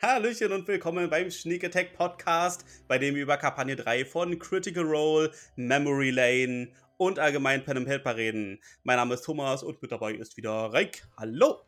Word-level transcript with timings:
Hallöchen 0.00 0.52
und 0.52 0.68
willkommen 0.68 1.10
beim 1.10 1.28
Sneak 1.28 1.64
Attack 1.64 1.92
Podcast, 1.92 2.64
bei 2.86 2.98
dem 2.98 3.16
wir 3.16 3.22
über 3.22 3.36
Kampagne 3.36 3.74
3 3.74 4.04
von 4.04 4.38
Critical 4.38 4.84
Role, 4.84 5.32
Memory 5.56 6.10
Lane 6.10 6.68
und 6.98 7.18
allgemein 7.18 7.64
Pen 7.64 7.78
and 7.78 7.88
Paper 7.88 8.14
reden. 8.14 8.60
Mein 8.84 8.98
Name 8.98 9.14
ist 9.14 9.22
Thomas 9.22 9.64
und 9.64 9.82
mit 9.82 9.90
dabei 9.90 10.12
ist 10.12 10.36
wieder 10.36 10.72
Reik. 10.72 11.04
Hallo! 11.16 11.62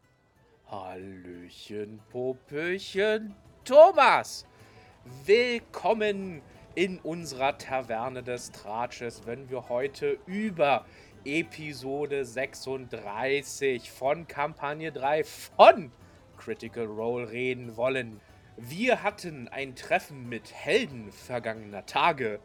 Hallöchen, 0.70 2.00
Popöchen, 2.08 3.34
Thomas! 3.64 4.46
Willkommen 5.26 6.40
in 6.76 7.00
unserer 7.00 7.58
Taverne 7.58 8.22
des 8.22 8.52
Tratsches, 8.52 9.22
wenn 9.26 9.50
wir 9.50 9.68
heute 9.68 10.18
über 10.26 10.86
Episode 11.24 12.24
36 12.24 13.90
von 13.90 14.28
Kampagne 14.28 14.92
3 14.92 15.24
von 15.24 15.90
Critical 16.40 16.86
Role 16.86 17.30
reden 17.30 17.76
wollen. 17.76 18.20
Wir 18.56 19.02
hatten 19.02 19.48
ein 19.48 19.76
Treffen 19.76 20.28
mit 20.28 20.52
Helden 20.52 21.12
vergangener 21.12 21.86
Tage. 21.86 22.40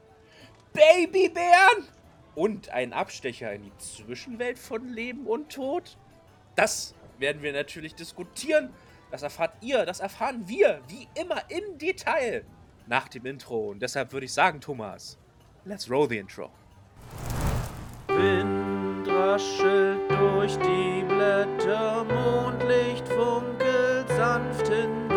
Babybären! 0.73 1.87
Und 2.35 2.69
ein 2.69 2.91
Abstecher 2.91 3.53
in 3.53 3.63
die 3.63 3.77
Zwischenwelt 3.77 4.59
von 4.59 4.89
Leben 4.89 5.25
und 5.25 5.49
Tod? 5.49 5.97
Das 6.55 6.93
werden 7.17 7.41
wir 7.41 7.53
natürlich 7.53 7.95
diskutieren. 7.95 8.73
Das 9.11 9.23
erfahrt 9.23 9.53
ihr, 9.61 9.85
das 9.85 10.01
erfahren 10.01 10.47
wir, 10.47 10.81
wie 10.87 11.07
immer 11.19 11.49
im 11.49 11.77
Detail 11.77 12.43
nach 12.87 13.07
dem 13.07 13.25
Intro. 13.25 13.69
Und 13.69 13.81
deshalb 13.81 14.11
würde 14.11 14.25
ich 14.25 14.33
sagen, 14.33 14.59
Thomas, 14.59 15.17
let's 15.63 15.89
roll 15.89 16.09
the 16.09 16.17
intro. 16.17 16.51
Wind 18.07 19.07
raschelt 19.07 20.09
durch 20.09 20.57
die 20.57 21.03
Blätter, 21.07 22.03
Mondlicht 22.03 23.07
funkelt 23.07 23.64
sanft 24.15 24.67
hindurch. 24.67 25.15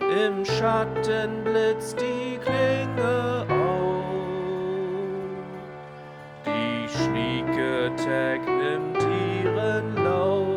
Im 0.00 0.44
Schatten 0.44 1.44
blitzt 1.44 2.00
die 2.00 2.38
Klinge 2.38 3.46
auf. 3.48 4.04
Die 6.44 6.88
schnieke 6.88 7.94
Tag 7.96 8.46
nimmt 8.46 9.02
ihren 9.42 9.96
Lauf. 9.96 10.48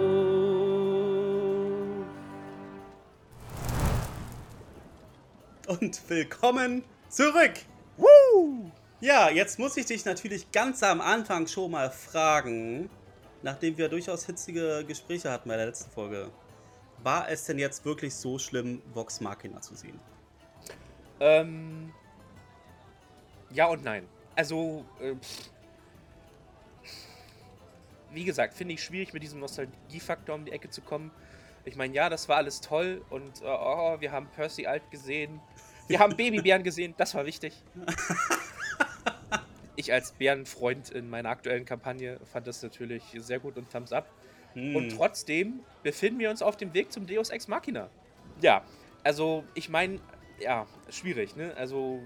Und 5.68 6.02
willkommen 6.10 6.84
zurück! 7.10 7.54
Woo! 7.98 8.72
Ja, 9.00 9.30
jetzt 9.30 9.60
muss 9.60 9.78
ich 9.78 9.86
dich 9.86 10.06
natürlich 10.06 10.52
ganz 10.52 10.82
am 10.84 11.02
Anfang 11.02 11.48
schon 11.48 11.72
mal 11.72 11.92
fragen, 11.92 12.90
nachdem 13.46 13.78
wir 13.78 13.88
durchaus 13.90 14.26
hitzige 14.26 14.84
Gespräche 14.88 15.32
hatten 15.32 15.48
bei 15.48 15.56
der 15.56 15.68
letzten 15.68 15.92
Folge. 15.92 16.32
War 17.04 17.30
es 17.30 17.46
denn 17.46 17.60
jetzt 17.60 17.86
wirklich 17.86 18.14
so 18.16 18.40
schlimm, 18.40 18.82
Vox 18.94 19.22
Machina 19.22 19.62
zu 19.62 19.76
sehen? 19.76 20.00
Ähm. 21.20 21.94
Ja 23.52 23.68
und 23.68 23.84
nein. 23.84 24.08
Also, 24.36 24.84
äh, 25.00 25.14
wie 28.12 28.26
gesagt, 28.26 28.56
finde 28.56 28.74
ich 28.74 28.84
schwierig, 28.84 29.14
mit 29.14 29.22
diesem 29.22 29.40
Nostalgiefaktor 29.40 30.34
um 30.34 30.46
die 30.46 30.52
Ecke 30.52 30.72
zu 30.72 30.82
kommen. 30.82 31.12
Ich 31.66 31.76
meine, 31.76 31.94
ja, 31.94 32.10
das 32.10 32.28
war 32.28 32.38
alles 32.38 32.62
toll 32.62 33.06
und 33.12 33.44
äh, 33.44 33.46
oh, 33.46 33.98
wir 34.00 34.12
haben 34.12 34.28
Percy 34.36 34.66
alt 34.66 34.90
gesehen. 34.90 35.40
Wir 35.88 36.00
haben 36.00 36.16
Babybären 36.18 36.64
gesehen, 36.64 36.96
das 36.98 37.14
war 37.14 37.26
wichtig. 37.28 37.54
Ich 39.86 39.94
als 39.94 40.14
Bärenfreund 40.14 40.90
in 40.90 41.12
meiner 41.12 41.30
aktuellen 41.30 41.64
Kampagne 41.64 42.20
fand 42.32 42.48
das 42.48 42.64
natürlich 42.64 43.04
sehr 43.20 43.38
gut 43.38 43.56
und 43.56 43.70
Thumbs 43.70 43.94
up. 43.94 44.10
Hm. 44.54 44.76
Und 44.76 44.90
trotzdem 44.90 45.60
befinden 45.84 46.20
wir 46.20 46.32
uns 46.32 46.42
auf 46.42 46.58
dem 46.58 46.74
Weg 46.74 46.92
zum 46.92 47.06
Deus 47.06 47.30
Ex 47.30 47.48
Machina. 47.48 47.92
Ja, 48.42 48.64
also 49.04 49.44
ich 49.54 49.70
meine, 49.70 50.00
ja, 50.40 50.66
schwierig, 50.90 51.36
ne? 51.36 51.54
Also 51.56 52.02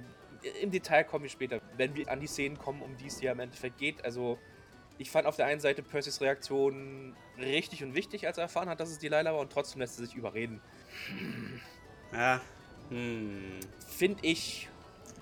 im 0.61 0.71
Detail 0.71 1.05
komme 1.05 1.27
ich 1.27 1.31
später, 1.31 1.61
wenn 1.77 1.95
wir 1.95 2.11
an 2.11 2.19
die 2.19 2.27
Szenen 2.27 2.59
kommen, 2.59 2.81
um 2.81 2.97
die 2.97 3.07
es 3.07 3.21
hier 3.21 3.31
im 3.31 3.39
Endeffekt 3.39 3.77
geht. 3.77 4.03
Also 4.03 4.37
ich 4.97 5.09
fand 5.09 5.25
auf 5.25 5.37
der 5.37 5.45
einen 5.45 5.61
Seite 5.61 5.81
Percys 5.81 6.19
Reaktion 6.19 7.15
richtig 7.37 7.81
und 7.81 7.95
wichtig, 7.95 8.27
als 8.27 8.37
er 8.37 8.43
erfahren 8.43 8.67
hat, 8.67 8.81
dass 8.81 8.89
es 8.89 8.99
Delilah 8.99 9.31
war 9.31 9.39
und 9.39 9.53
trotzdem 9.53 9.79
lässt 9.79 9.97
er 9.99 10.05
sich 10.05 10.15
überreden. 10.15 10.59
Ja. 12.11 12.41
Hm. 12.89 13.61
Finde 13.87 14.19
ich, 14.25 14.67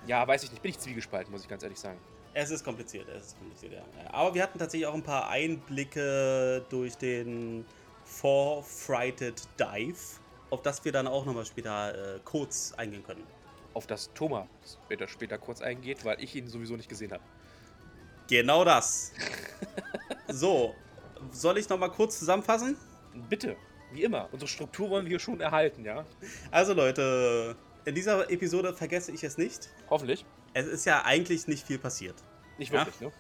ja, 0.07 0.27
weiß 0.27 0.41
ich 0.43 0.49
nicht, 0.49 0.63
bin 0.63 0.71
ich 0.71 0.79
zwiegespalten, 0.79 1.31
muss 1.31 1.43
ich 1.43 1.49
ganz 1.49 1.61
ehrlich 1.61 1.77
sagen. 1.77 1.99
Es 2.33 2.51
ist 2.51 2.63
kompliziert, 2.63 3.07
es 3.09 3.27
ist 3.27 3.37
kompliziert, 3.37 3.73
ja. 3.73 3.83
Aber 4.11 4.33
wir 4.33 4.43
hatten 4.43 4.59
tatsächlich 4.59 4.87
auch 4.87 4.93
ein 4.93 5.03
paar 5.03 5.29
Einblicke 5.29 6.65
durch 6.69 6.95
den 6.95 7.65
Forfrighted 8.05 9.41
Dive, 9.59 10.19
auf 10.49 10.61
das 10.61 10.83
wir 10.85 10.91
dann 10.91 11.07
auch 11.07 11.25
nochmal 11.25 11.45
später 11.45 12.15
äh, 12.15 12.19
kurz 12.23 12.73
eingehen 12.77 13.03
können. 13.03 13.23
Auf 13.73 13.87
das 13.87 14.11
Thomas 14.13 14.47
später, 14.85 15.07
später 15.07 15.37
kurz 15.37 15.61
eingeht, 15.61 16.05
weil 16.05 16.23
ich 16.23 16.35
ihn 16.35 16.47
sowieso 16.47 16.75
nicht 16.75 16.89
gesehen 16.89 17.11
habe. 17.11 17.23
Genau 18.27 18.63
das. 18.63 19.13
so, 20.27 20.73
soll 21.31 21.57
ich 21.57 21.69
nochmal 21.69 21.91
kurz 21.91 22.19
zusammenfassen? 22.19 22.77
Bitte, 23.29 23.55
wie 23.91 24.03
immer, 24.03 24.29
unsere 24.31 24.47
Struktur 24.47 24.89
wollen 24.89 25.07
wir 25.07 25.19
schon 25.19 25.39
erhalten, 25.41 25.85
ja? 25.85 26.05
Also 26.51 26.73
Leute, 26.73 27.55
in 27.85 27.95
dieser 27.95 28.29
Episode 28.29 28.73
vergesse 28.73 29.11
ich 29.11 29.23
es 29.23 29.37
nicht. 29.37 29.69
Hoffentlich. 29.89 30.25
Es 30.59 30.65
ist 30.65 30.85
ja 30.85 31.05
eigentlich 31.05 31.47
nicht 31.47 31.67
viel 31.67 31.77
passiert. 31.77 32.15
Nicht 32.57 32.73
Ja. 32.73 32.79
wirklich, 32.79 32.99
ne? 32.99 33.11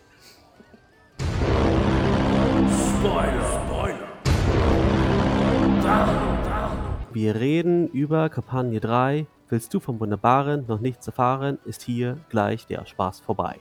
Wir 7.13 7.35
reden 7.35 7.89
über 7.89 8.29
Kampagne 8.29 8.79
3. 8.79 9.27
Willst 9.49 9.71
du 9.71 9.79
vom 9.79 9.99
Wunderbaren 9.99 10.65
noch 10.65 10.79
nichts 10.79 11.05
erfahren, 11.05 11.59
ist 11.63 11.83
hier 11.83 12.17
gleich 12.29 12.65
der 12.65 12.87
Spaß 12.87 13.19
vorbei. 13.19 13.59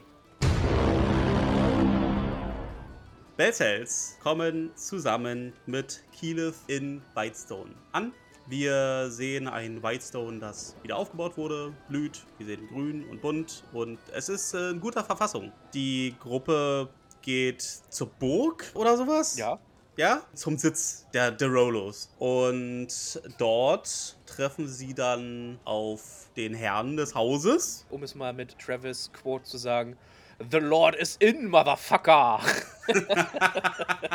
Bellcells 3.35 4.17
kommen 4.23 4.71
zusammen 4.75 5.53
mit 5.67 6.03
Keyleth 6.19 6.55
in 6.65 7.03
Whitestone 7.13 7.75
an. 7.91 8.11
Wir 8.49 9.11
sehen 9.11 9.49
ein 9.49 9.83
Whitestone, 9.83 10.39
das 10.39 10.77
wieder 10.81 10.95
aufgebaut 10.95 11.35
wurde, 11.35 11.73
blüht. 11.89 12.25
Wir 12.37 12.45
sehen 12.45 12.65
grün 12.69 13.03
und 13.09 13.21
bunt 13.21 13.65
und 13.73 13.99
es 14.13 14.29
ist 14.29 14.53
äh, 14.53 14.69
in 14.69 14.79
guter 14.79 15.03
Verfassung. 15.03 15.51
Die 15.73 16.15
Gruppe 16.21 16.87
geht 17.21 17.61
zur 17.61 18.07
Burg 18.07 18.71
oder 18.73 18.95
sowas. 18.95 19.37
Ja. 19.37 19.59
Ja, 19.97 20.21
zum 20.33 20.57
Sitz 20.57 21.07
der 21.13 21.31
Derolos. 21.31 22.09
Und 22.19 23.19
dort 23.37 24.15
treffen 24.27 24.69
sie 24.69 24.93
dann 24.93 25.59
auf 25.65 26.29
den 26.37 26.53
Herrn 26.53 26.95
des 26.95 27.15
Hauses. 27.15 27.85
Um 27.89 28.03
es 28.03 28.15
mal 28.15 28.31
mit 28.31 28.57
Travis 28.59 29.11
Quote 29.11 29.43
zu 29.43 29.57
sagen: 29.57 29.97
The 30.51 30.59
Lord 30.59 30.95
is 30.95 31.17
in, 31.19 31.47
Motherfucker! 31.49 32.39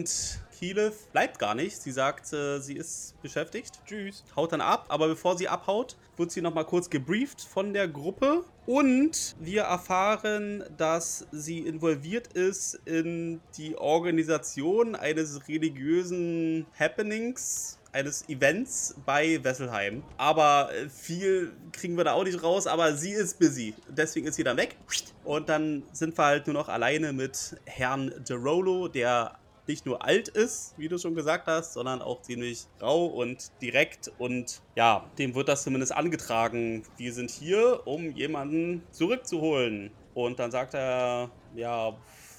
Und 0.00 0.40
Keyleth 0.58 1.12
bleibt 1.12 1.38
gar 1.38 1.54
nicht. 1.54 1.76
Sie 1.76 1.90
sagt, 1.90 2.32
äh, 2.32 2.58
sie 2.60 2.72
ist 2.72 3.20
beschäftigt. 3.20 3.80
Tschüss. 3.86 4.24
Haut 4.34 4.52
dann 4.52 4.62
ab, 4.62 4.86
aber 4.88 5.08
bevor 5.08 5.36
sie 5.36 5.46
abhaut, 5.46 5.94
wird 6.16 6.30
sie 6.30 6.40
nochmal 6.40 6.64
kurz 6.64 6.88
gebrieft 6.88 7.42
von 7.42 7.74
der 7.74 7.86
Gruppe. 7.86 8.44
Und 8.64 9.36
wir 9.40 9.64
erfahren, 9.64 10.64
dass 10.78 11.26
sie 11.32 11.58
involviert 11.58 12.32
ist 12.32 12.80
in 12.86 13.42
die 13.58 13.76
Organisation 13.76 14.94
eines 14.94 15.46
religiösen 15.48 16.64
Happenings, 16.78 17.78
eines 17.92 18.26
Events 18.30 18.94
bei 19.04 19.44
Wesselheim. 19.44 20.02
Aber 20.16 20.70
äh, 20.72 20.88
viel 20.88 21.52
kriegen 21.72 21.98
wir 21.98 22.04
da 22.04 22.12
auch 22.12 22.24
nicht 22.24 22.42
raus, 22.42 22.66
aber 22.66 22.94
sie 22.94 23.12
ist 23.12 23.38
busy. 23.38 23.74
Deswegen 23.88 24.26
ist 24.26 24.36
sie 24.36 24.44
dann 24.44 24.56
weg. 24.56 24.76
Und 25.24 25.50
dann 25.50 25.82
sind 25.92 26.16
wir 26.16 26.24
halt 26.24 26.46
nur 26.46 26.54
noch 26.54 26.70
alleine 26.70 27.12
mit 27.12 27.60
Herrn 27.66 28.14
DeRolo, 28.26 28.88
der 28.88 29.39
nicht 29.70 29.86
nur 29.86 30.04
alt 30.04 30.28
ist, 30.28 30.74
wie 30.76 30.88
du 30.88 30.98
schon 30.98 31.14
gesagt 31.14 31.46
hast, 31.46 31.74
sondern 31.74 32.02
auch 32.02 32.22
ziemlich 32.22 32.66
rau 32.82 33.06
und 33.06 33.52
direkt. 33.62 34.10
Und 34.18 34.60
ja, 34.74 35.08
dem 35.16 35.34
wird 35.34 35.48
das 35.48 35.62
zumindest 35.62 35.92
angetragen. 35.92 36.82
Wir 36.96 37.12
sind 37.12 37.30
hier, 37.30 37.86
um 37.86 38.10
jemanden 38.10 38.82
zurückzuholen. 38.90 39.92
Und 40.14 40.40
dann 40.40 40.50
sagt 40.50 40.74
er, 40.74 41.30
ja, 41.54 41.96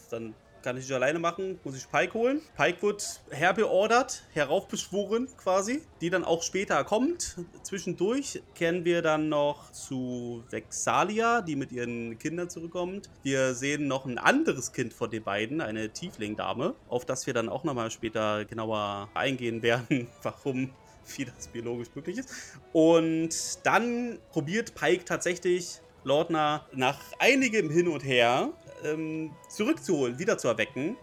dann 0.09 0.35
kann 0.61 0.77
ich 0.77 0.83
nicht 0.83 0.93
alleine 0.93 1.19
machen, 1.19 1.59
muss 1.63 1.77
ich 1.77 1.89
Pike 1.89 2.13
holen. 2.13 2.41
Pike 2.55 2.81
wird 2.81 3.21
herbeordert, 3.29 4.23
heraufbeschworen 4.33 5.27
quasi, 5.37 5.81
die 6.01 6.09
dann 6.09 6.23
auch 6.23 6.43
später 6.43 6.83
kommt. 6.83 7.37
Zwischendurch 7.63 8.41
kehren 8.55 8.85
wir 8.85 9.01
dann 9.01 9.29
noch 9.29 9.71
zu 9.71 10.43
Vexalia, 10.49 11.41
die 11.41 11.55
mit 11.55 11.71
ihren 11.71 12.17
Kindern 12.19 12.49
zurückkommt. 12.49 13.09
Wir 13.23 13.53
sehen 13.53 13.87
noch 13.87 14.05
ein 14.05 14.17
anderes 14.17 14.71
Kind 14.71 14.93
von 14.93 15.09
den 15.09 15.23
beiden, 15.23 15.61
eine 15.61 15.89
Tiefling-Dame, 15.89 16.75
auf 16.89 17.05
das 17.05 17.27
wir 17.27 17.33
dann 17.33 17.49
auch 17.49 17.63
nochmal 17.63 17.91
später 17.91 18.45
genauer 18.45 19.09
eingehen 19.13 19.61
werden, 19.61 20.07
warum 20.23 20.71
wie 21.17 21.25
das 21.25 21.47
biologisch 21.47 21.89
möglich 21.95 22.19
ist. 22.19 22.29
Und 22.73 23.65
dann 23.65 24.19
probiert 24.31 24.75
Pike 24.75 25.03
tatsächlich 25.03 25.81
Lordner 26.03 26.65
nach 26.73 26.99
einigem 27.19 27.69
Hin 27.69 27.87
und 27.87 28.03
Her 28.03 28.49
ähm, 28.83 29.31
zurückzuholen, 29.49 30.19
wieder 30.19 30.37
zu 30.37 30.47
erwecken. 30.47 30.97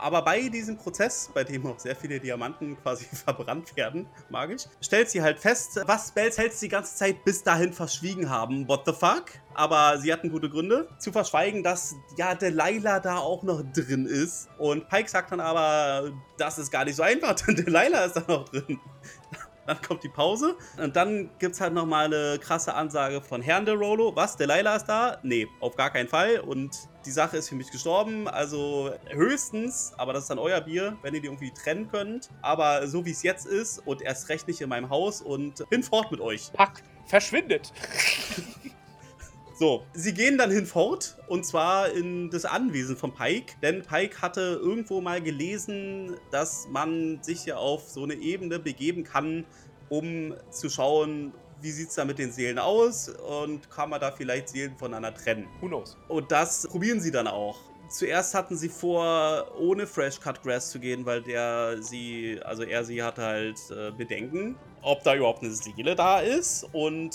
Aber 0.00 0.22
bei 0.22 0.48
diesem 0.48 0.78
Prozess, 0.78 1.30
bei 1.34 1.44
dem 1.44 1.66
auch 1.66 1.78
sehr 1.78 1.94
viele 1.94 2.18
Diamanten 2.18 2.76
quasi 2.82 3.04
verbrannt 3.04 3.76
werden, 3.76 4.06
magisch, 4.30 4.62
stellt 4.80 5.10
sie 5.10 5.20
halt 5.20 5.38
fest, 5.38 5.78
was 5.84 6.08
Spells 6.08 6.38
Hells 6.38 6.58
die 6.58 6.68
ganze 6.68 6.96
Zeit 6.96 7.22
bis 7.22 7.42
dahin 7.42 7.74
verschwiegen 7.74 8.30
haben. 8.30 8.66
What 8.66 8.86
the 8.86 8.92
fuck? 8.92 9.26
Aber 9.52 9.98
sie 9.98 10.10
hatten 10.10 10.30
gute 10.30 10.48
Gründe 10.48 10.88
zu 10.98 11.12
verschweigen, 11.12 11.62
dass 11.62 11.94
ja 12.16 12.34
Delilah 12.34 13.00
da 13.00 13.18
auch 13.18 13.42
noch 13.42 13.62
drin 13.74 14.06
ist. 14.06 14.48
Und 14.56 14.88
Pike 14.88 15.10
sagt 15.10 15.32
dann 15.32 15.40
aber, 15.40 16.10
das 16.38 16.58
ist 16.58 16.70
gar 16.70 16.86
nicht 16.86 16.96
so 16.96 17.02
einfach, 17.02 17.34
denn 17.46 17.56
Delilah 17.56 18.06
ist 18.06 18.16
da 18.16 18.24
noch 18.26 18.48
drin. 18.48 18.80
Dann 19.70 19.82
kommt 19.82 20.02
die 20.02 20.08
Pause 20.08 20.56
und 20.78 20.96
dann 20.96 21.30
gibt 21.38 21.54
es 21.54 21.60
halt 21.60 21.74
nochmal 21.74 22.06
eine 22.06 22.40
krasse 22.40 22.74
Ansage 22.74 23.20
von 23.20 23.40
Herrn 23.40 23.64
de 23.64 23.72
Rolo. 23.72 24.16
Was, 24.16 24.36
Delilah 24.36 24.74
ist 24.74 24.86
da? 24.86 25.18
Nee, 25.22 25.46
auf 25.60 25.76
gar 25.76 25.90
keinen 25.90 26.08
Fall. 26.08 26.40
Und 26.40 26.76
die 27.06 27.12
Sache 27.12 27.36
ist 27.36 27.50
für 27.50 27.54
mich 27.54 27.70
gestorben. 27.70 28.26
Also 28.26 28.92
höchstens, 29.10 29.92
aber 29.96 30.12
das 30.12 30.24
ist 30.24 30.30
dann 30.30 30.40
euer 30.40 30.60
Bier, 30.60 30.96
wenn 31.02 31.14
ihr 31.14 31.20
die 31.20 31.28
irgendwie 31.28 31.52
trennen 31.52 31.88
könnt. 31.88 32.30
Aber 32.42 32.88
so 32.88 33.06
wie 33.06 33.12
es 33.12 33.22
jetzt 33.22 33.46
ist 33.46 33.78
und 33.86 34.02
erst 34.02 34.28
recht 34.28 34.48
nicht 34.48 34.60
in 34.60 34.68
meinem 34.68 34.90
Haus 34.90 35.22
und 35.22 35.64
hinfort 35.70 36.10
mit 36.10 36.20
euch. 36.20 36.52
Pack, 36.52 36.82
verschwindet. 37.06 37.72
So, 39.60 39.84
sie 39.92 40.14
gehen 40.14 40.38
dann 40.38 40.50
hinfort 40.50 41.18
und 41.28 41.44
zwar 41.44 41.90
in 41.90 42.30
das 42.30 42.46
Anwesen 42.46 42.96
von 42.96 43.12
Pike, 43.12 43.56
denn 43.60 43.82
Pike 43.82 44.22
hatte 44.22 44.58
irgendwo 44.58 45.02
mal 45.02 45.20
gelesen, 45.20 46.16
dass 46.30 46.66
man 46.70 47.22
sich 47.22 47.44
ja 47.44 47.56
auf 47.58 47.86
so 47.86 48.04
eine 48.04 48.14
Ebene 48.14 48.58
begeben 48.58 49.04
kann, 49.04 49.44
um 49.90 50.32
zu 50.50 50.70
schauen, 50.70 51.34
wie 51.60 51.72
sieht 51.72 51.90
es 51.90 51.96
da 51.96 52.06
mit 52.06 52.18
den 52.18 52.32
Seelen 52.32 52.58
aus 52.58 53.10
und 53.10 53.70
kann 53.70 53.90
man 53.90 54.00
da 54.00 54.12
vielleicht 54.12 54.48
Seelen 54.48 54.78
voneinander 54.78 55.12
trennen. 55.12 55.46
Who 55.60 55.68
knows? 55.68 55.98
Und 56.08 56.32
das 56.32 56.66
probieren 56.66 56.98
sie 56.98 57.10
dann 57.10 57.26
auch. 57.26 57.58
Zuerst 57.90 58.34
hatten 58.34 58.56
sie 58.56 58.68
vor, 58.68 59.50
ohne 59.58 59.86
Fresh 59.86 60.20
Cut 60.20 60.42
Grass 60.42 60.70
zu 60.70 60.78
gehen, 60.78 61.04
weil 61.04 61.22
der 61.22 61.82
sie, 61.82 62.40
also 62.44 62.62
er 62.62 62.84
sie 62.84 63.02
hatte 63.02 63.22
halt 63.22 63.58
äh, 63.70 63.90
Bedenken, 63.90 64.56
ob 64.80 65.02
da 65.02 65.16
überhaupt 65.16 65.42
eine 65.42 65.50
Seele 65.50 65.96
da 65.96 66.20
ist. 66.20 66.64
Und 66.72 67.14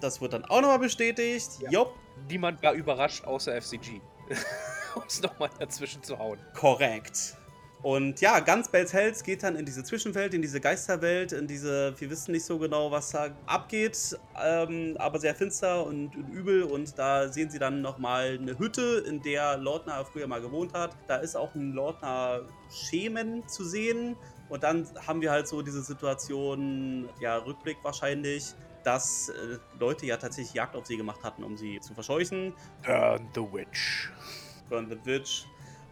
das 0.00 0.20
wird 0.20 0.32
dann 0.32 0.44
auch 0.44 0.60
nochmal 0.60 0.80
bestätigt. 0.80 1.50
Ja. 1.60 1.70
Jopp, 1.70 1.94
Niemand 2.28 2.62
war 2.62 2.72
überrascht, 2.72 3.24
außer 3.24 3.60
FCG. 3.60 4.00
um 4.96 5.02
es 5.06 5.22
nochmal 5.22 5.50
dazwischen 5.58 6.02
zu 6.02 6.18
hauen. 6.18 6.38
korrekt. 6.54 7.36
Und 7.82 8.20
ja, 8.20 8.40
ganz 8.40 8.68
Bells 8.68 8.92
Hells 8.92 9.22
geht 9.22 9.42
dann 9.42 9.54
in 9.54 9.64
diese 9.64 9.84
Zwischenwelt, 9.84 10.34
in 10.34 10.42
diese 10.42 10.60
Geisterwelt, 10.60 11.32
in 11.32 11.46
diese, 11.46 11.94
wir 11.98 12.10
wissen 12.10 12.32
nicht 12.32 12.44
so 12.44 12.58
genau, 12.58 12.90
was 12.90 13.10
da 13.10 13.28
abgeht, 13.46 14.18
ähm, 14.42 14.96
aber 14.98 15.20
sehr 15.20 15.34
finster 15.34 15.86
und, 15.86 16.16
und 16.16 16.28
übel. 16.30 16.62
Und 16.62 16.98
da 16.98 17.28
sehen 17.28 17.50
sie 17.50 17.58
dann 17.58 17.82
nochmal 17.82 18.38
eine 18.40 18.58
Hütte, 18.58 19.04
in 19.06 19.22
der 19.22 19.58
Lordner 19.58 20.04
früher 20.04 20.26
mal 20.26 20.40
gewohnt 20.40 20.72
hat. 20.72 20.96
Da 21.06 21.16
ist 21.16 21.36
auch 21.36 21.54
ein 21.54 21.72
Lordner 21.72 22.40
Schemen 22.70 23.46
zu 23.46 23.64
sehen. 23.64 24.16
Und 24.48 24.62
dann 24.62 24.88
haben 25.06 25.20
wir 25.20 25.30
halt 25.30 25.48
so 25.48 25.62
diese 25.62 25.82
Situation, 25.82 27.08
ja, 27.20 27.36
Rückblick 27.36 27.78
wahrscheinlich, 27.82 28.54
dass 28.84 29.28
äh, 29.28 29.58
Leute 29.78 30.06
ja 30.06 30.16
tatsächlich 30.16 30.54
Jagd 30.54 30.76
auf 30.76 30.86
sie 30.86 30.96
gemacht 30.96 31.22
hatten, 31.24 31.42
um 31.42 31.56
sie 31.56 31.80
zu 31.80 31.92
verscheuchen. 31.92 32.54
Burn 32.84 33.28
the 33.34 33.40
Witch. 33.40 34.10
Burn 34.68 34.88
the 34.88 34.98
Witch. 35.04 35.46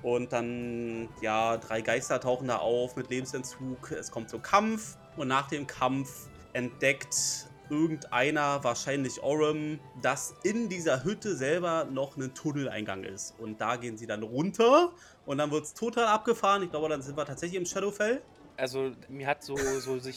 Und 0.04 0.34
dann, 0.34 1.08
ja, 1.22 1.56
drei 1.56 1.80
Geister 1.80 2.20
tauchen 2.20 2.46
da 2.46 2.58
auf 2.58 2.94
mit 2.94 3.08
Lebensentzug. 3.08 3.90
Es 3.90 4.10
kommt 4.10 4.28
zum 4.28 4.42
Kampf. 4.42 4.98
Und 5.16 5.28
nach 5.28 5.48
dem 5.48 5.66
Kampf 5.66 6.28
entdeckt 6.52 7.48
irgendeiner, 7.70 8.62
wahrscheinlich 8.62 9.22
Orem, 9.22 9.80
dass 10.02 10.34
in 10.42 10.68
dieser 10.68 11.04
Hütte 11.04 11.34
selber 11.34 11.86
noch 11.90 12.18
ein 12.18 12.34
Tunneleingang 12.34 13.04
ist. 13.04 13.34
Und 13.38 13.62
da 13.62 13.76
gehen 13.76 13.96
sie 13.96 14.06
dann 14.06 14.22
runter. 14.22 14.92
Und 15.24 15.38
dann 15.38 15.50
wird 15.50 15.64
es 15.64 15.72
total 15.72 16.04
abgefahren. 16.04 16.62
Ich 16.62 16.70
glaube, 16.70 16.90
dann 16.90 17.00
sind 17.00 17.16
wir 17.16 17.24
tatsächlich 17.24 17.58
im 17.58 17.64
Shadowfell. 17.64 18.20
Also 18.56 18.92
mir 19.08 19.26
hat 19.26 19.42
so, 19.42 19.56
so 19.56 19.98
sich 19.98 20.16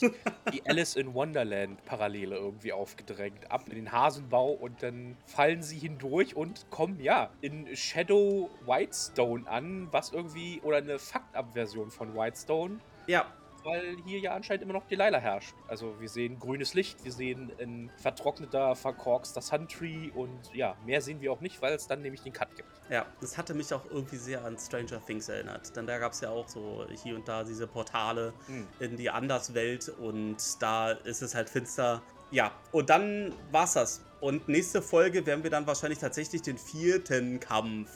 die 0.53 0.65
Alice 0.67 0.95
in 0.95 1.13
Wonderland 1.13 1.83
Parallele 1.85 2.35
irgendwie 2.35 2.71
aufgedrängt. 2.71 3.51
Ab 3.51 3.63
in 3.69 3.75
den 3.75 3.91
Hasenbau 3.91 4.51
und 4.51 4.83
dann 4.83 5.17
fallen 5.25 5.61
sie 5.63 5.77
hindurch 5.77 6.35
und 6.35 6.69
kommen 6.69 6.99
ja 6.99 7.29
in 7.41 7.75
Shadow 7.75 8.49
Whitestone 8.65 9.47
an, 9.47 9.87
was 9.91 10.11
irgendwie, 10.11 10.61
oder 10.61 10.77
eine 10.77 10.99
Faktabversion 10.99 11.91
von 11.91 12.15
Whitestone, 12.15 12.79
Ja, 13.07 13.25
weil 13.67 13.97
hier 14.05 14.19
ja 14.19 14.33
anscheinend 14.33 14.63
immer 14.63 14.73
noch 14.73 14.87
Delilah 14.87 15.19
herrscht. 15.19 15.53
Also 15.67 15.99
wir 15.99 16.07
sehen 16.07 16.39
grünes 16.39 16.73
Licht, 16.73 17.03
wir 17.03 17.11
sehen 17.11 17.51
ein 17.59 17.91
vertrockneter, 17.97 18.75
verkorkster 18.75 19.41
Suntree 19.41 20.09
und 20.15 20.39
ja, 20.53 20.75
mehr 20.85 21.01
sehen 21.01 21.19
wir 21.19 21.33
auch 21.33 21.41
nicht, 21.41 21.61
weil 21.61 21.73
es 21.73 21.85
dann 21.85 22.01
nämlich 22.01 22.21
den 22.21 22.31
Cut 22.33 22.55
gibt. 22.55 22.69
Ja, 22.89 23.05
das 23.19 23.37
hatte 23.37 23.53
mich 23.53 23.73
auch 23.73 23.83
irgendwie 23.91 24.15
sehr 24.15 24.45
an 24.45 24.57
Stranger 24.57 25.05
Things 25.05 25.27
erinnert. 25.27 25.75
Denn 25.75 25.85
da 25.85 25.97
gab 25.99 26.13
es 26.13 26.21
ja 26.21 26.29
auch 26.29 26.47
so 26.47 26.85
hier 27.03 27.15
und 27.15 27.27
da 27.27 27.43
diese 27.43 27.67
Portale 27.67 28.33
Hm. 28.47 28.67
in 28.79 28.95
die 28.95 29.09
Anderswelt 29.09 29.89
und 29.89 30.37
da 30.61 30.91
ist 30.91 31.21
es 31.21 31.35
halt 31.35 31.49
finster. 31.49 32.01
Ja, 32.31 32.51
und 32.71 32.89
dann 32.89 33.33
war's 33.51 33.73
das. 33.73 34.01
Und 34.21 34.47
nächste 34.47 34.81
Folge 34.81 35.25
werden 35.25 35.43
wir 35.43 35.49
dann 35.49 35.67
wahrscheinlich 35.67 35.99
tatsächlich 35.99 36.41
den 36.41 36.57
vierten 36.57 37.39
Kampf 37.39 37.89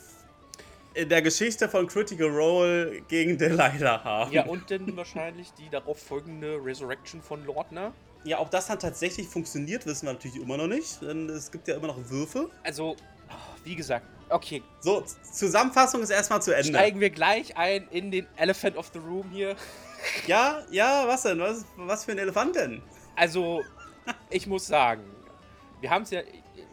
in 0.94 1.10
der 1.10 1.22
Geschichte 1.22 1.70
von 1.70 1.88
Critical 1.88 2.28
Role 2.30 3.02
gegen 3.08 3.38
Delilah 3.38 4.04
haben. 4.04 4.32
Ja, 4.32 4.46
und 4.46 4.70
dann 4.72 4.96
wahrscheinlich 4.98 5.52
die 5.54 5.70
darauf 5.70 6.00
folgende 6.02 6.60
Resurrection 6.64 7.22
von 7.22 7.46
Lordner. 7.46 7.94
ja, 8.24 8.40
ob 8.40 8.52
das 8.52 8.68
dann 8.68 8.80
tatsächlich 8.80 9.28
funktioniert, 9.28 9.86
wissen 9.86 10.06
wir 10.08 10.14
natürlich 10.14 10.38
immer 10.42 10.58
noch 10.58 10.68
nicht. 10.68 11.02
Denn 11.02 11.30
es 11.30 11.52
gibt 11.52 11.68
ja 11.68 11.76
immer 11.76 11.88
noch 11.88 11.98
Würfe. 12.10 12.50
Also, 12.64 12.96
wie 13.64 13.76
gesagt, 13.76 14.06
okay, 14.30 14.62
So, 14.82 15.04
Zusammenfassung 15.32 16.02
ist 16.02 16.10
erstmal 16.10 16.42
zu 16.42 16.52
Ende. 16.56 16.70
steigen 16.70 17.00
wir 17.00 17.10
gleich 17.10 17.56
ein 17.58 17.88
in 17.92 18.12
den 18.12 18.28
Elephant 18.36 18.76
of 18.78 18.90
the 18.94 19.00
Room 19.00 19.30
hier. 19.32 19.56
Ja, 20.28 20.64
ja, 20.72 21.04
was 21.08 21.24
denn? 21.24 21.40
Was, 21.40 21.64
was 21.78 22.06
für 22.06 22.12
ein 22.12 22.18
Elefant 22.18 22.56
denn? 22.56 22.82
Also, 23.16 23.62
ich 24.30 24.46
muss 24.48 24.68
sagen, 24.68 25.04
wir 25.80 25.90
haben 25.90 26.04
es 26.04 26.12
ja, 26.12 26.22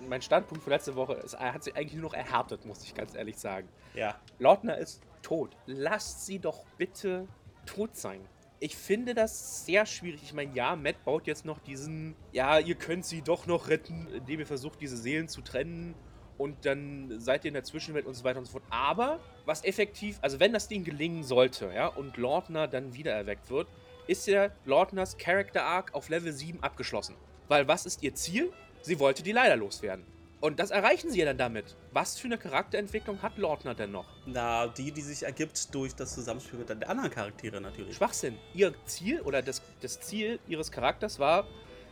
mein 0.09 0.23
Standpunkt 0.23 0.65
für 0.65 0.71
letzte 0.71 0.97
Woche 0.97 1.15
es 1.25 1.39
hat 1.39 1.63
sich 1.63 1.77
eigentlich 1.77 1.95
nur 1.95 2.11
noch 2.11 2.15
erhärtet, 2.15 2.65
muss 2.65 2.83
ich 2.85 2.95
ganz 2.95 3.15
ehrlich 3.15 3.39
sagen. 3.39 3.69
Ja. 3.95 4.17
Lautner 4.39 4.79
ist 4.79 5.03
tot. 5.23 5.57
Lasst 5.67 6.27
sie 6.27 6.39
doch 6.39 6.65
bitte 6.77 7.27
tot 7.67 7.97
sein. 7.97 8.21
Ich 8.61 8.77
finde 8.77 9.15
das 9.15 9.65
sehr 9.67 9.87
schwierig. 9.87 10.23
Ich 10.25 10.33
meine, 10.33 10.53
ja, 10.55 10.75
Matt 10.75 11.05
baut 11.05 11.27
jetzt 11.27 11.45
noch 11.45 11.61
diesen, 11.61 12.17
ja, 12.33 12.59
ihr 12.59 12.75
könnt 12.75 13.05
sie 13.05 13.23
doch 13.23 13.47
noch 13.47 13.69
retten, 13.69 14.09
indem 14.09 14.41
ihr 14.41 14.47
versucht, 14.47 14.81
diese 14.81 14.97
Seelen 14.97 15.29
zu 15.29 15.43
trennen 15.43 15.95
und 16.39 16.65
dann 16.65 17.21
seid 17.21 17.45
ihr 17.45 17.49
in 17.49 17.55
der 17.55 17.65
Zwischenwelt 17.65 18.07
und 18.07 18.15
so 18.15 18.25
weiter 18.25 18.39
und 18.39 18.47
so 18.47 18.53
fort. 18.53 18.65
Aber 18.71 19.21
was 19.45 19.65
effektiv, 19.65 20.19
also 20.23 20.41
wenn 20.41 20.53
das 20.53 20.69
Ding 20.69 20.85
gelingen 20.85 21.23
sollte, 21.23 21.71
ja, 21.75 21.87
und 21.89 22.17
Lautner 22.17 22.67
dann 22.67 22.95
wiedererweckt 22.95 23.51
wird, 23.51 23.69
ist 24.07 24.27
ja 24.27 24.49
Lautners 24.65 25.19
Character 25.19 25.65
Arc 25.65 25.95
auf 25.95 26.09
Level 26.09 26.33
7 26.33 26.63
abgeschlossen. 26.63 27.17
Weil 27.49 27.69
was 27.69 27.87
ist 27.87 28.03
ihr 28.03 28.15
Ziel? 28.15 28.53
Sie 28.83 28.99
wollte 28.99 29.23
die 29.23 29.33
Leider 29.33 29.57
loswerden. 29.57 30.05
Und 30.41 30.61
das 30.61 30.71
erreichen 30.71 31.11
sie 31.11 31.19
ja 31.19 31.25
dann 31.25 31.39
damit. 31.39 31.77
Was 31.93 32.17
für 32.19 32.27
eine 32.27 32.39
Charakterentwicklung 32.39 33.23
hat 33.23 33.39
Lautner 33.39 33.75
denn 33.75 33.91
noch? 33.91 34.07
Na, 34.25 34.69
die, 34.69 34.93
die 34.93 35.01
sich 35.01 35.25
ergibt 35.25 35.75
durch 35.75 35.95
das 35.97 36.15
Zusammenspiel 36.15 36.61
mit 36.61 36.69
den 36.69 36.85
anderen 36.85 37.11
Charaktere 37.11 37.61
natürlich. 37.61 37.97
Schwachsinn. 37.97 38.39
Ihr 38.55 38.73
Ziel 38.87 39.21
oder 39.23 39.43
das, 39.43 39.63
das 39.81 40.01
Ziel 40.01 40.39
ihres 40.47 40.71
Charakters 40.71 41.19
war, 41.19 41.45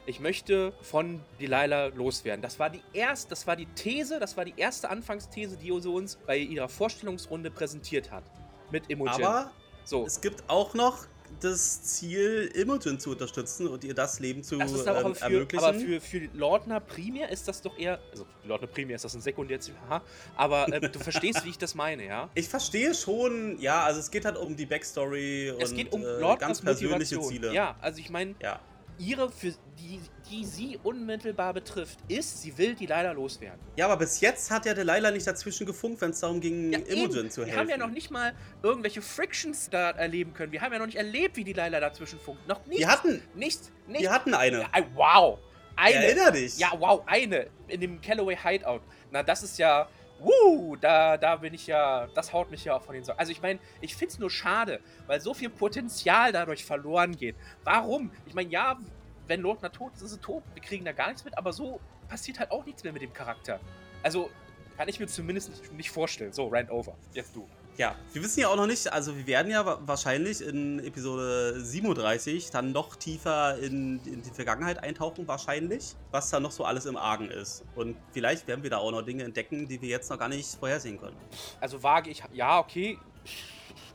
ich 0.06 0.20
möchte 0.20 0.72
von 0.80 1.20
Delilah 1.40 1.86
loswerden. 1.86 2.40
Das 2.40 2.60
war 2.60 2.70
die 2.70 2.82
erste, 2.92 3.30
das 3.30 3.48
war 3.48 3.56
die 3.56 3.66
These, 3.66 4.20
das 4.20 4.36
war 4.36 4.44
die 4.44 4.54
erste 4.56 4.88
Anfangsthese, 4.88 5.56
die 5.56 5.80
sie 5.80 5.88
uns 5.88 6.14
bei 6.14 6.38
ihrer 6.38 6.68
Vorstellungsrunde 6.68 7.50
präsentiert 7.50 8.12
hat. 8.12 8.22
Mit 8.70 8.88
Imogen. 8.88 9.10
Aber 9.10 9.50
so, 9.84 10.06
es 10.06 10.20
gibt 10.20 10.48
auch 10.48 10.74
noch 10.74 11.06
das 11.40 11.82
Ziel, 11.82 12.50
Imogen 12.54 12.98
zu 12.98 13.10
unterstützen 13.10 13.68
und 13.68 13.84
ihr 13.84 13.94
das 13.94 14.20
Leben 14.20 14.42
zu 14.42 14.56
das 14.56 14.72
ist 14.72 14.86
aber, 14.86 15.04
ähm, 15.04 15.14
für, 15.14 15.22
ermöglichen. 15.22 15.64
aber 15.64 15.78
für, 15.78 16.00
für 16.00 16.28
Lordner 16.34 16.80
primär 16.80 17.30
ist 17.30 17.46
das 17.48 17.62
doch 17.62 17.78
eher, 17.78 18.00
also 18.10 18.26
für 18.42 18.48
Lordner 18.48 18.68
primär 18.68 18.96
ist 18.96 19.04
das 19.04 19.14
ein 19.14 19.20
Sekundärziel, 19.20 19.74
haha, 19.88 20.02
aber 20.36 20.72
äh, 20.72 20.80
du 20.90 20.98
verstehst, 20.98 21.44
wie 21.44 21.50
ich 21.50 21.58
das 21.58 21.74
meine, 21.74 22.06
ja? 22.06 22.28
ich 22.34 22.48
verstehe 22.48 22.94
schon, 22.94 23.58
ja, 23.60 23.84
also 23.84 24.00
es 24.00 24.10
geht 24.10 24.24
halt 24.24 24.36
um 24.36 24.56
die 24.56 24.66
Backstory 24.66 25.54
Es 25.58 25.70
und 25.70 25.76
geht 25.76 25.92
um 25.92 26.02
äh, 26.02 26.36
ganz 26.38 26.60
persönliche 26.60 27.16
Motivation. 27.16 27.28
Ziele. 27.28 27.54
Ja, 27.54 27.76
also 27.80 28.00
ich 28.00 28.10
meine, 28.10 28.34
ja. 28.42 28.60
Ihre, 28.98 29.30
für 29.30 29.52
die, 29.78 30.00
die 30.30 30.44
sie 30.44 30.78
unmittelbar 30.82 31.52
betrifft, 31.54 31.98
ist, 32.08 32.42
sie 32.42 32.56
will 32.58 32.74
die 32.74 32.86
leider 32.86 33.12
loswerden. 33.14 33.60
Ja, 33.76 33.86
aber 33.86 33.96
bis 33.98 34.20
jetzt 34.20 34.50
hat 34.50 34.66
ja 34.66 34.74
Delilah 34.74 35.10
nicht 35.10 35.26
dazwischen 35.26 35.66
gefunkt, 35.66 36.00
wenn 36.00 36.10
es 36.10 36.20
darum 36.20 36.40
ging, 36.40 36.72
Ja, 36.72 36.78
Imogen 36.80 37.18
eben. 37.18 37.30
zu 37.30 37.40
Wir 37.42 37.46
helfen. 37.46 37.60
haben 37.60 37.68
ja 37.68 37.76
noch 37.76 37.90
nicht 37.90 38.10
mal 38.10 38.32
irgendwelche 38.62 39.02
Frictions 39.02 39.68
da 39.70 39.90
erleben 39.90 40.32
können. 40.34 40.52
Wir 40.52 40.60
haben 40.60 40.72
ja 40.72 40.78
noch 40.78 40.86
nicht 40.86 40.96
erlebt, 40.98 41.36
wie 41.36 41.44
die 41.44 41.52
Leider 41.52 41.80
dazwischen 41.80 42.18
funkt. 42.18 42.46
Noch 42.48 42.64
nicht. 42.66 42.78
Wir 42.80 42.88
hatten, 42.88 43.22
Nichts. 43.34 43.70
Nichts. 43.86 44.02
wir 44.02 44.10
hatten 44.12 44.34
eine. 44.34 44.60
Ja, 44.60 44.68
wow. 44.94 45.38
Eine. 45.76 46.06
Erinner 46.06 46.32
dich. 46.32 46.58
Ja, 46.58 46.72
wow, 46.78 47.02
eine. 47.06 47.48
In 47.68 47.80
dem 47.80 48.00
Callaway 48.00 48.36
Hideout. 48.36 48.80
Na, 49.10 49.22
das 49.22 49.42
ist 49.42 49.58
ja. 49.58 49.88
Wuh, 50.18 50.76
da, 50.76 51.16
da 51.16 51.36
bin 51.36 51.54
ich 51.54 51.66
ja. 51.66 52.08
Das 52.14 52.32
haut 52.32 52.50
mich 52.50 52.64
ja 52.64 52.76
auch 52.76 52.82
von 52.82 52.94
den 52.94 53.04
Socken. 53.04 53.18
Also, 53.18 53.32
ich 53.32 53.42
meine, 53.42 53.58
ich 53.80 53.94
finde 53.94 54.12
es 54.12 54.18
nur 54.18 54.30
schade, 54.30 54.80
weil 55.06 55.20
so 55.20 55.34
viel 55.34 55.50
Potenzial 55.50 56.32
dadurch 56.32 56.64
verloren 56.64 57.16
geht. 57.16 57.36
Warum? 57.64 58.10
Ich 58.26 58.34
meine, 58.34 58.50
ja, 58.50 58.78
wenn 59.26 59.40
Lordner 59.40 59.70
tot 59.70 59.92
ist, 59.94 60.02
ist 60.02 60.12
sie 60.12 60.20
tot. 60.20 60.42
Wir 60.54 60.62
kriegen 60.62 60.84
da 60.84 60.92
gar 60.92 61.08
nichts 61.08 61.24
mit, 61.24 61.36
aber 61.36 61.52
so 61.52 61.80
passiert 62.08 62.38
halt 62.38 62.50
auch 62.50 62.64
nichts 62.64 62.84
mehr 62.84 62.92
mit 62.92 63.02
dem 63.02 63.12
Charakter. 63.12 63.60
Also, 64.02 64.30
kann 64.76 64.88
ich 64.88 65.00
mir 65.00 65.06
zumindest 65.06 65.50
nicht, 65.50 65.72
nicht 65.72 65.90
vorstellen. 65.90 66.32
So, 66.32 66.48
Rand 66.48 66.70
over. 66.70 66.94
Jetzt 67.12 67.34
du. 67.34 67.46
Ja, 67.76 67.94
wir 68.12 68.22
wissen 68.22 68.40
ja 68.40 68.48
auch 68.48 68.56
noch 68.56 68.66
nicht, 68.66 68.90
also 68.90 69.16
wir 69.16 69.26
werden 69.26 69.50
ja 69.50 69.78
wahrscheinlich 69.86 70.40
in 70.40 70.78
Episode 70.78 71.60
37 71.60 72.50
dann 72.50 72.72
noch 72.72 72.96
tiefer 72.96 73.58
in, 73.58 74.00
in, 74.06 74.22
die 74.22 74.30
Vergangenheit 74.30 74.82
eintauchen, 74.82 75.28
wahrscheinlich, 75.28 75.94
was 76.10 76.30
da 76.30 76.40
noch 76.40 76.52
so 76.52 76.64
alles 76.64 76.86
im 76.86 76.96
Argen 76.96 77.30
ist. 77.30 77.64
Und 77.74 77.96
vielleicht 78.12 78.48
werden 78.48 78.62
wir 78.62 78.70
da 78.70 78.78
auch 78.78 78.92
noch 78.92 79.02
Dinge 79.02 79.24
entdecken, 79.24 79.68
die 79.68 79.82
wir 79.82 79.90
jetzt 79.90 80.10
noch 80.10 80.18
gar 80.18 80.28
nicht 80.30 80.48
vorhersehen 80.58 80.98
können. 80.98 81.16
Also 81.60 81.82
wage 81.82 82.10
ich, 82.10 82.22
ja, 82.32 82.58
okay, 82.58 82.98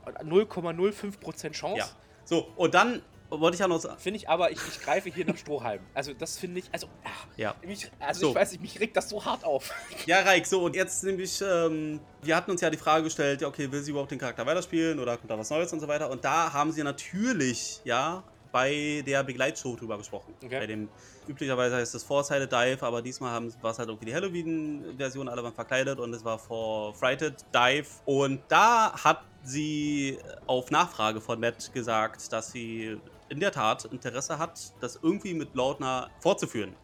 0,05% 0.06 1.52
Chance. 1.52 1.78
Ja. 1.78 1.90
So, 2.24 2.48
und 2.56 2.76
dann 2.76 3.02
wollte 3.40 3.56
ich 3.56 3.60
ja 3.60 3.68
noch 3.68 3.80
sagen. 3.80 3.98
Finde 4.00 4.18
ich 4.18 4.30
aber, 4.30 4.52
ich, 4.52 4.60
ich 4.68 4.82
greife 4.82 5.10
hier 5.10 5.26
nach 5.26 5.38
Strohhalm. 5.38 5.82
Also, 5.94 6.14
das 6.14 6.38
finde 6.38 6.60
ich, 6.60 6.66
also, 6.72 6.88
ach, 7.04 7.28
ja. 7.38 7.56
Mich, 7.66 7.90
also 8.00 8.22
so. 8.22 8.30
ich 8.30 8.36
weiß 8.36 8.52
nicht, 8.52 8.62
mich 8.62 8.80
regt 8.80 8.96
das 8.98 9.10
so 9.10 9.24
hart 9.24 9.44
auf. 9.44 9.72
Ja, 10.06 10.22
Reik, 10.22 10.46
so, 10.48 10.64
und 10.64 10.76
jetzt 10.76 11.04
nämlich, 11.04 11.42
ähm, 11.42 12.00
wir 12.24 12.36
hatten 12.36 12.52
uns 12.52 12.62
ja 12.62 12.70
die 12.70 12.78
Frage 12.78 13.04
gestellt, 13.04 13.42
ja, 13.42 13.48
okay, 13.48 13.72
will 13.72 13.82
sie 13.82 13.92
überhaupt 13.92 14.12
den 14.12 14.20
Charakter 14.20 14.46
weiterspielen 14.46 15.00
oder 15.00 15.18
kommt 15.18 15.30
da 15.30 15.38
was 15.38 15.50
Neues 15.50 15.72
und 15.72 15.80
so 15.80 15.88
weiter. 15.88 16.10
Und 16.10 16.26
da 16.26 16.52
haben 16.52 16.72
sie 16.72 16.84
natürlich, 16.84 17.82
ja, 17.84 18.24
bei 18.52 19.04
der 19.06 19.24
Begleitshow 19.24 19.76
drüber 19.76 19.98
gesprochen. 19.98 20.34
Okay. 20.44 20.60
Bei 20.60 20.68
dem, 20.68 20.90
üblicherweise 21.28 21.78
heißt 21.78 21.96
es 21.96 22.04
Four-Sided 22.04 22.52
Dive, 22.52 22.86
aber 22.86 23.02
diesmal 23.02 23.50
war 23.62 23.72
es 23.72 23.80
halt 23.80 23.90
irgendwie 23.90 24.08
die 24.08 24.14
Halloween-Version, 24.14 25.30
alle 25.30 25.44
waren 25.44 25.54
verkleidet 25.54 26.00
und 26.00 26.14
es 26.14 26.24
war 26.24 26.38
for 26.38 26.94
Frighted 26.94 27.46
Dive. 27.54 27.88
Und 28.06 28.42
da 28.50 28.94
hat 29.04 29.22
sie 29.44 30.18
auf 30.48 30.72
Nachfrage 30.72 31.22
von 31.22 31.40
Matt 31.40 31.74
gesagt, 31.74 32.32
dass 32.32 32.52
sie 32.52 32.98
in 33.32 33.40
der 33.40 33.52
Tat 33.52 33.86
Interesse 33.86 34.38
hat, 34.38 34.74
das 34.82 35.00
irgendwie 35.02 35.34
mit 35.34 35.56
Lautner 35.56 36.10
fortzuführen. 36.20 36.76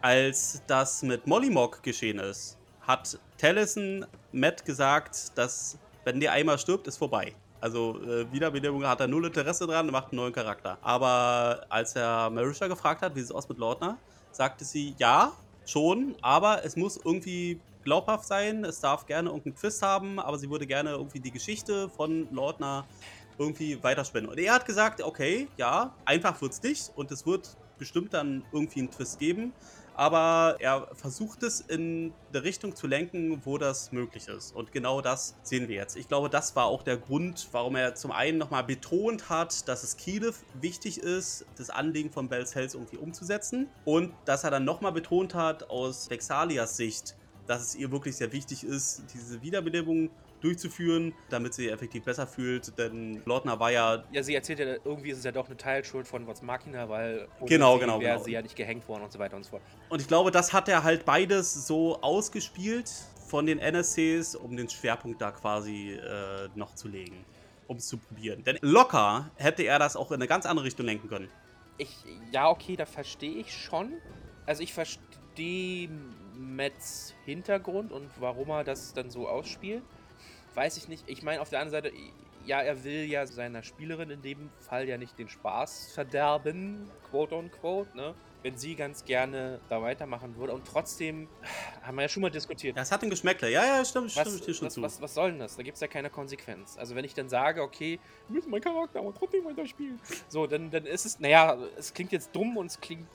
Als 0.00 0.62
das 0.66 1.02
mit 1.02 1.26
Mollymog 1.26 1.82
geschehen 1.82 2.18
ist, 2.18 2.58
hat 2.80 3.18
Tellison 3.36 4.06
Matt 4.32 4.64
gesagt, 4.64 5.36
dass 5.36 5.78
wenn 6.04 6.20
der 6.20 6.32
einmal 6.32 6.58
stirbt, 6.58 6.86
ist 6.86 6.96
vorbei. 6.96 7.34
Also 7.60 8.00
äh, 8.02 8.32
Wiederbelebung 8.32 8.86
hat 8.86 9.00
er 9.00 9.08
null 9.08 9.26
Interesse 9.26 9.66
dran, 9.66 9.90
macht 9.90 10.12
einen 10.12 10.20
neuen 10.20 10.32
Charakter. 10.32 10.78
Aber 10.80 11.66
als 11.68 11.94
er 11.96 12.30
Marisha 12.30 12.66
gefragt 12.66 13.02
hat, 13.02 13.14
wie 13.14 13.20
es 13.20 13.30
aus 13.30 13.48
mit 13.48 13.58
Lautner, 13.58 13.98
sagte 14.30 14.64
sie, 14.64 14.94
ja, 14.98 15.32
schon, 15.66 16.14
aber 16.22 16.64
es 16.64 16.76
muss 16.76 16.96
irgendwie 16.96 17.60
glaubhaft 17.84 18.24
sein, 18.24 18.64
es 18.64 18.80
darf 18.80 19.04
gerne 19.04 19.28
irgendeinen 19.28 19.56
Twist 19.56 19.82
haben, 19.82 20.18
aber 20.18 20.38
sie 20.38 20.48
würde 20.48 20.66
gerne 20.66 20.90
irgendwie 20.90 21.20
die 21.20 21.30
Geschichte 21.30 21.90
von 21.90 22.26
Lautner 22.32 22.86
irgendwie 23.38 23.82
weiterspinnen. 23.82 24.28
Und 24.28 24.38
er 24.38 24.54
hat 24.54 24.66
gesagt, 24.66 25.02
okay, 25.02 25.48
ja, 25.56 25.94
einfach 26.04 26.40
wird 26.42 26.52
es 26.52 26.62
nicht 26.62 26.92
und 26.96 27.10
es 27.10 27.26
wird 27.26 27.56
bestimmt 27.78 28.12
dann 28.12 28.44
irgendwie 28.52 28.80
einen 28.80 28.90
Twist 28.90 29.18
geben. 29.18 29.52
Aber 29.94 30.58
er 30.60 30.86
versucht 30.94 31.42
es 31.42 31.60
in 31.60 32.12
der 32.32 32.44
Richtung 32.44 32.76
zu 32.76 32.86
lenken, 32.86 33.44
wo 33.44 33.58
das 33.58 33.90
möglich 33.90 34.28
ist. 34.28 34.54
Und 34.54 34.70
genau 34.70 35.00
das 35.00 35.34
sehen 35.42 35.66
wir 35.66 35.74
jetzt. 35.74 35.96
Ich 35.96 36.06
glaube, 36.06 36.30
das 36.30 36.54
war 36.54 36.66
auch 36.66 36.84
der 36.84 36.98
Grund, 36.98 37.48
warum 37.50 37.74
er 37.74 37.96
zum 37.96 38.12
einen 38.12 38.38
nochmal 38.38 38.62
betont 38.62 39.28
hat, 39.28 39.66
dass 39.66 39.82
es 39.82 39.96
Kiev 39.96 40.36
wichtig 40.60 40.98
ist, 40.98 41.44
das 41.56 41.68
Anliegen 41.68 42.12
von 42.12 42.28
Bells 42.28 42.54
Hells 42.54 42.74
irgendwie 42.74 42.96
umzusetzen. 42.96 43.68
Und 43.84 44.14
dass 44.24 44.44
er 44.44 44.52
dann 44.52 44.64
nochmal 44.64 44.92
betont 44.92 45.34
hat, 45.34 45.68
aus 45.68 46.08
Vexalias 46.08 46.76
Sicht, 46.76 47.16
dass 47.48 47.62
es 47.62 47.74
ihr 47.74 47.90
wirklich 47.90 48.14
sehr 48.14 48.32
wichtig 48.32 48.62
ist, 48.62 49.02
diese 49.12 49.42
Wiederbelebung 49.42 50.10
durchzuführen, 50.40 51.14
damit 51.30 51.54
sie 51.54 51.68
effektiv 51.68 52.04
besser 52.04 52.26
fühlt. 52.26 52.78
Denn 52.78 53.22
Lordner 53.24 53.58
war 53.60 53.70
ja. 53.70 54.04
Ja, 54.12 54.22
sie 54.22 54.34
erzählt 54.34 54.58
ja, 54.58 54.66
irgendwie 54.84 55.10
ist 55.10 55.18
es 55.18 55.24
ja 55.24 55.32
doch 55.32 55.46
eine 55.46 55.56
Teilschuld 55.56 56.06
von 56.06 56.26
Vox 56.26 56.42
Machina, 56.42 56.88
weil 56.88 57.28
genau, 57.46 57.74
sie 57.74 57.80
genau, 57.80 58.00
wäre 58.00 58.14
genau. 58.14 58.24
sie 58.24 58.32
ja 58.32 58.42
nicht 58.42 58.56
gehängt 58.56 58.88
worden 58.88 59.04
und 59.04 59.12
so 59.12 59.18
weiter 59.18 59.36
und 59.36 59.44
so 59.44 59.50
fort. 59.50 59.62
Und 59.88 60.00
ich 60.00 60.08
glaube, 60.08 60.30
das 60.30 60.52
hat 60.52 60.68
er 60.68 60.82
halt 60.84 61.04
beides 61.04 61.66
so 61.66 62.00
ausgespielt 62.00 62.90
von 63.28 63.46
den 63.46 63.58
NSCs, 63.58 64.34
um 64.34 64.56
den 64.56 64.68
Schwerpunkt 64.68 65.20
da 65.20 65.30
quasi 65.30 65.92
äh, 65.92 66.48
noch 66.54 66.74
zu 66.74 66.88
legen. 66.88 67.24
Um 67.66 67.76
es 67.76 67.86
zu 67.86 67.98
probieren. 67.98 68.42
Denn 68.44 68.58
locker 68.62 69.30
hätte 69.36 69.62
er 69.62 69.78
das 69.78 69.94
auch 69.94 70.10
in 70.10 70.16
eine 70.16 70.26
ganz 70.26 70.46
andere 70.46 70.64
Richtung 70.64 70.86
lenken 70.86 71.08
können. 71.08 71.28
Ich, 71.76 71.94
ja, 72.32 72.48
okay, 72.48 72.76
da 72.76 72.86
verstehe 72.86 73.34
ich 73.34 73.52
schon. 73.52 73.92
Also 74.46 74.62
ich 74.62 74.72
verstehe 74.72 75.90
Mets 76.34 77.14
Hintergrund 77.24 77.92
und 77.92 78.08
warum 78.18 78.48
er 78.48 78.64
das 78.64 78.94
dann 78.94 79.10
so 79.10 79.28
ausspielt 79.28 79.82
weiß 80.58 80.76
ich 80.76 80.88
nicht. 80.88 81.04
Ich 81.06 81.22
meine, 81.22 81.40
auf 81.40 81.50
der 81.50 81.60
anderen 81.60 81.84
Seite, 81.84 81.96
ja, 82.44 82.60
er 82.60 82.82
will 82.82 83.04
ja 83.04 83.26
seiner 83.26 83.62
Spielerin 83.62 84.10
in 84.10 84.22
dem 84.22 84.50
Fall 84.58 84.88
ja 84.88 84.98
nicht 84.98 85.16
den 85.18 85.28
Spaß 85.28 85.92
verderben, 85.92 86.90
quote 87.10 87.36
on 87.36 87.50
quote, 87.50 87.96
ne? 87.96 88.14
Wenn 88.42 88.56
sie 88.56 88.74
ganz 88.74 89.04
gerne 89.04 89.60
da 89.68 89.82
weitermachen 89.82 90.36
würde. 90.36 90.52
Und 90.52 90.66
trotzdem 90.66 91.28
haben 91.82 91.96
wir 91.96 92.02
ja 92.02 92.08
schon 92.08 92.22
mal 92.22 92.30
diskutiert. 92.30 92.76
Das 92.76 92.90
hat 92.92 93.02
ein 93.02 93.10
Geschmäckle. 93.10 93.50
Ja, 93.50 93.64
ja, 93.64 93.84
stimmt, 93.84 94.16
was, 94.16 94.38
stimmt, 94.38 94.56
schon 94.56 94.66
was, 94.66 94.74
zu. 94.74 94.82
Was, 94.82 95.00
was 95.00 95.14
soll 95.14 95.30
denn 95.30 95.40
das? 95.40 95.56
Da 95.56 95.62
gibt 95.62 95.74
es 95.74 95.80
ja 95.80 95.88
keine 95.88 96.08
Konsequenz. 96.08 96.76
Also 96.78 96.94
wenn 96.94 97.04
ich 97.04 97.14
dann 97.14 97.28
sage, 97.28 97.62
okay, 97.62 97.98
wir 98.28 98.34
müssen 98.34 98.50
meinen 98.50 98.62
Charakter 98.62 99.00
aber 99.00 99.12
trotzdem 99.14 99.44
weiterspielen. 99.44 100.00
So, 100.28 100.46
dann, 100.46 100.70
dann 100.70 100.86
ist 100.86 101.04
es, 101.04 101.18
naja, 101.18 101.56
es 101.76 101.92
klingt 101.92 102.12
jetzt 102.12 102.34
dumm 102.34 102.56
und 102.56 102.66
es 102.66 102.80
klingt 102.80 103.08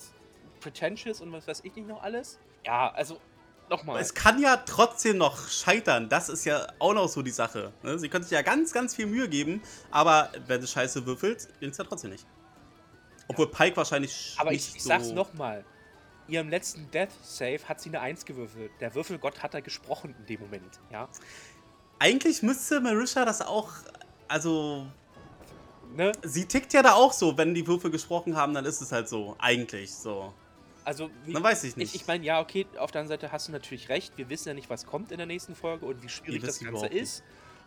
pretentious 0.59 1.21
und 1.21 1.31
was 1.31 1.47
weiß 1.47 1.61
ich 1.63 1.75
nicht 1.75 1.87
noch 1.87 2.03
alles. 2.03 2.39
Ja, 2.65 2.91
also 2.91 3.17
Nochmal. 3.69 4.01
Es 4.01 4.13
kann 4.13 4.41
ja 4.41 4.57
trotzdem 4.57 5.17
noch 5.17 5.47
scheitern. 5.47 6.09
Das 6.09 6.29
ist 6.29 6.45
ja 6.45 6.67
auch 6.79 6.93
noch 6.93 7.07
so 7.07 7.21
die 7.21 7.31
Sache. 7.31 7.73
Ne? 7.81 7.97
Sie 7.97 8.09
könnte 8.09 8.27
sich 8.27 8.35
ja 8.35 8.41
ganz, 8.41 8.71
ganz 8.71 8.95
viel 8.95 9.05
Mühe 9.05 9.27
geben, 9.27 9.61
aber 9.89 10.29
wenn 10.47 10.61
sie 10.61 10.67
scheiße 10.67 11.05
würfelt, 11.05 11.47
gelingt 11.59 11.71
es 11.71 11.77
ja 11.77 11.83
trotzdem 11.83 12.11
nicht. 12.11 12.25
Obwohl 13.27 13.47
ja. 13.47 13.51
Pike 13.57 13.77
wahrscheinlich. 13.77 14.35
Aber 14.37 14.51
ich, 14.51 14.75
ich 14.75 14.83
so 14.83 14.89
sag's 14.89 15.09
nochmal. 15.11 15.63
Ihrem 16.27 16.49
letzten 16.49 16.89
Death 16.91 17.11
Save 17.21 17.59
hat 17.67 17.81
sie 17.81 17.89
eine 17.89 17.99
1 17.99 18.25
gewürfelt. 18.25 18.71
Der 18.79 18.95
Würfelgott 18.95 19.43
hat 19.43 19.53
da 19.53 19.59
gesprochen 19.59 20.15
in 20.19 20.25
dem 20.25 20.41
Moment, 20.41 20.79
ja. 20.91 21.09
Eigentlich 21.99 22.43
müsste 22.43 22.79
Marisha 22.79 23.25
das 23.25 23.41
auch. 23.41 23.69
Also. 24.27 24.85
Ne? 25.95 26.11
Sie 26.23 26.45
tickt 26.45 26.73
ja 26.73 26.81
da 26.81 26.93
auch 26.93 27.13
so, 27.13 27.37
wenn 27.37 27.53
die 27.53 27.67
Würfel 27.67 27.91
gesprochen 27.91 28.35
haben, 28.35 28.53
dann 28.53 28.65
ist 28.65 28.81
es 28.81 28.91
halt 28.91 29.07
so. 29.07 29.35
Eigentlich 29.39 29.93
so. 29.93 30.33
Also, 30.85 31.09
wie, 31.25 31.33
Dann 31.33 31.43
weiß 31.43 31.63
ich 31.63 31.77
nicht. 31.77 31.95
Ich, 31.95 32.01
ich 32.01 32.07
meine, 32.07 32.25
ja, 32.25 32.41
okay, 32.41 32.65
auf 32.77 32.91
der 32.91 33.01
anderen 33.01 33.19
Seite 33.19 33.31
hast 33.31 33.47
du 33.47 33.51
natürlich 33.51 33.89
recht. 33.89 34.17
Wir 34.17 34.29
wissen 34.29 34.49
ja 34.49 34.53
nicht, 34.53 34.69
was 34.69 34.85
kommt 34.85 35.11
in 35.11 35.17
der 35.17 35.27
nächsten 35.27 35.55
Folge 35.55 35.85
und 35.85 36.03
wie 36.03 36.09
schwierig 36.09 36.43
das 36.43 36.59
Ganze 36.59 36.87
ist. 36.87 37.23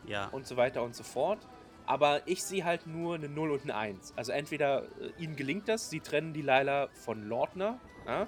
Ja. 0.07 0.27
Und 0.29 0.47
so 0.47 0.57
weiter 0.57 0.83
und 0.83 0.95
so 0.95 1.03
fort. 1.03 1.47
Aber 1.87 2.27
ich 2.27 2.43
sehe 2.43 2.65
halt 2.65 2.87
nur 2.87 3.15
eine 3.15 3.29
0 3.29 3.53
und 3.53 3.63
eine 3.63 3.77
1. 3.77 4.15
Also 4.17 4.33
entweder 4.33 4.83
äh, 5.01 5.23
ihnen 5.23 5.37
gelingt 5.37 5.69
das, 5.69 5.89
sie 5.89 6.01
trennen 6.01 6.33
die 6.35 6.43
Lila 6.43 6.89
von 6.93 7.29
Lordner 7.29 7.79
ja, 8.07 8.27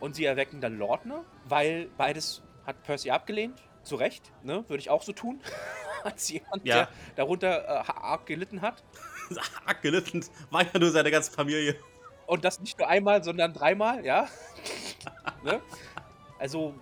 und 0.00 0.16
sie 0.16 0.24
erwecken 0.24 0.60
dann 0.60 0.78
Lordner, 0.78 1.24
weil 1.44 1.88
beides 1.98 2.42
hat 2.66 2.82
Percy 2.82 3.10
abgelehnt. 3.10 3.62
Zu 3.82 3.96
Recht, 3.96 4.32
ne? 4.42 4.64
Würde 4.68 4.80
ich 4.80 4.88
auch 4.88 5.02
so 5.02 5.12
tun. 5.12 5.42
Als 6.04 6.30
jemand, 6.30 6.64
ja. 6.64 6.76
der 6.76 6.88
darunter 7.16 7.64
äh, 7.64 7.92
arg 7.92 8.24
gelitten 8.24 8.62
hat. 8.62 8.82
arg 9.66 9.82
gelitten 9.82 10.24
war 10.50 10.62
ja 10.64 10.78
nur 10.78 10.90
seine 10.90 11.10
ganze 11.10 11.30
Familie. 11.30 11.76
Und 12.26 12.44
das 12.44 12.60
nicht 12.60 12.78
nur 12.78 12.88
einmal, 12.88 13.22
sondern 13.22 13.52
dreimal, 13.52 14.04
ja. 14.04 14.28
ne? 15.44 15.60
Also, 16.38 16.74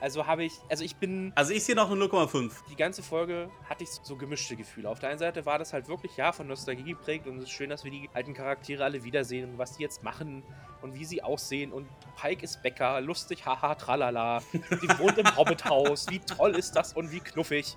also 0.00 0.26
habe 0.26 0.44
ich, 0.44 0.52
also 0.68 0.84
ich 0.84 0.96
bin. 0.96 1.32
Also 1.34 1.52
ich 1.52 1.64
sehe 1.64 1.74
noch 1.74 1.90
eine 1.90 2.04
0,5. 2.04 2.50
Die 2.68 2.76
ganze 2.76 3.02
Folge 3.02 3.48
hatte 3.68 3.84
ich 3.84 3.90
so 3.90 4.16
gemischte 4.16 4.56
Gefühle. 4.56 4.88
Auf 4.88 4.98
der 4.98 5.10
einen 5.10 5.18
Seite 5.18 5.46
war 5.46 5.58
das 5.58 5.72
halt 5.72 5.88
wirklich, 5.88 6.16
ja, 6.16 6.32
von 6.32 6.46
Nostalgie 6.46 6.90
geprägt 6.90 7.26
und 7.26 7.38
es 7.38 7.44
ist 7.44 7.52
schön, 7.52 7.70
dass 7.70 7.84
wir 7.84 7.90
die 7.90 8.10
alten 8.12 8.34
Charaktere 8.34 8.84
alle 8.84 9.04
wiedersehen 9.04 9.50
und 9.50 9.58
was 9.58 9.76
die 9.76 9.82
jetzt 9.82 10.02
machen 10.02 10.42
und 10.82 10.94
wie 10.94 11.04
sie 11.04 11.22
aussehen. 11.22 11.72
Und 11.72 11.88
Pike 12.20 12.42
ist 12.42 12.62
Bäcker, 12.62 13.00
lustig, 13.00 13.46
haha, 13.46 13.76
tralala. 13.76 14.40
Sie 14.52 14.98
wohnt 14.98 15.16
im 15.16 15.26
Hobbithaus, 15.36 16.08
wie 16.10 16.18
toll 16.18 16.56
ist 16.56 16.72
das 16.72 16.92
und 16.92 17.12
wie 17.12 17.20
knuffig. 17.20 17.76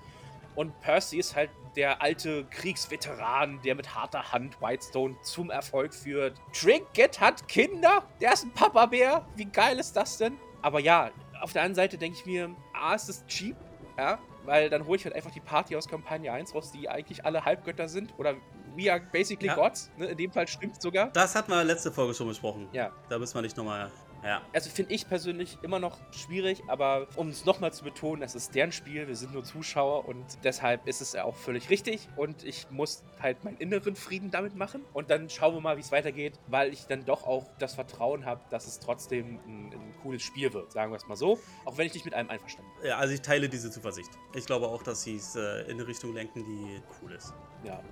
Und 0.56 0.80
Percy 0.80 1.18
ist 1.18 1.36
halt 1.36 1.50
der 1.76 2.02
alte 2.02 2.46
Kriegsveteran, 2.46 3.60
der 3.62 3.74
mit 3.74 3.94
harter 3.94 4.32
Hand 4.32 4.60
Whitestone 4.60 5.14
zum 5.22 5.50
Erfolg 5.50 5.94
führt. 5.94 6.40
Trinket 6.52 7.20
hat 7.20 7.46
Kinder? 7.46 8.02
Der 8.20 8.32
ist 8.32 8.44
ein 8.44 8.52
Papa-Bär? 8.52 9.24
Wie 9.36 9.44
geil 9.44 9.78
ist 9.78 9.94
das 9.94 10.16
denn? 10.16 10.36
Aber 10.62 10.80
ja, 10.80 11.10
auf 11.42 11.52
der 11.52 11.62
anderen 11.62 11.76
Seite 11.76 11.98
denke 11.98 12.18
ich 12.18 12.26
mir, 12.26 12.50
A, 12.72 12.94
ist 12.94 13.08
es 13.08 13.24
cheap, 13.26 13.56
ja, 13.98 14.18
weil 14.44 14.70
dann 14.70 14.86
hole 14.86 14.96
ich 14.96 15.04
halt 15.04 15.14
einfach 15.14 15.30
die 15.30 15.40
Party 15.40 15.76
aus 15.76 15.86
Kampagne 15.86 16.32
1 16.32 16.54
raus, 16.54 16.72
die 16.72 16.88
eigentlich 16.88 17.24
alle 17.24 17.44
Halbgötter 17.44 17.88
sind 17.88 18.14
oder 18.18 18.34
we 18.74 18.90
are 18.90 19.00
basically 19.12 19.48
ja. 19.48 19.54
gods. 19.54 19.90
Ne? 19.96 20.06
In 20.06 20.16
dem 20.16 20.32
Fall 20.32 20.48
stimmt 20.48 20.80
sogar. 20.80 21.10
Das 21.10 21.34
hatten 21.34 21.50
wir 21.50 21.62
letzte 21.64 21.92
Folge 21.92 22.14
schon 22.14 22.28
besprochen. 22.28 22.68
Ja. 22.72 22.92
Da 23.08 23.18
müssen 23.18 23.34
wir 23.34 23.42
nicht 23.42 23.56
nochmal 23.56 23.90
ja. 24.24 24.42
Also 24.52 24.70
finde 24.70 24.94
ich 24.94 25.08
persönlich 25.08 25.58
immer 25.62 25.78
noch 25.78 25.98
schwierig, 26.12 26.62
aber 26.68 27.06
um 27.16 27.28
es 27.28 27.44
nochmal 27.44 27.72
zu 27.72 27.84
betonen, 27.84 28.22
es 28.22 28.34
ist 28.34 28.54
deren 28.54 28.72
Spiel, 28.72 29.08
wir 29.08 29.16
sind 29.16 29.32
nur 29.32 29.44
Zuschauer 29.44 30.08
und 30.08 30.24
deshalb 30.44 30.86
ist 30.86 31.00
es 31.00 31.12
ja 31.12 31.24
auch 31.24 31.36
völlig 31.36 31.70
richtig 31.70 32.08
und 32.16 32.44
ich 32.44 32.70
muss 32.70 33.04
halt 33.20 33.44
meinen 33.44 33.56
inneren 33.58 33.96
Frieden 33.96 34.30
damit 34.30 34.56
machen 34.56 34.84
und 34.92 35.10
dann 35.10 35.30
schauen 35.30 35.54
wir 35.54 35.60
mal, 35.60 35.76
wie 35.76 35.80
es 35.80 35.92
weitergeht, 35.92 36.38
weil 36.48 36.72
ich 36.72 36.86
dann 36.86 37.04
doch 37.04 37.24
auch 37.26 37.46
das 37.58 37.74
Vertrauen 37.74 38.24
habe, 38.24 38.40
dass 38.50 38.66
es 38.66 38.80
trotzdem 38.80 39.38
ein, 39.46 39.72
ein 39.72 39.94
cooles 40.02 40.22
Spiel 40.22 40.52
wird, 40.52 40.72
sagen 40.72 40.92
wir 40.92 40.96
es 40.96 41.06
mal 41.06 41.16
so, 41.16 41.38
auch 41.64 41.78
wenn 41.78 41.86
ich 41.86 41.94
nicht 41.94 42.04
mit 42.04 42.14
einem 42.14 42.30
einverstanden 42.30 42.70
bin. 42.80 42.90
Ja, 42.90 42.98
also 42.98 43.14
ich 43.14 43.22
teile 43.22 43.48
diese 43.48 43.70
Zuversicht. 43.70 44.10
Ich 44.34 44.46
glaube 44.46 44.68
auch, 44.68 44.82
dass 44.82 45.02
sie 45.02 45.16
es 45.16 45.36
äh, 45.36 45.62
in 45.62 45.72
eine 45.72 45.86
Richtung 45.86 46.14
lenken, 46.14 46.44
die 46.44 46.82
cool 47.02 47.12
ist. 47.12 47.32
Ja, 47.64 47.82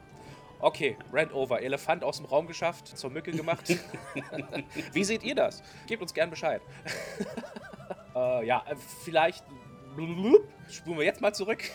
Okay, 0.64 0.97
Rand 1.12 1.30
over. 1.35 1.61
Elefant 1.61 2.02
aus 2.02 2.16
dem 2.16 2.25
Raum 2.25 2.47
geschafft, 2.47 2.88
zur 2.97 3.11
Mücke 3.11 3.33
gemacht. 3.33 3.64
Wie 4.94 5.04
seht 5.04 5.23
ihr 5.23 5.35
das? 5.35 5.62
Gebt 5.87 6.00
uns 6.00 6.14
gern 6.14 6.30
Bescheid. 6.30 6.62
äh, 8.16 8.47
ja, 8.47 8.64
vielleicht 9.04 9.44
blub, 9.94 10.49
spulen 10.71 10.97
wir 10.97 11.04
jetzt 11.04 11.21
mal 11.21 11.35
zurück. 11.35 11.62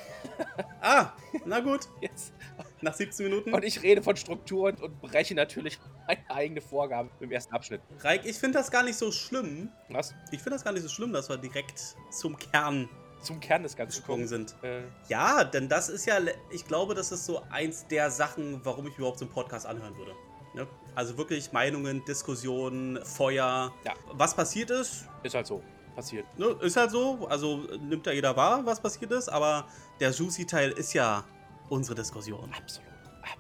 Ah, 0.82 1.12
na 1.46 1.60
gut. 1.60 1.90
Jetzt. 2.00 2.34
Nach 2.80 2.94
17 2.94 3.26
Minuten. 3.26 3.54
Und 3.54 3.66
ich 3.66 3.84
rede 3.84 4.02
von 4.02 4.16
Strukturen 4.16 4.76
und 4.76 5.02
breche 5.02 5.36
natürlich 5.36 5.78
meine 6.08 6.22
eigene 6.30 6.62
Vorgabe 6.62 7.10
im 7.20 7.34
ersten 7.34 7.54
Abschnitt. 7.54 7.82
Reik, 8.00 8.24
ich 8.24 8.38
finde 8.38 8.60
das 8.60 8.72
gar 8.72 8.84
nicht 8.84 8.96
so 8.96 9.12
schlimm. 9.12 9.70
Was? 9.90 10.16
Ich 10.32 10.40
finde 10.40 10.52
das 10.52 10.64
gar 10.64 10.72
nicht 10.72 10.84
so 10.84 10.88
schlimm, 10.88 11.12
dass 11.12 11.28
wir 11.28 11.36
direkt 11.36 11.98
zum 12.12 12.38
Kern 12.38 12.88
Zum 13.22 13.40
Kern 13.40 13.64
des 13.64 13.76
Ganzen 13.76 13.98
gesprungen 13.98 14.28
kommen. 14.28 14.48
sind. 14.48 14.56
Äh, 14.64 14.82
Ja, 15.08 15.44
denn 15.44 15.68
das 15.70 15.90
ist 15.90 16.06
ja, 16.06 16.18
ich 16.50 16.66
glaube, 16.66 16.96
das 16.96 17.12
ist 17.12 17.26
so 17.26 17.42
eins 17.50 17.86
der 17.88 18.12
Sachen, 18.12 18.62
warum 18.64 18.88
ich 18.88 18.98
überhaupt 18.98 19.20
so 19.20 19.26
einen 19.26 19.34
Podcast 19.34 19.66
anhören 19.66 19.96
würde. 19.98 20.14
Ne? 20.54 20.68
Also 20.96 21.18
wirklich 21.18 21.52
Meinungen, 21.52 22.04
Diskussionen, 22.06 23.04
Feuer. 23.06 23.72
Ja. 23.86 23.94
Was 24.14 24.34
passiert 24.36 24.70
ist, 24.72 25.06
ist 25.24 25.36
halt 25.36 25.48
so. 25.48 25.62
Passiert. 25.96 26.26
ne, 26.40 26.46
ist 26.62 26.78
halt 26.78 26.92
so. 26.92 27.28
Also 27.30 27.58
nimmt 27.82 28.06
ja 28.06 28.14
jeder 28.14 28.36
wahr, 28.38 28.66
was 28.66 28.80
passiert 28.80 29.12
ist. 29.12 29.28
Aber 29.28 29.68
der 30.00 30.12
Juicy-Teil 30.12 30.72
ist 30.72 30.94
ja 30.94 31.24
unsere 31.70 31.96
Diskussion. 31.96 32.52
Absolut. 32.58 32.88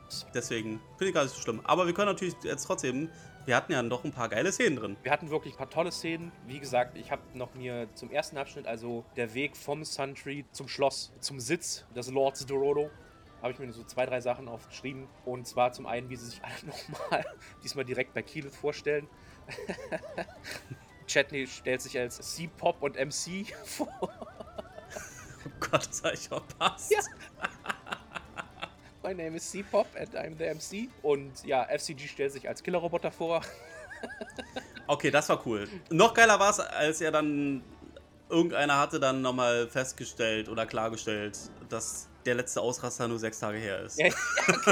Absolut. 0.05 0.35
Deswegen 0.35 0.81
finde 0.97 1.07
ich 1.09 1.13
gar 1.13 1.23
nicht 1.23 1.33
so 1.35 1.41
schlimm. 1.41 1.61
Aber 1.63 1.85
wir 1.87 1.93
können 1.93 2.07
natürlich 2.09 2.35
jetzt 2.43 2.65
trotzdem, 2.65 3.09
wir 3.49 3.55
hatten 3.55 3.71
ja 3.71 3.81
noch 3.81 4.03
ein 4.03 4.11
paar 4.11 4.29
geile 4.29 4.51
Szenen 4.51 4.75
drin. 4.75 4.97
Wir 5.01 5.11
hatten 5.11 5.31
wirklich 5.31 5.55
ein 5.55 5.57
paar 5.57 5.71
tolle 5.71 5.91
Szenen. 5.91 6.31
Wie 6.45 6.59
gesagt, 6.59 6.95
ich 6.95 7.09
habe 7.09 7.23
noch 7.33 7.55
mir 7.55 7.89
zum 7.95 8.11
ersten 8.11 8.37
Abschnitt, 8.37 8.67
also 8.67 9.03
der 9.15 9.33
Weg 9.33 9.57
vom 9.57 9.83
Suntree 9.83 10.43
zum 10.51 10.67
Schloss, 10.67 11.11
zum 11.19 11.39
Sitz 11.39 11.83
des 11.95 12.11
Lords 12.11 12.45
Dororo, 12.45 12.91
habe 13.41 13.51
ich 13.51 13.57
mir 13.57 13.73
so 13.73 13.83
zwei, 13.83 14.05
drei 14.05 14.21
Sachen 14.21 14.47
aufgeschrieben. 14.47 15.07
Und 15.25 15.47
zwar 15.47 15.71
zum 15.71 15.87
einen, 15.87 16.11
wie 16.11 16.15
sie 16.15 16.27
sich 16.27 16.41
alle 16.43 16.53
nochmal 16.67 17.25
diesmal 17.63 17.85
direkt 17.85 18.13
bei 18.13 18.21
Kiel 18.21 18.51
vorstellen. 18.51 19.07
Chetney 21.07 21.47
stellt 21.47 21.81
sich 21.81 21.97
als 21.97 22.17
C-Pop 22.17 22.83
und 22.83 22.97
MC 22.97 23.51
vor. 23.63 23.89
Oh 24.03 25.49
Gott, 25.59 25.87
das 25.87 26.03
habe 26.03 26.13
ich 26.13 26.27
verpasst. 26.27 26.91
Ja. 26.91 26.99
My 29.09 29.15
name 29.15 29.37
is 29.37 29.51
C-Pop 29.51 29.87
and 29.99 30.15
I'm 30.15 30.37
the 30.37 30.45
MC. 30.53 30.87
Und 31.01 31.43
ja, 31.43 31.63
FCG 31.63 32.07
stellt 32.07 32.31
sich 32.31 32.47
als 32.47 32.61
Killerroboter 32.61 33.11
vor. 33.11 33.41
Okay, 34.87 35.11
das 35.11 35.29
war 35.29 35.45
cool. 35.45 35.67
Noch 35.91 36.15
geiler 36.15 36.39
war 36.39 36.49
es, 36.49 36.59
als 36.59 36.99
er 37.01 37.11
dann 37.11 37.61
irgendeiner 38.27 38.79
hatte 38.79 38.99
dann 38.99 39.21
nochmal 39.21 39.67
festgestellt 39.67 40.49
oder 40.49 40.65
klargestellt, 40.65 41.37
dass 41.69 42.07
der 42.25 42.33
letzte 42.33 42.61
Ausraster 42.61 43.07
nur 43.07 43.19
sechs 43.19 43.39
Tage 43.39 43.59
her 43.59 43.81
ist. 43.81 43.99
Ja, 43.99 44.07
ja 44.07 44.13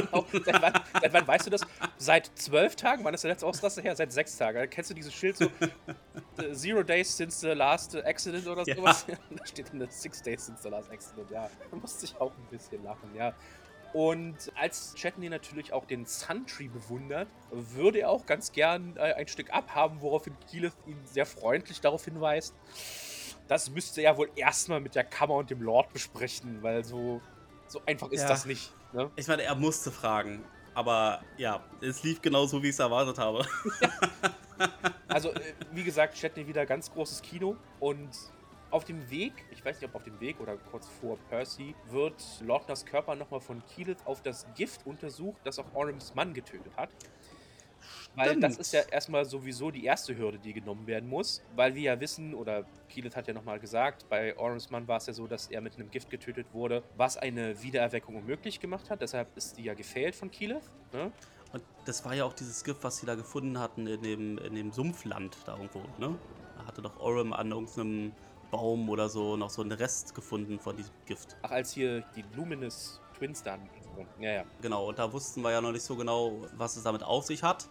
genau. 0.01 0.25
Seit 0.31 0.61
wann, 0.61 0.73
seit 1.01 1.13
wann 1.13 1.27
weißt 1.27 1.45
du 1.45 1.49
das? 1.51 1.61
Seit 1.97 2.31
zwölf 2.33 2.75
Tagen? 2.75 3.03
Wann 3.03 3.13
ist 3.13 3.25
der 3.25 3.31
letzte 3.31 3.45
Ausraster 3.45 3.83
her? 3.83 3.95
Seit 3.95 4.11
sechs 4.11 4.35
Tagen. 4.37 4.57
Da 4.57 4.65
kennst 4.65 4.89
du 4.89 4.95
dieses 4.95 5.13
Schild 5.13 5.37
so? 5.37 5.45
äh, 6.37 6.53
Zero 6.53 6.81
days 6.81 7.15
since 7.15 7.39
the 7.39 7.53
last 7.53 7.95
accident 7.95 8.47
oder 8.47 8.63
Ja. 8.65 8.75
sowas? 8.75 9.05
da 9.07 9.45
steht 9.45 9.71
dann 9.71 9.87
Six 9.91 10.23
days 10.23 10.47
since 10.47 10.63
the 10.63 10.69
last 10.69 10.89
accident. 10.89 11.29
Ja, 11.29 11.47
da 11.69 11.77
musste 11.77 12.05
ich 12.05 12.19
auch 12.19 12.31
ein 12.31 12.47
bisschen 12.49 12.83
lachen, 12.83 13.13
ja. 13.15 13.35
Und 13.93 14.35
als 14.55 14.93
Chetney 14.95 15.29
natürlich 15.29 15.73
auch 15.73 15.85
den 15.85 16.05
Suntree 16.05 16.67
bewundert, 16.67 17.27
würde 17.51 17.99
er 17.99 18.09
auch 18.09 18.25
ganz 18.25 18.51
gern 18.51 18.95
äh, 18.97 19.13
ein 19.13 19.27
Stück 19.27 19.51
abhaben, 19.53 20.01
woraufhin 20.01 20.35
Keyleth 20.51 20.73
ihn 20.85 20.99
sehr 21.05 21.25
freundlich 21.25 21.81
darauf 21.81 22.05
hinweist. 22.05 22.53
Das 23.47 23.69
müsste 23.69 24.01
er 24.01 24.17
wohl 24.17 24.29
erstmal 24.35 24.81
mit 24.81 24.93
der 24.95 25.03
Kammer 25.05 25.35
und 25.35 25.49
dem 25.49 25.61
Lord 25.61 25.93
besprechen, 25.93 26.61
weil 26.61 26.83
so, 26.83 27.21
so 27.67 27.81
einfach 27.85 28.11
ist 28.11 28.23
Ja. 28.23 28.27
das 28.27 28.45
nicht. 28.45 28.73
Ne? 28.93 29.09
Ich 29.15 29.27
meine, 29.27 29.43
er 29.43 29.55
musste 29.55 29.91
fragen. 29.91 30.43
Aber 30.73 31.21
ja, 31.37 31.63
es 31.81 32.03
lief 32.03 32.21
genauso, 32.21 32.61
wie 32.61 32.67
ich 32.67 32.73
es 32.73 32.79
erwartet 32.79 33.17
habe. 33.17 33.45
Also, 35.07 35.31
äh, 35.33 35.53
wie 35.71 35.83
gesagt, 35.83 36.15
Chetney 36.15 36.47
wieder 36.47 36.65
ganz 36.65 36.91
großes 36.91 37.21
Kino 37.21 37.55
und 37.79 38.09
auf 38.71 38.85
dem 38.85 39.09
Weg, 39.09 39.33
ich 39.51 39.63
weiß 39.63 39.79
nicht, 39.79 39.89
ob 39.89 39.95
auf 39.95 40.03
dem 40.03 40.19
Weg 40.19 40.39
oder 40.39 40.57
kurz 40.57 40.87
vor 41.01 41.17
Percy, 41.29 41.75
wird 41.89 42.23
Lordners 42.41 42.85
Körper 42.85 43.15
nochmal 43.15 43.39
von 43.39 43.63
Keyleth 43.65 44.05
auf 44.05 44.21
das 44.21 44.45
Gift 44.55 44.85
untersucht, 44.85 45.39
das 45.43 45.59
auch 45.59 45.73
Orms 45.73 46.15
Mann 46.15 46.33
getötet 46.33 46.75
hat. 46.75 46.89
Weil 48.15 48.39
das 48.39 48.53
Stimmt. 48.53 48.59
ist 48.61 48.73
ja 48.73 48.81
erstmal 48.81 49.25
sowieso 49.25 49.69
die 49.69 49.85
erste 49.85 50.17
Hürde, 50.17 50.39
die 50.39 50.51
genommen 50.51 50.87
werden 50.87 51.07
muss. 51.07 51.43
Weil 51.55 51.75
wir 51.75 51.83
ja 51.83 51.99
wissen, 51.99 52.33
oder 52.33 52.65
Keyleth 52.89 53.15
hat 53.15 53.27
ja 53.27 53.33
nochmal 53.33 53.59
gesagt, 53.59 54.09
bei 54.09 54.35
Orms 54.37 54.71
Mann 54.71 54.87
war 54.87 54.97
es 54.97 55.05
ja 55.05 55.13
so, 55.13 55.27
dass 55.27 55.47
er 55.47 55.61
mit 55.61 55.75
einem 55.75 55.91
Gift 55.91 56.09
getötet 56.09 56.47
wurde, 56.51 56.83
was 56.97 57.15
eine 57.17 57.61
Wiedererweckung 57.61 58.15
unmöglich 58.15 58.59
gemacht 58.59 58.89
hat. 58.89 59.01
Deshalb 59.01 59.37
ist 59.37 59.57
die 59.57 59.63
ja 59.63 59.75
gefailt 59.75 60.15
von 60.15 60.31
Keyleth. 60.31 60.63
Ne? 60.91 61.11
Und 61.53 61.63
das 61.85 62.03
war 62.05 62.15
ja 62.15 62.25
auch 62.25 62.33
dieses 62.33 62.63
Gift, 62.63 62.83
was 62.83 62.97
sie 62.97 63.05
da 63.05 63.15
gefunden 63.15 63.59
hatten 63.59 63.85
in 63.85 64.01
dem, 64.01 64.37
in 64.39 64.55
dem 64.55 64.71
Sumpfland 64.71 65.37
da 65.45 65.55
irgendwo, 65.55 65.83
ne? 65.97 66.17
Da 66.57 66.65
hatte 66.65 66.81
doch 66.81 66.99
Orem 66.99 67.33
an 67.33 67.51
irgendeinem 67.51 68.11
Baum 68.51 68.89
oder 68.89 69.09
so 69.09 69.35
noch 69.35 69.49
so 69.49 69.61
einen 69.61 69.71
Rest 69.71 70.15
gefunden 70.15 70.59
von 70.59 70.75
diesem 70.75 70.93
Gift. 71.05 71.35
Ach, 71.41 71.51
als 71.51 71.73
hier 71.73 72.01
die 72.15 72.23
Luminous 72.35 73.01
Twins 73.17 73.43
dann. 73.43 73.69
Ja, 74.19 74.31
ja. 74.31 74.43
Genau, 74.61 74.89
und 74.89 74.99
da 74.99 75.11
wussten 75.11 75.41
wir 75.41 75.51
ja 75.51 75.61
noch 75.61 75.71
nicht 75.71 75.83
so 75.83 75.95
genau, 75.95 76.45
was 76.55 76.77
es 76.77 76.83
damit 76.83 77.03
auf 77.03 77.25
sich 77.25 77.43
hat. 77.43 77.67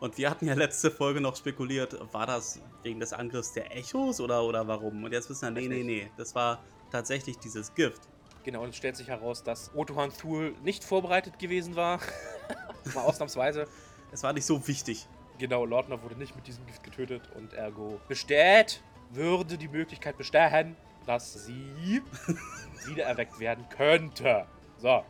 Und 0.00 0.16
wir 0.16 0.30
hatten 0.30 0.46
ja 0.46 0.54
letzte 0.54 0.90
Folge 0.90 1.20
noch 1.20 1.36
spekuliert, 1.36 1.96
war 2.12 2.26
das 2.26 2.60
wegen 2.82 3.00
des 3.00 3.12
Angriffs 3.12 3.52
der 3.52 3.76
Echos 3.76 4.20
oder, 4.20 4.44
oder 4.44 4.66
warum? 4.66 5.02
Und 5.02 5.12
jetzt 5.12 5.28
wissen 5.28 5.54
wir, 5.54 5.62
nee, 5.62 5.68
nee, 5.68 5.82
nee, 5.82 6.10
das 6.16 6.34
war 6.34 6.62
tatsächlich 6.90 7.38
dieses 7.38 7.74
Gift. 7.74 8.02
Genau, 8.44 8.62
und 8.62 8.70
es 8.70 8.76
stellt 8.76 8.96
sich 8.96 9.08
heraus, 9.08 9.42
dass 9.42 9.70
Otohan 9.74 10.12
Thul 10.12 10.54
nicht 10.62 10.84
vorbereitet 10.84 11.38
gewesen 11.38 11.74
war. 11.74 12.00
Mal 12.94 13.02
ausnahmsweise. 13.02 13.66
Es 14.12 14.22
war 14.22 14.32
nicht 14.32 14.46
so 14.46 14.66
wichtig. 14.66 15.06
Genau, 15.38 15.64
Lordner 15.64 16.02
wurde 16.02 16.16
nicht 16.16 16.34
mit 16.34 16.46
diesem 16.46 16.64
Gift 16.66 16.82
getötet 16.82 17.22
und 17.36 17.52
ergo 17.52 18.00
besteht, 18.08 18.82
würde 19.10 19.58
die 19.58 19.68
Möglichkeit 19.68 20.16
bestehen, 20.16 20.76
dass 21.06 21.46
sie 21.46 22.02
wiedererweckt 22.86 23.38
werden 23.40 23.64
könnte. 23.68 24.46
So, 24.78 25.02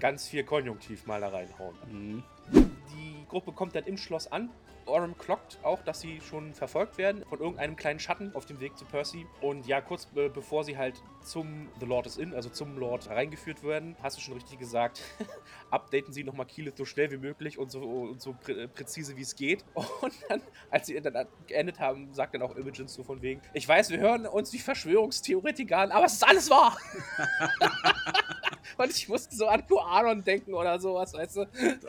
ganz 0.00 0.28
viel 0.28 0.44
Konjunktiv 0.44 1.06
mal 1.06 1.20
da 1.20 1.28
reinhauen. 1.28 1.76
Mhm. 1.90 2.22
Die 2.52 3.26
Gruppe 3.28 3.52
kommt 3.52 3.74
dann 3.74 3.84
im 3.84 3.96
Schloss 3.96 4.30
an. 4.30 4.50
Orem 4.86 5.16
klockt 5.18 5.58
auch, 5.62 5.82
dass 5.82 6.00
sie 6.00 6.20
schon 6.20 6.54
verfolgt 6.54 6.98
werden 6.98 7.24
von 7.28 7.40
irgendeinem 7.40 7.76
kleinen 7.76 8.00
Schatten 8.00 8.34
auf 8.34 8.46
dem 8.46 8.60
Weg 8.60 8.76
zu 8.76 8.84
Percy. 8.84 9.26
Und 9.40 9.66
ja, 9.66 9.80
kurz 9.80 10.08
äh, 10.14 10.28
bevor 10.28 10.64
sie 10.64 10.76
halt 10.76 11.02
zum 11.22 11.68
The 11.80 11.86
Lord 11.86 12.06
is 12.06 12.16
In, 12.16 12.34
also 12.34 12.48
zum 12.48 12.78
Lord, 12.78 13.08
reingeführt 13.08 13.62
werden, 13.62 13.96
hast 14.02 14.16
du 14.16 14.20
schon 14.20 14.34
richtig 14.34 14.58
gesagt, 14.58 15.02
updaten 15.70 16.12
sie 16.12 16.24
nochmal 16.24 16.46
Keyleth 16.46 16.76
so 16.76 16.84
schnell 16.84 17.10
wie 17.10 17.16
möglich 17.16 17.58
und 17.58 17.70
so, 17.70 17.80
und 17.80 18.20
so 18.20 18.34
prä 18.34 18.52
äh, 18.52 18.68
präzise 18.68 19.16
wie 19.16 19.22
es 19.22 19.34
geht. 19.34 19.64
Und 19.74 20.12
dann, 20.28 20.42
als 20.70 20.86
sie 20.86 21.00
dann 21.00 21.26
geendet 21.46 21.80
haben, 21.80 22.12
sagt 22.12 22.34
dann 22.34 22.42
auch 22.42 22.56
Imogen 22.56 22.88
so 22.88 23.02
von 23.02 23.22
wegen, 23.22 23.40
ich 23.52 23.66
weiß, 23.66 23.90
wir 23.90 23.98
hören 23.98 24.26
uns 24.26 24.50
die 24.50 24.58
Verschwörungstheoretiker 24.58 25.78
an, 25.78 25.90
aber 25.92 26.06
es 26.06 26.14
ist 26.14 26.26
alles 26.26 26.50
wahr. 26.50 26.76
und 28.76 28.90
ich 28.90 29.08
musste 29.08 29.34
so 29.34 29.46
an 29.46 29.66
QAnon 29.66 30.22
denken 30.22 30.54
oder 30.54 30.78
sowas, 30.78 31.14
weißt 31.14 31.36
du? 31.36 31.46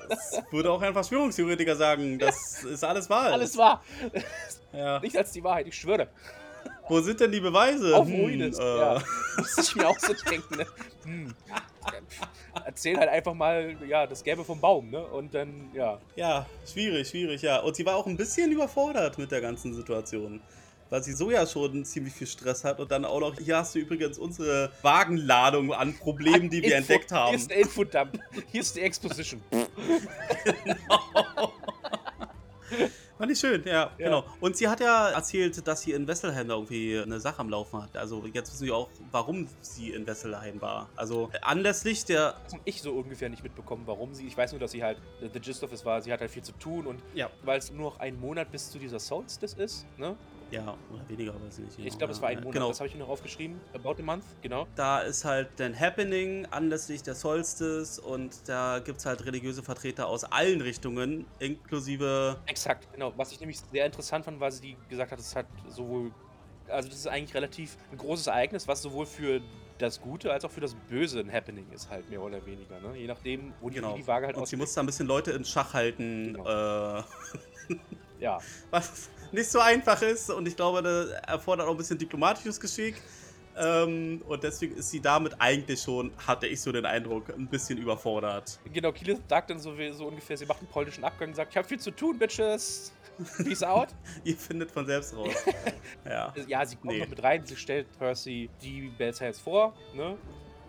Das 0.10 0.42
würde 0.52 0.72
auch 0.72 0.82
ein 0.82 0.94
Verschwörungstheoretiker 0.94 1.76
sagen. 1.76 2.20
Das 2.20 2.64
ist 2.64 2.84
alles 2.88 3.10
wahr. 3.10 3.32
Alles 3.34 3.58
wahr. 3.58 3.84
Ja. 4.74 5.00
Nicht 5.00 5.16
als 5.18 5.32
die 5.32 5.42
Wahrheit, 5.42 5.68
ich 5.68 5.76
schwöre. 5.76 6.10
Wo 6.90 7.00
sind 7.00 7.20
denn 7.22 7.32
die 7.32 7.40
Beweise? 7.40 7.96
Auf 7.96 8.08
Hm, 8.08 8.20
Ruines. 8.20 8.60
äh, 8.60 8.78
Ja. 8.78 9.02
Muss 9.38 9.58
ich 9.58 9.74
mir 9.76 9.88
auch 9.88 9.98
so 9.98 10.14
denken. 10.30 10.58
Ne? 10.58 10.66
Hm. 11.06 11.34
Erzähl 12.66 12.98
halt 12.98 13.08
einfach 13.10 13.34
mal, 13.34 13.78
ja, 13.88 14.06
das 14.06 14.22
Gelbe 14.24 14.44
vom 14.44 14.60
Baum, 14.60 14.90
ne? 14.90 15.02
Und 15.06 15.34
dann, 15.34 15.70
ja. 15.74 15.98
Ja, 16.18 16.46
schwierig, 16.70 17.08
schwierig, 17.08 17.42
ja. 17.42 17.60
Und 17.62 17.76
sie 17.78 17.86
war 17.86 17.96
auch 17.96 18.06
ein 18.06 18.18
bisschen 18.18 18.52
überfordert 18.52 19.18
mit 19.18 19.32
der 19.32 19.40
ganzen 19.40 19.74
Situation. 19.74 20.42
Weil 20.90 21.02
sie 21.04 21.14
so 21.14 21.32
ja 21.32 21.48
schon 21.48 21.84
ziemlich 21.86 22.14
viel 22.14 22.28
Stress 22.28 22.64
hat 22.66 22.80
und 22.80 22.92
dann 22.92 23.06
auch 23.06 23.20
noch, 23.22 23.36
hier 23.40 23.58
hast 23.58 23.74
du 23.76 23.80
übrigens 23.80 24.18
unsere 24.20 24.72
Wagenladung 24.84 25.74
an 25.74 25.96
Problemen, 25.98 26.50
die 26.50 26.62
wir 26.62 26.76
Info- 26.78 26.94
entdeckt 26.94 27.10
Hier 27.12 27.20
haben. 27.20 27.36
ist 27.36 27.50
der 27.50 27.58
Infodump. 27.58 28.20
Hier 28.52 28.62
ist 28.62 28.76
die 28.76 28.82
Exposition. 28.82 29.42
Fand 33.18 33.32
ich 33.32 33.40
schön, 33.40 33.64
ja, 33.66 33.92
genau. 33.98 34.26
Und 34.42 34.58
sie 34.58 34.68
hat 34.68 34.82
ja 34.82 35.10
erzählt, 35.10 35.66
dass 35.66 35.82
sie 35.84 35.94
in 35.94 36.06
Wesselheim 36.06 36.50
da 36.50 36.56
irgendwie 36.56 37.00
eine 37.00 37.20
Sache 37.22 37.40
am 37.40 37.50
Laufen 37.50 37.82
hat. 37.82 37.96
Also 37.96 38.26
jetzt 38.34 38.52
wissen 38.52 38.66
wir 38.68 38.76
auch, 38.76 38.90
warum 39.12 39.48
sie 39.62 39.92
in 39.92 40.06
Wesselheim 40.06 40.60
war. 40.62 40.90
Also 40.98 41.30
anlässlich 41.42 42.04
der. 42.04 42.36
Das 42.44 42.54
habe 42.54 42.64
ich 42.66 42.82
so 42.82 42.92
ungefähr 42.92 43.30
nicht 43.30 43.42
mitbekommen, 43.42 43.84
warum 43.86 44.14
sie. 44.14 44.28
Ich 44.28 44.36
weiß 44.36 44.52
nur, 44.52 44.60
dass 44.60 44.72
sie 44.72 44.84
halt, 44.84 44.98
the 45.22 45.40
gist 45.40 45.64
of 45.64 45.72
it 45.72 45.86
war, 45.86 46.02
sie 46.02 46.12
hat 46.12 46.20
halt 46.20 46.32
viel 46.32 46.44
zu 46.44 46.52
tun 46.54 46.88
und 46.88 47.02
Ja. 47.14 47.30
weil 47.44 47.58
es 47.60 47.72
nur 47.72 47.92
noch 47.92 48.00
ein 48.00 48.20
Monat 48.20 48.52
bis 48.52 48.70
zu 48.70 48.80
dieser 48.80 49.00
Solstice 49.00 49.54
ist, 49.58 49.86
ne? 49.98 50.18
Ja, 50.56 50.78
oder 50.92 51.08
weniger, 51.10 51.34
weiß 51.42 51.60
ich 51.60 51.78
nicht. 51.78 51.80
Ich 51.94 51.98
glaube, 51.98 52.14
es 52.14 52.22
war 52.22 52.30
ein 52.30 52.40
Monat, 52.40 52.54
Genau. 52.54 52.68
das 52.70 52.80
habe 52.80 52.88
ich 52.88 52.94
mir 52.94 53.02
noch 53.02 53.10
aufgeschrieben. 53.10 53.60
About 53.74 53.96
a 54.00 54.04
month, 54.04 54.24
genau. 54.42 54.68
Da 54.76 55.00
ist 55.02 55.26
halt 55.26 55.60
ein 55.60 55.78
Happening 55.78 56.46
anlässlich 56.48 57.04
der 57.04 57.16
Solstice 57.16 58.00
und 58.02 58.48
da 58.48 58.80
gibt 58.80 59.00
es 59.00 59.06
halt 59.06 59.26
religiöse 59.26 59.64
Vertreter 59.64 60.08
aus 60.08 60.24
allen 60.24 60.62
Richtungen, 60.62 61.26
inklusive. 61.40 62.38
Exakt, 62.46 62.92
genau. 62.94 63.14
Was 63.18 63.32
ich 63.32 63.40
nämlich 63.40 63.60
sehr 63.60 63.86
interessant 63.86 64.26
fand, 64.26 64.40
weil 64.40 64.52
sie 64.52 64.78
gesagt 64.90 65.12
hat, 65.12 65.20
es 65.20 65.36
hat 65.36 65.48
sowohl. 65.70 66.12
Also, 66.68 66.90
das 66.90 66.98
ist 66.98 67.08
eigentlich 67.08 67.36
relativ 67.36 67.78
ein 67.92 67.98
großes 67.98 68.28
Ereignis, 68.28 68.68
was 68.68 68.82
sowohl 68.82 69.06
für 69.06 69.40
das 69.78 70.02
Gute 70.02 70.32
als 70.32 70.46
auch 70.46 70.52
für 70.52 70.62
das 70.62 70.74
Böse 70.90 71.20
ein 71.20 71.32
Happening 71.32 71.70
ist, 71.72 71.90
halt 71.90 72.10
mehr 72.10 72.22
oder 72.22 72.44
weniger. 72.46 72.80
Ne? 72.80 72.98
Je 72.98 73.08
nachdem, 73.08 73.54
wo 73.60 73.70
die, 73.70 73.76
Genau. 73.76 73.96
die 73.96 74.08
Waage 74.08 74.28
halt 74.28 74.38
Und 74.38 74.48
sie 74.48 74.56
muss 74.56 74.74
da 74.74 74.82
ein 74.82 74.86
bisschen 74.88 75.06
Leute 75.06 75.32
in 75.32 75.44
Schach 75.46 75.74
halten, 75.74 76.34
Genau. 76.34 76.98
äh, 77.00 77.04
Ja, 78.20 78.40
was 78.72 79.10
nicht 79.36 79.50
so 79.50 79.60
einfach 79.60 80.02
ist 80.02 80.30
und 80.32 80.48
ich 80.48 80.56
glaube, 80.56 80.82
das 80.82 81.10
erfordert 81.28 81.68
auch 81.68 81.72
ein 81.72 81.78
bisschen 81.78 81.98
diplomatisches 81.98 82.60
Geschick. 82.60 82.96
Ähm, 83.58 84.22
und 84.28 84.44
deswegen 84.44 84.76
ist 84.76 84.90
sie 84.92 85.00
damit 85.00 85.34
eigentlich 85.40 85.82
schon, 85.82 86.12
hatte 86.28 86.46
ich 86.48 86.60
so 86.60 86.74
den 86.74 86.86
Eindruck, 86.86 87.30
ein 87.30 87.48
bisschen 87.48 87.78
überfordert. 87.78 88.60
Genau, 88.74 88.92
Keyleth 88.92 89.22
sagt 89.30 89.50
dann 89.50 89.60
so, 89.60 89.74
so 89.94 90.08
ungefähr, 90.08 90.36
sie 90.36 90.46
macht 90.46 90.60
einen 90.60 90.68
polnischen 90.68 91.04
Abgang 91.06 91.30
und 91.30 91.36
sagt, 91.36 91.52
ich 91.52 91.58
habe 91.58 91.68
viel 91.68 91.80
zu 91.80 91.92
tun, 91.92 92.18
Bitches. 92.20 92.92
Peace 93.38 93.64
out. 93.64 93.90
Ihr 94.26 94.36
findet 94.36 94.72
von 94.72 94.86
selbst 94.86 95.16
raus. 95.16 95.34
ja. 96.06 96.34
Ja, 96.48 96.66
sie 96.66 96.76
kommt 96.76 96.92
Nee. 96.92 97.00
noch 97.00 97.08
mit 97.08 97.24
rein, 97.24 97.46
sie 97.46 97.56
stellt 97.56 97.88
Percy 97.98 98.50
die 98.62 98.92
Bells 98.98 99.22
vor, 99.40 99.74
ne? 99.94 100.18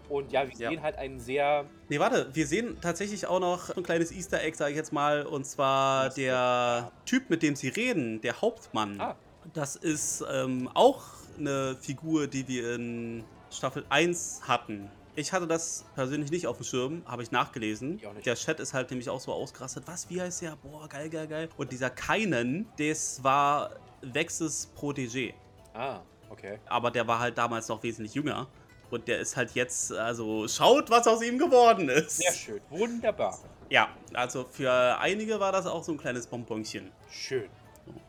Und 0.08 0.30
ja, 0.32 0.46
wir 0.48 0.54
Ja. 0.56 0.70
sehen 0.70 0.82
halt 0.82 0.96
einen 0.96 1.18
sehr. 1.20 1.64
Nee, 1.88 1.98
warte, 1.98 2.28
wir 2.34 2.46
sehen 2.46 2.76
tatsächlich 2.80 3.26
auch 3.26 3.40
noch 3.40 3.66
so 3.66 3.74
ein 3.74 3.82
kleines 3.82 4.12
Easter 4.12 4.42
Egg, 4.42 4.56
sage 4.56 4.70
ich 4.72 4.76
jetzt 4.76 4.92
mal, 4.92 5.24
und 5.26 5.44
zwar 5.46 6.10
der 6.10 6.92
Typ, 7.04 7.28
mit 7.30 7.42
dem 7.42 7.56
sie 7.56 7.68
reden, 7.68 8.20
der 8.20 8.40
Hauptmann. 8.40 9.00
Ah, 9.00 9.16
Das 9.54 9.76
ist 9.76 10.24
ähm, 10.32 10.68
auch 10.74 11.02
eine 11.38 11.76
Figur, 11.80 12.26
die 12.26 12.48
wir 12.48 12.74
in 12.74 13.24
Staffel 13.50 13.84
1 13.88 14.42
hatten. 14.48 14.90
Ich 15.14 15.32
hatte 15.32 15.46
das 15.46 15.84
persönlich 15.94 16.30
nicht 16.30 16.46
auf 16.46 16.56
dem 16.58 16.64
Schirm, 16.64 17.02
habe 17.06 17.22
ich 17.22 17.30
nachgelesen. 17.30 17.96
Ich 17.96 18.06
auch 18.06 18.12
nicht. 18.12 18.26
Der 18.26 18.34
Chat 18.34 18.60
ist 18.60 18.74
halt 18.74 18.90
nämlich 18.90 19.08
auch 19.08 19.20
so 19.20 19.32
ausgerastet. 19.32 19.84
Was, 19.86 20.10
wie 20.10 20.20
heißt 20.20 20.42
der? 20.42 20.56
Boah, 20.56 20.88
geil, 20.88 21.08
geil, 21.08 21.26
geil. 21.26 21.48
Und 21.56 21.72
dieser 21.72 21.88
Keinen, 21.90 22.66
das 22.78 23.22
war 23.24 23.70
Vexes 24.02 24.70
Protégé. 24.78 25.32
ah, 25.74 26.00
okay. 26.28 26.58
Aber 26.66 26.90
der 26.90 27.06
war 27.08 27.18
halt 27.18 27.38
damals 27.38 27.68
noch 27.68 27.82
wesentlich 27.82 28.14
jünger. 28.14 28.46
Und 28.90 29.08
der 29.08 29.18
ist 29.18 29.36
halt 29.36 29.52
jetzt, 29.52 29.92
also 29.92 30.46
schaut, 30.48 30.90
was 30.90 31.06
aus 31.06 31.22
ihm 31.22 31.38
geworden 31.38 31.88
ist. 31.88 32.18
Sehr 32.18 32.32
schön. 32.32 32.60
Wunderbar. 32.70 33.38
Ja, 33.68 33.88
also 34.14 34.44
für 34.44 34.98
einige 34.98 35.40
war 35.40 35.52
das 35.52 35.66
auch 35.66 35.82
so 35.82 35.92
ein 35.92 35.98
kleines 35.98 36.26
Bonbonchen. 36.26 36.92
Schön. 37.10 37.48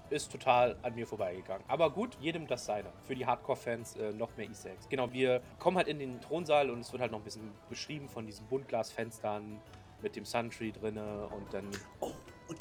Ist 0.09 0.31
total 0.31 0.77
an 0.83 0.95
mir 0.95 1.05
vorbeigegangen. 1.05 1.63
Aber 1.67 1.89
gut, 1.89 2.15
jedem 2.21 2.47
das 2.47 2.65
seine. 2.65 2.89
Für 3.05 3.15
die 3.15 3.25
Hardcore-Fans 3.25 3.97
äh, 3.97 4.13
noch 4.13 4.29
mehr 4.37 4.47
Easter 4.47 4.69
Eggs. 4.69 4.87
Genau, 4.89 5.11
wir 5.11 5.41
kommen 5.59 5.77
halt 5.77 5.87
in 5.87 5.99
den 5.99 6.21
Thronsaal 6.21 6.69
und 6.69 6.79
es 6.79 6.91
wird 6.91 7.01
halt 7.01 7.11
noch 7.11 7.19
ein 7.19 7.23
bisschen 7.23 7.51
beschrieben 7.69 8.07
von 8.07 8.25
diesen 8.25 8.45
Buntglasfenstern 8.47 9.59
mit 10.01 10.15
dem 10.15 10.25
Suntree 10.25 10.71
drinne 10.71 11.27
und 11.27 11.53
dann 11.53 11.65
Oh, 11.99 12.11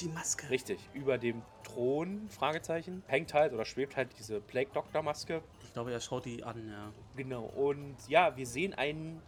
und 0.02 0.10
die 0.10 0.14
Maske. 0.14 0.50
richtig 0.50 0.78
über 0.94 1.18
dem 1.18 1.42
Thron, 1.64 2.28
Fragezeichen, 2.28 3.02
hängt 3.06 3.34
halt 3.34 3.52
oder 3.52 3.64
schwebt 3.64 3.96
halt 3.96 4.10
diese 4.18 4.40
Plague 4.40 4.70
Doctor 4.72 5.02
Maske. 5.02 5.42
Ich 5.62 5.72
glaube, 5.72 5.92
er 5.92 6.00
schaut 6.00 6.24
die 6.24 6.44
an, 6.44 6.68
ja. 6.68 6.92
Genau, 7.16 7.44
und 7.44 7.96
ja, 8.08 8.36
wir 8.36 8.46
sehen 8.46 8.74
einen 8.74 9.22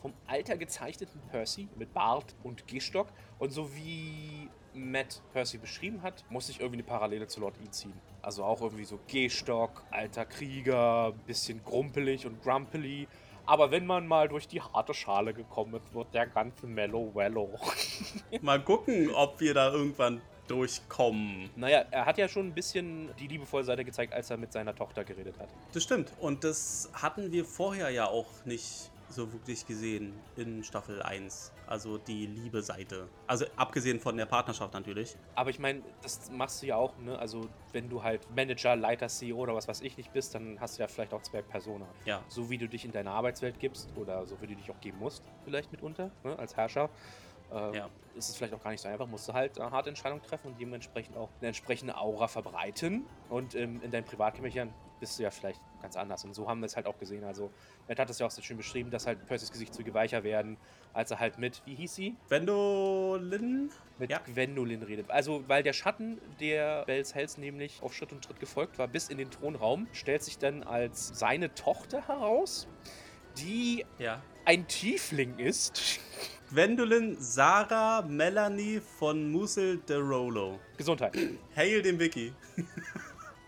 vom 0.00 0.12
Alter 0.26 0.56
gezeichneten 0.56 1.20
Percy 1.30 1.68
mit 1.76 1.94
Bart 1.94 2.34
und 2.42 2.66
Gehstock. 2.66 3.06
Und 3.38 3.50
so 3.50 3.74
wie 3.74 4.48
Matt 4.74 5.22
Percy 5.32 5.58
beschrieben 5.58 6.02
hat, 6.02 6.24
muss 6.28 6.48
ich 6.48 6.58
irgendwie 6.58 6.76
eine 6.76 6.82
Parallele 6.82 7.28
zu 7.28 7.40
Lord 7.40 7.54
E 7.64 7.70
ziehen. 7.70 7.94
Also 8.20 8.44
auch 8.44 8.60
irgendwie 8.60 8.84
so 8.84 8.98
Gehstock, 9.06 9.84
alter 9.90 10.24
Krieger, 10.24 11.12
bisschen 11.26 11.62
grumpelig 11.62 12.26
und 12.26 12.42
grumpily. 12.42 13.06
Aber 13.46 13.70
wenn 13.70 13.86
man 13.86 14.06
mal 14.06 14.28
durch 14.28 14.46
die 14.48 14.60
harte 14.60 14.94
Schale 14.94 15.34
gekommen 15.34 15.74
ist, 15.74 15.94
wird 15.94 16.14
der 16.14 16.26
ganze 16.26 16.66
Mellow 16.66 17.14
Wellow. 17.14 17.58
Mal 18.40 18.62
gucken, 18.62 19.10
ob 19.14 19.40
wir 19.40 19.54
da 19.54 19.72
irgendwann 19.72 20.20
durchkommen. 20.48 21.50
naja, 21.56 21.84
er 21.90 22.04
hat 22.04 22.18
ja 22.18 22.28
schon 22.28 22.48
ein 22.48 22.54
bisschen 22.54 23.10
die 23.18 23.26
liebevolle 23.26 23.64
Seite 23.64 23.84
gezeigt, 23.84 24.12
als 24.12 24.30
er 24.30 24.36
mit 24.36 24.52
seiner 24.52 24.74
Tochter 24.74 25.04
geredet 25.04 25.38
hat. 25.38 25.48
Das 25.72 25.82
stimmt. 25.82 26.12
Und 26.20 26.44
das 26.44 26.90
hatten 26.92 27.32
wir 27.32 27.44
vorher 27.44 27.90
ja 27.90 28.06
auch 28.06 28.26
nicht 28.44 28.90
so 29.08 29.32
wirklich 29.32 29.66
gesehen 29.66 30.14
in 30.36 30.64
Staffel 30.64 31.02
1. 31.02 31.52
Also 31.72 31.96
die 31.96 32.26
Liebe-Seite. 32.26 33.08
Also 33.26 33.46
abgesehen 33.56 33.98
von 33.98 34.14
der 34.14 34.26
Partnerschaft 34.26 34.74
natürlich. 34.74 35.16
Aber 35.34 35.48
ich 35.48 35.58
meine, 35.58 35.80
das 36.02 36.30
machst 36.30 36.60
du 36.60 36.66
ja 36.66 36.76
auch, 36.76 36.98
ne? 36.98 37.18
Also, 37.18 37.48
wenn 37.72 37.88
du 37.88 38.02
halt 38.02 38.20
Manager, 38.36 38.76
Leiter, 38.76 39.08
CEO 39.08 39.38
oder 39.38 39.54
was 39.54 39.68
weiß 39.68 39.80
ich 39.80 39.96
nicht 39.96 40.12
bist, 40.12 40.34
dann 40.34 40.60
hast 40.60 40.76
du 40.76 40.82
ja 40.82 40.86
vielleicht 40.88 41.14
auch 41.14 41.22
zwei 41.22 41.40
Persona. 41.40 41.86
Ja. 42.04 42.22
So 42.28 42.50
wie 42.50 42.58
du 42.58 42.68
dich 42.68 42.84
in 42.84 42.92
deine 42.92 43.10
Arbeitswelt 43.10 43.58
gibst 43.58 43.88
oder 43.96 44.26
so 44.26 44.38
wie 44.42 44.48
du 44.48 44.54
dich 44.54 44.70
auch 44.70 44.80
geben 44.82 44.98
musst, 44.98 45.22
vielleicht 45.46 45.72
mitunter, 45.72 46.10
ne? 46.24 46.38
als 46.38 46.54
Herrscher. 46.54 46.90
Äh, 47.50 47.76
Ja. 47.78 47.88
Ist 48.16 48.28
es 48.28 48.36
vielleicht 48.36 48.52
auch 48.52 48.62
gar 48.62 48.72
nicht 48.72 48.82
so 48.82 48.90
einfach, 48.90 49.06
musst 49.06 49.26
du 49.26 49.32
halt 49.32 49.58
eine 49.58 49.70
harte 49.70 49.88
Entscheidung 49.88 50.20
treffen 50.20 50.48
und 50.48 50.60
dementsprechend 50.60 51.16
auch 51.16 51.30
eine 51.40 51.48
entsprechende 51.48 51.96
Aura 51.96 52.28
verbreiten. 52.28 53.06
Und 53.30 53.54
ähm, 53.54 53.80
in 53.82 53.90
deinen 53.90 54.04
Privatkämmerchen 54.04 54.68
bist 55.02 55.18
du 55.18 55.24
ja 55.24 55.32
vielleicht 55.32 55.60
ganz 55.82 55.96
anders. 55.96 56.24
Und 56.24 56.32
so 56.32 56.48
haben 56.48 56.60
wir 56.60 56.66
es 56.66 56.76
halt 56.76 56.86
auch 56.86 56.96
gesehen. 56.96 57.24
Also, 57.24 57.50
Matt 57.88 57.98
hat 57.98 58.08
es 58.08 58.20
ja 58.20 58.26
auch 58.26 58.30
sehr 58.30 58.44
schön 58.44 58.56
beschrieben, 58.56 58.88
dass 58.92 59.04
halt 59.04 59.26
Percys 59.26 59.50
Gesichtszüge 59.50 59.92
weicher 59.92 60.22
werden, 60.22 60.56
als 60.92 61.10
er 61.10 61.18
halt 61.18 61.38
mit, 61.38 61.60
wie 61.64 61.74
hieß 61.74 61.92
sie? 61.92 62.14
Gwendolyn? 62.28 63.70
mit 63.98 64.10
Ja. 64.10 64.18
Gwendolyn 64.20 64.84
redet. 64.84 65.10
Also, 65.10 65.42
weil 65.48 65.64
der 65.64 65.72
Schatten 65.72 66.20
der 66.38 66.84
Bells 66.84 67.16
Hells 67.16 67.36
nämlich 67.36 67.82
auf 67.82 67.92
Schritt 67.94 68.12
und 68.12 68.22
Tritt 68.22 68.38
gefolgt 68.38 68.78
war 68.78 68.86
bis 68.86 69.08
in 69.08 69.18
den 69.18 69.28
Thronraum, 69.32 69.88
stellt 69.92 70.22
sich 70.22 70.38
dann 70.38 70.62
als 70.62 71.08
seine 71.18 71.52
Tochter 71.54 72.06
heraus, 72.06 72.68
die 73.38 73.84
Ja. 73.98 74.22
ein 74.44 74.68
Tiefling 74.68 75.36
ist. 75.40 75.98
Gwendolyn 76.50 77.16
Sarah 77.18 78.02
Melanie 78.02 78.80
von 78.98 79.32
Musil 79.32 79.78
de 79.78 79.96
Rolo. 79.96 80.60
Gesundheit. 80.76 81.16
Hail 81.56 81.82
dem 81.82 81.98
Wiki. 81.98 82.32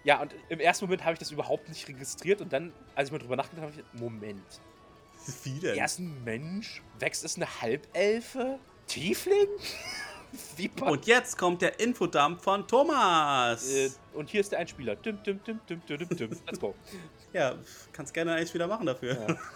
Ja, 0.04 0.20
und 0.20 0.34
im 0.50 0.60
ersten 0.60 0.84
Moment 0.84 1.02
habe 1.04 1.14
ich 1.14 1.18
das 1.18 1.30
überhaupt 1.30 1.68
nicht 1.68 1.88
registriert 1.88 2.40
und 2.40 2.52
dann, 2.52 2.72
als 2.94 3.08
ich 3.08 3.12
mal 3.12 3.18
drüber 3.18 3.36
nachgedacht 3.36 3.64
habe, 3.66 3.72
ich, 3.76 4.00
Moment. 4.00 4.60
Wie 5.42 5.58
denn? 5.58 5.76
Er 5.78 5.86
ist 5.86 5.98
ein 5.98 6.22
Mensch? 6.24 6.82
Wächst 6.98 7.24
ist 7.24 7.36
eine 7.36 7.62
Halbelfe? 7.62 8.58
Tiefling? 8.86 9.48
Wie 10.56 10.68
Und 10.82 11.06
jetzt 11.06 11.38
kommt 11.38 11.62
der 11.62 11.78
Infodump 11.80 12.42
von 12.42 12.66
Thomas. 12.66 13.70
äh, 13.70 13.90
und 14.14 14.28
hier 14.28 14.40
ist 14.40 14.50
der 14.52 14.58
Einspieler. 14.58 14.96
Dim, 14.96 15.22
dim, 15.22 15.42
dim, 15.44 15.60
dim, 15.68 15.80
dim, 15.86 15.98
dim, 15.98 16.08
dim. 16.16 16.30
Let's 16.46 16.60
go. 16.60 16.74
Ja, 17.32 17.56
kannst 17.92 18.14
gerne 18.14 18.32
eins 18.34 18.54
wieder 18.54 18.68
machen 18.68 18.86
dafür. 18.86 19.14
Ja. 19.28 19.36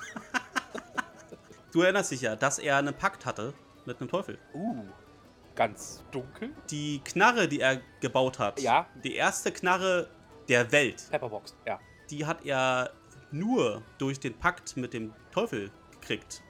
Du 1.72 1.82
erinnerst 1.82 2.10
dich 2.10 2.22
ja, 2.22 2.34
dass 2.34 2.58
er 2.58 2.78
einen 2.78 2.94
Pakt 2.94 3.26
hatte 3.26 3.52
mit 3.84 4.00
einem 4.00 4.08
Teufel. 4.08 4.38
Uh, 4.54 4.84
ganz 5.54 6.02
dunkel. 6.10 6.50
Die 6.70 7.00
Knarre, 7.04 7.46
die 7.46 7.60
er 7.60 7.80
gebaut 8.00 8.38
hat, 8.38 8.58
Ja. 8.60 8.86
die 9.04 9.14
erste 9.14 9.52
Knarre 9.52 10.08
der 10.48 10.70
Welt, 10.72 11.06
Pepperbox, 11.10 11.54
ja. 11.66 11.78
die 12.10 12.24
hat 12.26 12.44
er 12.44 12.90
nur 13.30 13.82
durch 13.98 14.18
den 14.20 14.34
Pakt 14.34 14.76
mit 14.76 14.94
dem 14.94 15.12
Teufel 15.32 15.70
gekriegt. 15.92 16.42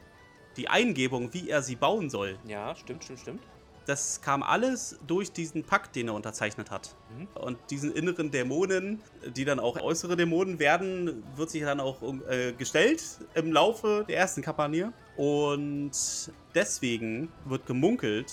Die 0.57 0.69
Eingebung, 0.69 1.33
wie 1.35 1.51
er 1.51 1.63
sie 1.63 1.77
bauen 1.77 2.11
soll, 2.11 2.39
Ja, 2.47 2.75
stimmt, 2.77 3.05
stimmt, 3.05 3.21
stimmt. 3.21 3.43
das 3.87 4.21
kam 4.21 4.43
alles 4.43 4.99
durch 5.07 5.33
diesen 5.33 5.65
Pakt, 5.65 5.97
den 5.97 6.09
er 6.09 6.15
unterzeichnet 6.15 6.71
hat. 6.71 6.95
Mhm. 7.17 7.29
Und 7.35 7.59
diesen 7.71 7.93
inneren 7.93 8.31
Dämonen, 8.31 9.01
die 9.37 9.45
dann 9.45 9.59
auch 9.61 9.81
äußere 9.81 10.17
Dämonen 10.17 10.59
werden, 10.59 11.25
wird 11.37 11.51
sich 11.51 11.63
dann 11.63 11.81
auch 11.81 12.03
äh, 12.29 12.53
gestellt 12.53 13.03
im 13.35 13.53
Laufe 13.53 14.05
der 14.09 14.19
ersten 14.19 14.43
Kampagne. 14.43 14.93
Und 15.17 15.93
deswegen 16.55 17.33
wird 17.45 17.67
gemunkelt, 17.67 18.33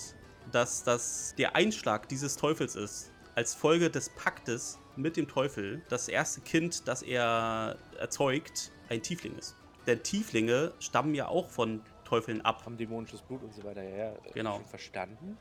dass 0.52 0.84
das 0.84 1.34
der 1.38 1.56
Einschlag 1.56 2.08
dieses 2.10 2.38
Teufels 2.38 2.76
ist. 2.76 3.12
Als 3.36 3.54
Folge 3.56 3.90
des 3.90 4.10
Paktes 4.10 4.80
mit 4.98 5.18
dem 5.18 5.28
Teufel, 5.28 5.82
das 5.90 6.08
erste 6.08 6.42
Kind, 6.42 6.88
das 6.88 7.02
er 7.02 7.78
erzeugt, 8.00 8.72
ein 8.90 9.02
Tiefling 9.02 9.38
ist. 9.38 9.56
Denn 9.88 10.02
Tieflinge 10.04 10.74
stammen 10.80 11.14
ja 11.14 11.28
auch 11.28 11.50
von 11.50 11.82
Teufeln 12.06 12.42
ab. 12.42 12.66
haben 12.66 12.78
dämonisches 12.78 13.22
Blut 13.22 13.44
und 13.44 13.54
so 13.54 13.64
weiter, 13.64 13.84
ja, 13.84 14.14
Genau. 14.34 14.60
verstanden. 14.68 15.38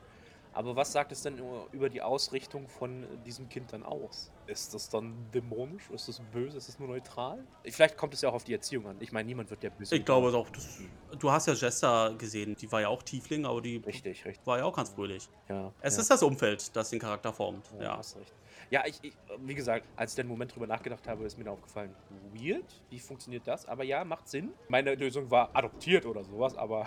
Aber 0.55 0.75
was 0.77 0.93
sagt 0.93 1.11
es 1.11 1.21
denn 1.21 1.37
über 1.73 1.89
die 1.89 2.01
Ausrichtung 2.01 2.69
von 2.69 3.05
diesem 3.25 3.49
Kind 3.49 3.73
dann 3.73 3.83
aus? 3.83 4.31
Ist 4.47 4.73
das 4.73 4.87
dann 4.87 5.13
dämonisch? 5.33 5.89
Ist 5.89 6.07
das 6.07 6.21
böse? 6.31 6.57
Ist 6.57 6.69
das 6.69 6.79
nur 6.79 6.87
neutral? 6.87 7.43
Vielleicht 7.65 7.97
kommt 7.97 8.13
es 8.13 8.21
ja 8.21 8.29
auch 8.29 8.35
auf 8.35 8.45
die 8.45 8.53
Erziehung 8.53 8.87
an. 8.87 8.95
Ich 9.01 9.11
meine, 9.11 9.27
niemand 9.27 9.49
wird 9.49 9.63
ja 9.63 9.69
böse. 9.69 9.97
Ich 9.97 10.05
glaube 10.05 10.29
auch, 10.35 10.49
das, 10.49 10.79
du 11.19 11.29
hast 11.29 11.47
ja 11.47 11.53
Jessa 11.53 12.09
gesehen, 12.17 12.55
die 12.55 12.71
war 12.71 12.79
ja 12.79 12.87
auch 12.87 13.03
Tiefling, 13.03 13.45
aber 13.45 13.61
die 13.61 13.77
Richtig, 13.77 14.23
richtig. 14.23 14.47
war 14.47 14.57
ja 14.59 14.63
auch 14.63 14.75
ganz 14.75 14.91
fröhlich. 14.91 15.27
Ja, 15.49 15.73
Es 15.81 15.95
ja. 15.95 16.01
ist 16.01 16.09
das 16.09 16.23
Umfeld, 16.23 16.73
das 16.73 16.89
den 16.89 16.99
Charakter 16.99 17.33
formt. 17.33 17.69
Ja, 17.77 17.83
Ja. 17.83 17.97
hast 17.97 18.15
recht. 18.15 18.33
Ja, 18.69 18.83
ich, 18.85 18.97
ich, 19.03 19.13
wie 19.39 19.55
gesagt, 19.55 19.85
als 19.97 20.13
ich 20.13 20.19
einen 20.21 20.29
Moment 20.29 20.55
drüber 20.55 20.67
nachgedacht 20.67 21.05
habe, 21.07 21.25
ist 21.25 21.37
mir 21.37 21.51
aufgefallen, 21.51 21.93
weird, 22.33 22.81
wie 22.89 22.99
funktioniert 22.99 23.45
das? 23.45 23.65
Aber 23.65 23.83
ja, 23.83 24.05
macht 24.05 24.29
Sinn. 24.29 24.53
Meine 24.69 24.95
Lösung 24.95 25.29
war 25.29 25.49
adoptiert 25.53 26.05
oder 26.05 26.23
sowas, 26.23 26.55
aber 26.55 26.85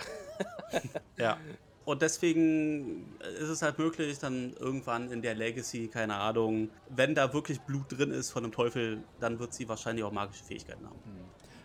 ja. 1.18 1.36
Und 1.88 2.02
deswegen 2.02 3.18
ist 3.40 3.48
es 3.48 3.62
halt 3.62 3.78
möglich, 3.78 4.18
dann 4.18 4.52
irgendwann 4.60 5.10
in 5.10 5.22
der 5.22 5.34
Legacy, 5.34 5.88
keine 5.88 6.16
Ahnung, 6.16 6.68
wenn 6.90 7.14
da 7.14 7.32
wirklich 7.32 7.62
Blut 7.62 7.86
drin 7.90 8.10
ist 8.10 8.30
von 8.30 8.44
einem 8.44 8.52
Teufel, 8.52 9.02
dann 9.20 9.38
wird 9.38 9.54
sie 9.54 9.66
wahrscheinlich 9.70 10.04
auch 10.04 10.12
magische 10.12 10.44
Fähigkeiten 10.44 10.84
haben. 10.84 10.98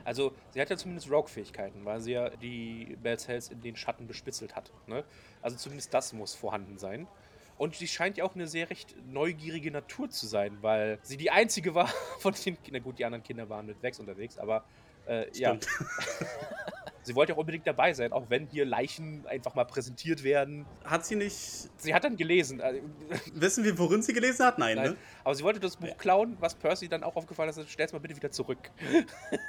Also, 0.06 0.32
sie 0.52 0.62
hat 0.62 0.70
ja 0.70 0.78
zumindest 0.78 1.12
Rogue-Fähigkeiten, 1.12 1.84
weil 1.84 2.00
sie 2.00 2.14
ja 2.14 2.30
die 2.30 2.98
Bells 3.04 3.28
Hells 3.28 3.50
in 3.50 3.60
den 3.60 3.76
Schatten 3.76 4.08
bespitzelt 4.08 4.56
hat. 4.56 4.72
Ne? 4.88 5.04
Also, 5.42 5.58
zumindest 5.58 5.94
das 5.94 6.14
muss 6.14 6.34
vorhanden 6.34 6.78
sein. 6.78 7.06
Und 7.58 7.76
sie 7.76 7.90
scheint 7.90 8.16
ja 8.16 8.24
auch 8.24 8.34
eine 8.34 8.48
sehr 8.48 8.70
recht 8.70 8.96
neugierige 9.12 9.72
Natur 9.72 10.10
zu 10.10 10.26
sein, 10.26 10.58
weil 10.62 11.00
sie 11.02 11.18
die 11.18 11.32
einzige 11.32 11.76
war 11.76 11.88
von 12.20 12.34
den 12.34 12.64
Kindern. 12.64 12.82
Gut, 12.82 12.98
die 12.98 13.04
anderen 13.04 13.26
Kinder 13.26 13.50
waren 13.50 13.66
mit 13.66 13.84
Wex 13.84 14.00
unterwegs, 14.00 14.38
aber 14.38 14.64
äh, 15.06 15.26
ja, 15.38 15.58
Stimmt. 15.58 15.68
sie 17.04 17.16
wollte 17.16 17.34
auch 17.34 17.38
unbedingt 17.38 17.68
dabei 17.68 17.94
sein, 17.94 18.12
auch 18.12 18.30
wenn 18.30 18.48
hier 18.48 18.66
Leichen 18.66 19.26
einfach 19.28 19.56
mal 19.56 19.66
präsentiert 19.66 20.24
werden. 20.24 20.66
Hat 20.84 21.06
sie 21.06 21.16
nicht. 21.16 21.36
Sie 21.78 21.94
hat 21.94 22.04
dann 22.04 22.18
gelesen, 22.18 22.60
äh, 22.60 22.82
Wissen 23.34 23.64
wir, 23.64 23.78
worin 23.78 24.02
sie 24.02 24.14
gelesen 24.14 24.46
hat? 24.46 24.58
Nein, 24.58 24.78
Nein. 24.78 24.92
ne? 24.92 24.98
aber 25.24 25.36
sie 25.36 25.44
wollte 25.44 25.60
das 25.60 25.78
Buch 25.78 25.98
klauen, 25.98 26.38
was 26.40 26.56
Percy 26.56 26.88
dann 26.88 27.04
auch 27.04 27.16
aufgefallen 27.16 27.50
ist. 27.50 27.70
Stell's 27.70 27.94
mal 27.94 28.00
bitte 28.00 28.16
wieder 28.16 28.32
zurück. 28.32 28.72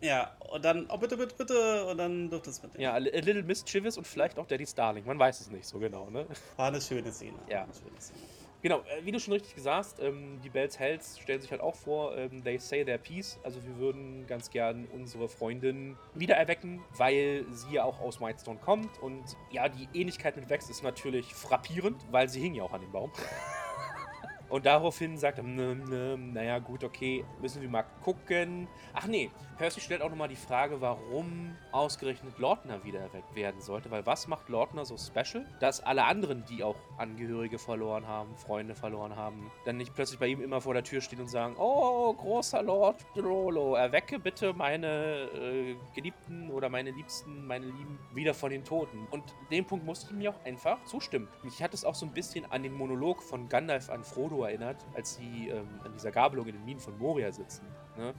Ja, 0.00 0.34
und 0.50 0.64
dann, 0.64 0.86
oh 0.90 0.96
bitte, 0.96 1.16
bitte, 1.16 1.34
bitte, 1.36 1.84
und 1.86 1.98
dann 1.98 2.30
durfte 2.30 2.50
es 2.50 2.62
mit. 2.62 2.78
Ja, 2.78 2.94
a 2.94 2.98
little 2.98 3.42
mischievous 3.42 3.98
und 3.98 4.06
vielleicht 4.06 4.38
auch 4.38 4.46
Daddy 4.46 4.66
Starling. 4.66 5.04
Man 5.04 5.18
weiß 5.18 5.40
es 5.40 5.50
nicht 5.50 5.66
so 5.66 5.78
genau, 5.78 6.08
ne? 6.10 6.26
War 6.56 6.68
eine 6.68 6.80
schöne 6.80 7.12
Szene. 7.12 7.38
Ja. 7.48 7.64
Eine 7.64 7.74
schöne 7.74 8.00
Szene. 8.00 8.20
Genau, 8.62 8.80
äh, 8.80 9.04
wie 9.04 9.12
du 9.12 9.18
schon 9.18 9.32
richtig 9.32 9.54
gesagt 9.54 10.00
ähm, 10.00 10.40
die 10.44 10.50
Bells 10.50 10.78
Hells 10.78 11.18
stellen 11.18 11.40
sich 11.40 11.50
halt 11.50 11.62
auch 11.62 11.74
vor, 11.74 12.16
ähm, 12.16 12.44
they 12.44 12.58
say 12.58 12.84
their 12.84 12.98
piece. 12.98 13.38
Also 13.42 13.62
wir 13.64 13.76
würden 13.78 14.26
ganz 14.26 14.50
gern 14.50 14.86
unsere 14.92 15.28
Freundin 15.28 15.96
wiedererwecken, 16.14 16.82
weil 16.96 17.46
sie 17.50 17.74
ja 17.74 17.84
auch 17.84 18.00
aus 18.00 18.20
Whitestone 18.20 18.58
kommt. 18.58 18.98
Und 19.00 19.24
ja, 19.50 19.68
die 19.68 19.88
Ähnlichkeit 19.94 20.36
mit 20.36 20.50
Vex 20.50 20.68
ist 20.68 20.82
natürlich 20.82 21.34
frappierend, 21.34 22.04
weil 22.10 22.28
sie 22.28 22.40
hing 22.40 22.54
ja 22.54 22.64
auch 22.64 22.72
an 22.72 22.82
dem 22.82 22.92
Baum. 22.92 23.10
Und 24.50 24.66
daraufhin 24.66 25.16
sagt 25.16 25.38
er, 25.38 25.44
"Nö, 25.44 25.74
nö, 25.74 26.16
naja, 26.16 26.58
gut, 26.58 26.84
okay, 26.84 27.24
müssen 27.40 27.62
wir 27.62 27.68
mal 27.68 27.84
gucken. 28.02 28.68
Ach 28.92 29.06
nee, 29.06 29.30
Percy 29.60 29.80
stellt 29.80 30.00
auch 30.00 30.08
nochmal 30.08 30.28
die 30.28 30.36
Frage, 30.36 30.80
warum 30.80 31.54
ausgerechnet 31.70 32.38
Lordner 32.38 32.82
wieder 32.82 33.00
erweckt 33.00 33.34
werden 33.34 33.60
sollte. 33.60 33.90
Weil 33.90 34.06
was 34.06 34.26
macht 34.26 34.48
Lordner 34.48 34.86
so 34.86 34.96
special, 34.96 35.44
dass 35.60 35.80
alle 35.80 36.04
anderen, 36.04 36.44
die 36.46 36.64
auch 36.64 36.76
Angehörige 36.96 37.58
verloren 37.58 38.06
haben, 38.08 38.34
Freunde 38.36 38.74
verloren 38.74 39.16
haben, 39.16 39.50
dann 39.66 39.76
nicht 39.76 39.94
plötzlich 39.94 40.18
bei 40.18 40.28
ihm 40.28 40.40
immer 40.40 40.62
vor 40.62 40.72
der 40.72 40.82
Tür 40.82 41.02
stehen 41.02 41.20
und 41.20 41.28
sagen, 41.28 41.56
oh, 41.58 42.12
großer 42.14 42.62
Lord 42.62 43.04
Drolo, 43.14 43.74
erwecke 43.74 44.18
bitte 44.18 44.54
meine 44.54 45.28
äh, 45.34 45.76
Geliebten 45.94 46.50
oder 46.50 46.70
meine 46.70 46.90
Liebsten, 46.90 47.46
meine 47.46 47.66
Lieben 47.66 47.98
wieder 48.14 48.32
von 48.32 48.50
den 48.50 48.64
Toten. 48.64 49.06
Und 49.10 49.22
dem 49.50 49.66
Punkt 49.66 49.84
musste 49.84 50.06
ich 50.06 50.16
mir 50.16 50.30
auch 50.30 50.44
einfach 50.46 50.82
zustimmen. 50.86 51.28
Mich 51.42 51.62
hat 51.62 51.74
es 51.74 51.84
auch 51.84 51.94
so 51.94 52.06
ein 52.06 52.12
bisschen 52.12 52.50
an 52.50 52.62
den 52.62 52.72
Monolog 52.72 53.22
von 53.22 53.48
Gandalf 53.50 53.90
an 53.90 54.04
Frodo 54.04 54.39
erinnert, 54.44 54.86
als 54.94 55.16
sie 55.16 55.48
ähm, 55.48 55.68
an 55.84 55.92
dieser 55.92 56.10
Gabelung 56.10 56.46
in 56.46 56.54
den 56.54 56.64
Minen 56.64 56.80
von 56.80 56.96
Moria 56.98 57.30
sitzen. 57.32 57.66
Ne? 57.96 58.14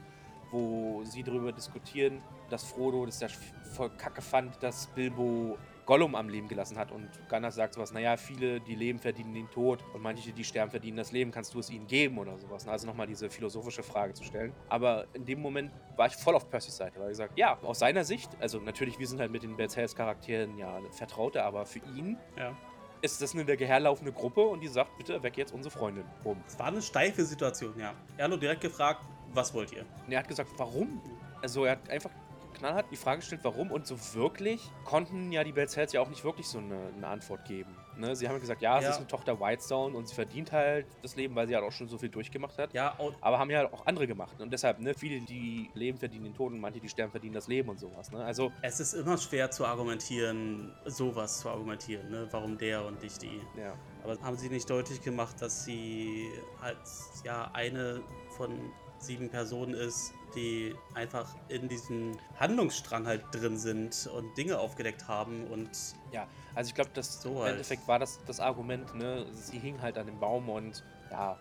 Wo 0.52 1.02
sie 1.06 1.24
darüber 1.24 1.52
diskutieren, 1.52 2.22
dass 2.50 2.64
Frodo 2.64 3.06
das 3.06 3.22
ja 3.22 3.28
voll 3.74 3.90
kacke 3.92 4.22
fand, 4.22 4.62
dass 4.62 4.88
Bilbo 4.88 5.58
Gollum 5.86 6.16
am 6.16 6.30
Leben 6.30 6.48
gelassen 6.48 6.78
hat. 6.78 6.92
Und 6.92 7.10
Gandalf 7.28 7.56
sagt 7.56 7.74
sowas, 7.74 7.92
naja, 7.92 8.16
viele, 8.18 8.60
die 8.62 8.76
leben, 8.76 9.00
verdienen 9.00 9.34
den 9.34 9.50
Tod 9.50 9.84
und 9.94 10.02
manche, 10.02 10.32
die 10.32 10.44
sterben, 10.44 10.72
verdienen 10.72 10.98
das 10.98 11.12
Leben. 11.12 11.32
Kannst 11.32 11.54
du 11.54 11.60
es 11.60 11.70
ihnen 11.70 11.88
geben 11.88 12.18
oder 12.18 12.38
sowas? 12.38 12.68
Also 12.68 12.88
nochmal 12.88 13.08
diese 13.08 13.30
philosophische 13.30 13.84
Frage 13.84 14.14
zu 14.14 14.24
stellen. 14.24 14.54
Aber 14.70 15.08
in 15.14 15.26
dem 15.26 15.42
Moment 15.42 15.72
war 15.96 16.08
ich 16.08 16.16
voll 16.16 16.36
auf 16.36 16.50
Percys 16.50 16.78
Seite, 16.78 17.00
weil 17.00 17.08
ich 17.08 17.14
gesagt, 17.18 17.38
ja, 17.38 17.58
aus 17.64 17.80
seiner 17.80 18.04
Sicht, 18.04 18.30
also 18.40 18.60
natürlich, 18.60 19.00
wir 19.00 19.08
sind 19.08 19.20
halt 19.20 19.32
mit 19.32 19.44
den 19.44 19.58
Bad 19.58 19.76
Hells 19.76 19.96
Charakteren 19.96 20.58
ja 20.58 20.80
Vertraute, 20.92 21.44
aber 21.44 21.66
für 21.66 21.80
ihn 21.98 22.18
Ja. 22.38 22.56
Ist 23.02 23.22
das 23.22 23.34
eine 23.34 23.46
daherlaufende 23.46 24.12
Gruppe 24.12 24.42
und 24.42 24.62
die 24.62 24.68
sagt, 24.68 24.98
bitte 24.98 25.22
weg 25.24 25.38
jetzt 25.38 25.54
unsere 25.54 25.72
Freundin. 25.72 26.04
Bumm. 26.24 26.38
Es 26.48 26.58
war 26.60 26.68
eine 26.68 26.82
steife 26.82 27.26
Situation, 27.26 27.74
ja. 27.80 27.94
Er 28.18 28.26
hat 28.26 28.30
nur 28.30 28.40
direkt 28.40 28.62
gefragt, 28.62 29.04
was 29.34 29.54
wollt 29.54 29.72
ihr? 29.72 29.86
Und 30.06 30.12
er 30.12 30.20
hat 30.20 30.28
gesagt, 30.28 30.52
warum? 30.58 31.02
Also 31.42 31.66
er 31.66 31.74
hat 31.74 31.90
einfach 31.90 32.12
knallhart 32.54 32.86
die 32.92 32.96
Frage 32.96 33.20
gestellt, 33.20 33.42
warum 33.44 33.72
und 33.72 33.88
so 33.88 33.98
wirklich 34.14 34.62
konnten 34.86 35.32
ja 35.32 35.44
die 35.44 35.52
Bells 35.52 35.76
Hells 35.76 35.94
ja 35.94 36.02
auch 36.02 36.10
nicht 36.10 36.24
wirklich 36.24 36.48
so 36.48 36.60
eine, 36.60 36.78
eine 36.96 37.08
Antwort 37.08 37.46
geben. 37.46 37.76
Ne? 38.02 38.16
Sie 38.16 38.28
haben 38.28 38.40
gesagt, 38.40 38.62
ja, 38.62 38.78
sie 38.80 38.84
Ja. 38.86 38.90
ist 38.90 38.98
eine 38.98 39.08
Tochter 39.08 39.40
Whitestone 39.40 39.96
und 39.96 40.08
sie 40.08 40.16
verdient 40.16 40.52
halt 40.52 40.86
das 41.02 41.16
Leben, 41.16 41.36
weil 41.36 41.48
sie 41.48 41.56
halt 41.56 41.64
auch 41.64 41.72
schon 41.72 41.88
so 41.88 41.98
viel 41.98 42.10
durchgemacht 42.10 42.58
hat. 42.58 42.74
Ja, 42.74 42.98
Aber 43.22 43.40
haben 43.40 43.50
ja 43.50 43.72
auch 43.72 43.86
andere 43.86 44.08
gemacht. 44.08 44.40
Und 44.42 44.52
deshalb, 44.52 44.80
ne, 44.80 44.94
viele, 44.94 45.22
die 45.22 45.70
leben, 45.74 45.98
verdienen 45.98 46.26
den 46.26 46.34
Tod 46.34 46.52
und 46.52 46.60
manche, 46.60 46.80
die 46.82 46.90
sterben, 46.90 47.12
verdienen 47.12 47.34
das 47.36 47.48
Leben 47.48 47.70
und 47.70 47.80
sowas. 47.80 48.12
Ne? 48.12 48.24
Also, 48.24 48.52
es 48.62 48.80
ist 48.80 48.94
immer 48.94 49.18
schwer 49.18 49.50
zu 49.52 49.66
argumentieren, 49.66 50.74
sowas 50.86 51.40
zu 51.40 51.50
argumentieren, 51.50 52.10
ne? 52.10 52.28
Warum 52.32 52.58
der 52.58 52.86
und 52.86 53.02
nicht 53.02 53.22
die. 53.22 53.42
ja. 53.58 53.74
Aber 54.04 54.20
haben 54.24 54.36
sie 54.36 54.50
nicht 54.50 54.68
deutlich 54.68 55.00
gemacht, 55.04 55.40
dass 55.42 55.64
sie 55.64 56.28
halt 56.60 56.78
ja 57.24 57.52
eine 57.54 58.02
von 58.36 58.72
sieben 59.02 59.30
Personen 59.30 59.74
ist, 59.74 60.14
die 60.36 60.76
einfach 60.94 61.36
in 61.50 61.68
diesem 61.68 62.18
Handlungsstrang 62.40 63.06
halt 63.06 63.24
drin 63.32 63.58
sind 63.58 64.10
und 64.16 64.38
Dinge 64.38 64.60
aufgedeckt 64.60 65.08
haben 65.08 65.46
und 65.48 65.70
Ja, 66.12 66.28
also 66.56 66.70
ich 66.70 66.76
glaube, 66.76 66.92
das 66.94 67.22
So 67.22 67.32
im 67.32 67.38
halt. 67.40 67.52
Endeffekt 67.54 67.88
war 67.88 68.00
das 68.00 68.20
das 68.26 68.40
Argument, 68.40 68.96
ne? 68.96 69.26
Sie 69.34 69.60
hing 69.60 69.82
halt 69.82 69.98
an 69.98 70.06
dem 70.08 70.20
Baum 70.20 70.50
und 70.50 70.84
ja, 71.10 71.38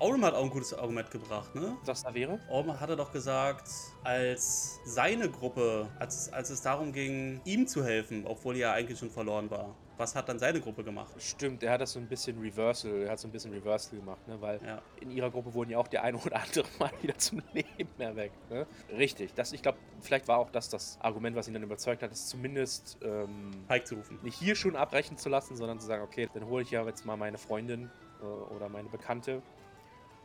ähm, 0.00 0.22
hat 0.22 0.34
auch 0.34 0.44
ein 0.44 0.50
gutes 0.50 0.74
Argument 0.74 1.10
gebracht, 1.10 1.54
ne? 1.54 1.76
was 1.84 2.02
da 2.02 2.14
wäre? 2.14 2.38
Aurum 2.48 2.78
hatte 2.78 2.96
doch 2.96 3.12
gesagt, 3.12 3.68
als 4.04 4.80
seine 4.84 5.30
Gruppe, 5.30 5.88
als, 5.98 6.32
als 6.32 6.50
es 6.50 6.62
darum 6.62 6.92
ging, 6.92 7.40
ihm 7.44 7.66
zu 7.66 7.84
helfen, 7.84 8.26
obwohl 8.26 8.54
er 8.54 8.60
ja 8.60 8.72
eigentlich 8.72 8.98
schon 8.98 9.10
verloren 9.10 9.50
war, 9.50 9.74
was 9.98 10.14
hat 10.14 10.28
dann 10.28 10.38
seine 10.38 10.60
Gruppe 10.60 10.82
gemacht? 10.84 11.12
Stimmt, 11.18 11.62
er 11.62 11.72
hat 11.72 11.80
das 11.80 11.92
so 11.92 11.98
ein 12.00 12.08
bisschen 12.08 12.38
Reversal, 12.38 13.02
er 13.02 13.10
hat 13.12 13.18
so 13.20 13.28
ein 13.28 13.32
bisschen 13.32 13.52
Reversal 13.52 13.98
gemacht, 13.98 14.26
ne? 14.26 14.40
Weil 14.40 14.60
Ja. 14.64 14.82
in 14.96 15.10
ihrer 15.10 15.30
Gruppe 15.30 15.52
wurden 15.54 15.70
ja 15.70 15.78
auch 15.78 15.88
der 15.88 16.02
eine 16.02 16.16
oder 16.18 16.36
andere 16.42 16.64
mal 16.78 16.90
wieder 17.00 17.16
zum 17.18 17.42
Leben 17.52 17.90
erweckt. 17.98 18.50
Ne? 18.50 18.66
Richtig, 18.88 19.34
das, 19.34 19.52
ich 19.52 19.62
glaube, 19.62 19.78
vielleicht 20.00 20.28
war 20.28 20.38
auch 20.38 20.50
das 20.50 20.68
das 20.68 20.96
Argument, 21.00 21.36
was 21.36 21.46
ihn 21.48 21.54
dann 21.54 21.62
überzeugt 21.62 22.02
hat, 22.02 22.10
es 22.12 22.26
zumindest 22.28 22.98
ähm, 23.02 23.64
Pike 23.68 23.84
zu 23.84 23.96
rufen. 23.96 24.18
nicht 24.22 24.36
hier 24.36 24.54
schon 24.56 24.76
abbrechen 24.76 25.16
zu 25.18 25.28
lassen, 25.28 25.56
sondern 25.56 25.78
zu 25.78 25.86
sagen, 25.86 26.02
okay, 26.02 26.28
dann 26.32 26.46
hole 26.46 26.62
ich 26.62 26.70
ja 26.70 26.84
jetzt 26.86 27.04
mal 27.04 27.16
meine 27.16 27.38
Freundin 27.38 27.90
äh, 28.20 28.24
oder 28.24 28.68
meine 28.68 28.88
Bekannte, 28.88 29.42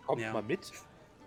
kommt 0.06 0.22
Ja. 0.22 0.34
mal 0.34 0.44
mit. 0.44 0.72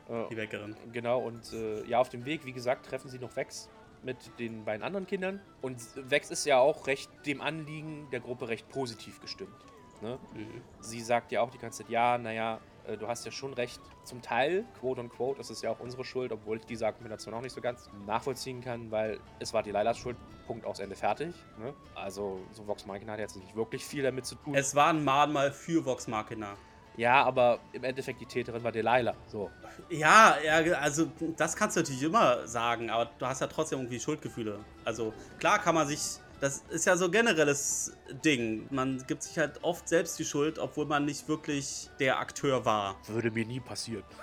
Äh, 0.08 0.28
Die 0.28 0.36
Weckerin. 0.36 0.74
Genau, 0.92 1.20
und 1.20 1.52
äh, 1.52 1.84
ja, 1.86 2.00
auf 2.00 2.08
dem 2.08 2.24
Weg, 2.24 2.44
wie 2.44 2.52
gesagt, 2.52 2.86
treffen 2.86 3.08
sie 3.10 3.18
noch 3.18 3.36
Vex 3.36 3.68
mit 4.02 4.16
den 4.38 4.64
beiden 4.64 4.82
anderen 4.82 5.06
Kindern. 5.06 5.40
Und 5.62 5.80
Vex 5.96 6.30
ist 6.30 6.44
ja 6.44 6.58
auch 6.58 6.86
recht 6.86 7.10
dem 7.26 7.40
Anliegen 7.40 8.08
der 8.10 8.20
Gruppe 8.20 8.48
recht 8.48 8.68
positiv 8.68 9.20
gestimmt. 9.20 9.54
Ne? 10.00 10.18
Mhm. 10.34 10.62
Sie 10.80 11.00
sagt 11.00 11.32
ja 11.32 11.42
auch 11.42 11.50
die 11.50 11.58
ganze 11.58 11.82
Zeit, 11.82 11.90
ja, 11.90 12.16
naja, 12.16 12.60
äh, 12.86 12.96
du 12.96 13.06
hast 13.06 13.24
ja 13.24 13.32
schon 13.32 13.52
recht. 13.54 13.80
Zum 14.04 14.22
Teil, 14.22 14.64
quote 14.78 15.00
on 15.00 15.08
quote, 15.08 15.38
das 15.38 15.50
ist 15.50 15.62
ja 15.62 15.70
auch 15.70 15.80
unsere 15.80 16.04
Schuld, 16.04 16.32
obwohl 16.32 16.56
ich 16.56 16.64
diese 16.64 16.86
Argumentation 16.86 17.34
auch 17.34 17.42
nicht 17.42 17.52
so 17.52 17.60
ganz 17.60 17.90
nachvollziehen 18.06 18.60
kann, 18.60 18.90
weil 18.90 19.20
es 19.38 19.52
war 19.52 19.62
die 19.62 19.70
Lailas 19.70 19.98
Schuld, 19.98 20.16
Punkt 20.46 20.64
aus 20.64 20.80
Ende 20.80 20.96
fertig. 20.96 21.34
Ne? 21.58 21.74
Also, 21.94 22.40
so 22.52 22.66
Vox 22.66 22.86
Machina 22.86 23.12
hat 23.12 23.20
jetzt 23.20 23.36
nicht 23.36 23.54
wirklich 23.54 23.84
viel 23.84 24.02
damit 24.02 24.26
zu 24.26 24.34
tun. 24.36 24.54
Es 24.54 24.74
war 24.74 24.88
ein 24.88 25.04
Mahnmal 25.04 25.52
für 25.52 25.84
Vox 25.84 26.08
Machina. 26.08 26.56
Ja, 27.00 27.24
aber 27.24 27.60
im 27.72 27.82
Endeffekt 27.82 28.20
die 28.20 28.26
Täterin 28.26 28.62
war 28.62 28.72
Delilah. 28.72 29.14
So. 29.26 29.50
Ja, 29.88 30.36
ja, 30.44 30.56
also 30.74 31.10
das 31.34 31.56
kannst 31.56 31.74
du 31.74 31.80
natürlich 31.80 32.02
immer 32.02 32.46
sagen, 32.46 32.90
aber 32.90 33.10
du 33.18 33.24
hast 33.24 33.40
ja 33.40 33.46
trotzdem 33.46 33.78
irgendwie 33.78 33.98
Schuldgefühle. 33.98 34.58
Also 34.84 35.14
klar 35.38 35.58
kann 35.58 35.74
man 35.74 35.88
sich, 35.88 36.18
das 36.40 36.62
ist 36.68 36.84
ja 36.84 36.98
so 36.98 37.06
ein 37.06 37.10
generelles 37.10 37.96
Ding. 38.22 38.66
Man 38.68 39.02
gibt 39.06 39.22
sich 39.22 39.38
halt 39.38 39.64
oft 39.64 39.88
selbst 39.88 40.18
die 40.18 40.26
Schuld, 40.26 40.58
obwohl 40.58 40.84
man 40.84 41.06
nicht 41.06 41.26
wirklich 41.26 41.88
der 41.98 42.18
Akteur 42.18 42.66
war. 42.66 42.96
Würde 43.06 43.30
mir 43.30 43.46
nie 43.46 43.60
passieren. 43.60 44.04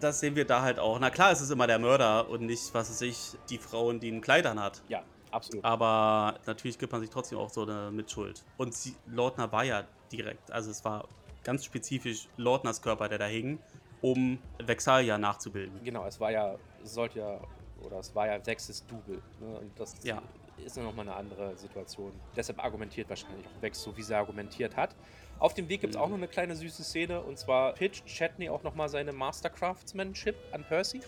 Das 0.00 0.20
sehen 0.20 0.36
wir 0.36 0.44
da 0.44 0.60
halt 0.60 0.78
auch. 0.78 0.98
Na 0.98 1.08
klar, 1.08 1.30
es 1.30 1.40
ist 1.40 1.50
immer 1.50 1.66
der 1.66 1.78
Mörder 1.78 2.28
und 2.28 2.42
nicht, 2.42 2.74
was 2.74 2.90
weiß 2.90 3.00
ich, 3.02 3.30
die 3.48 3.56
Frau, 3.56 3.90
die 3.94 4.08
einen 4.08 4.20
Kleidern 4.20 4.60
hat. 4.60 4.82
Ja, 4.88 5.04
absolut. 5.30 5.64
Aber 5.64 6.38
natürlich 6.44 6.76
gibt 6.76 6.92
man 6.92 7.00
sich 7.00 7.08
trotzdem 7.08 7.38
auch 7.38 7.48
so 7.48 7.62
eine 7.62 7.90
Mitschuld. 7.90 8.44
Und 8.58 8.74
sie, 8.74 8.94
Lordner 9.06 9.50
war 9.50 9.64
ja 9.64 9.84
direkt, 10.12 10.50
also 10.50 10.70
es 10.70 10.84
war 10.84 11.08
ganz 11.44 11.64
spezifisch 11.64 12.28
Lordners 12.36 12.82
Körper, 12.82 13.08
der 13.08 13.18
da 13.18 13.26
hing, 13.26 13.58
um 14.00 14.38
Vexalia 14.62 15.18
nachzubilden. 15.18 15.82
Genau, 15.84 16.04
es 16.06 16.20
war 16.20 16.30
ja, 16.30 16.56
sollte 16.82 17.20
ja, 17.20 17.40
oder 17.80 17.98
es 17.98 18.14
war 18.14 18.26
ja 18.26 18.44
Vexes 18.44 18.84
Double. 18.86 19.20
Ne? 19.40 19.58
Und 19.58 19.78
das 19.78 19.94
Ja. 20.04 20.22
ist 20.56 20.76
ja 20.76 20.82
nochmal 20.82 21.08
eine 21.08 21.16
andere 21.16 21.56
Situation. 21.56 22.12
Deshalb 22.36 22.62
argumentiert 22.62 23.08
wahrscheinlich 23.08 23.46
auch 23.46 23.62
Vex 23.62 23.82
so, 23.82 23.96
wie 23.96 24.02
sie 24.02 24.16
argumentiert 24.16 24.76
hat. 24.76 24.94
Auf 25.38 25.54
dem 25.54 25.68
Weg 25.68 25.80
gibt 25.80 25.94
es 25.94 25.96
Mhm. 25.96 26.02
auch 26.02 26.08
noch 26.08 26.16
eine 26.16 26.28
kleine 26.28 26.56
süße 26.56 26.82
Szene 26.84 27.22
und 27.22 27.38
zwar 27.38 27.72
pitcht 27.74 28.06
Chatney 28.06 28.48
auch 28.50 28.62
nochmal 28.64 28.88
seine 28.88 29.12
Master 29.12 29.50
Craftsmanship 29.50 30.36
an 30.52 30.64
Percy. 30.64 31.00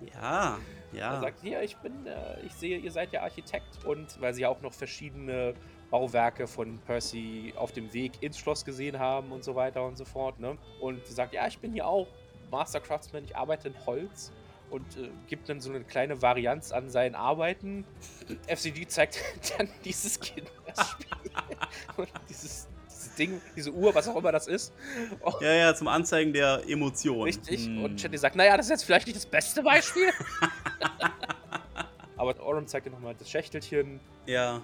Ja, 0.00 0.58
Er 0.92 0.98
ja. 0.98 1.20
sagt, 1.20 1.40
hier, 1.40 1.62
ich 1.62 1.76
bin, 1.78 2.06
äh, 2.06 2.40
ich 2.40 2.54
sehe, 2.54 2.78
ihr 2.78 2.90
seid 2.90 3.12
ja 3.12 3.22
Architekt 3.22 3.84
und 3.84 4.20
weil 4.20 4.34
sie 4.34 4.42
ja 4.42 4.48
auch 4.48 4.60
noch 4.60 4.72
verschiedene 4.74 5.54
Bauwerke 5.90 6.46
von 6.46 6.78
Percy 6.86 7.52
auf 7.56 7.72
dem 7.72 7.92
Weg 7.92 8.12
ins 8.20 8.38
Schloss 8.38 8.64
gesehen 8.64 8.98
haben 8.98 9.32
und 9.32 9.44
so 9.44 9.54
weiter 9.54 9.84
und 9.84 9.96
so 9.96 10.04
fort, 10.04 10.38
ne? 10.38 10.58
Und 10.80 11.06
sie 11.06 11.14
sagt, 11.14 11.32
ja, 11.32 11.46
ich 11.46 11.58
bin 11.58 11.72
hier 11.72 11.86
auch 11.86 12.06
Master 12.50 12.80
Craftsman, 12.80 13.24
ich 13.24 13.36
arbeite 13.36 13.68
in 13.68 13.86
Holz 13.86 14.32
und 14.70 14.96
äh, 14.96 15.08
gibt 15.26 15.48
dann 15.48 15.60
so 15.60 15.70
eine 15.70 15.84
kleine 15.84 16.20
Varianz 16.20 16.72
an 16.72 16.90
seinen 16.90 17.14
Arbeiten. 17.14 17.84
FCG 18.46 18.86
zeigt 18.88 19.18
dann 19.58 19.68
dieses 19.84 20.20
Kinderspiel 20.20 21.06
und 21.96 22.08
dieses, 22.28 22.68
dieses 22.86 23.14
Ding, 23.14 23.40
diese 23.56 23.72
Uhr, 23.72 23.94
was 23.94 24.08
auch 24.08 24.16
immer 24.16 24.32
das 24.32 24.46
ist. 24.46 24.74
Und 25.20 25.40
Ja, 25.40 25.52
ja, 25.52 25.74
zum 25.74 25.88
Anzeigen 25.88 26.32
der 26.32 26.62
Emotion. 26.68 27.22
Richtig. 27.22 27.64
Hm. 27.64 27.84
Und 27.84 28.00
Chatty 28.00 28.18
sagt, 28.18 28.36
naja, 28.36 28.56
das 28.56 28.66
ist 28.66 28.70
jetzt 28.70 28.84
vielleicht 28.84 29.06
nicht 29.06 29.16
das 29.16 29.26
beste 29.26 29.62
Beispiel. 29.62 30.10
Aber 32.16 32.34
Oram 32.44 32.66
zeigt 32.66 32.86
dir 32.86 32.90
nochmal 32.90 33.14
das 33.16 33.30
Schächtelchen. 33.30 34.00
Ja, 34.26 34.60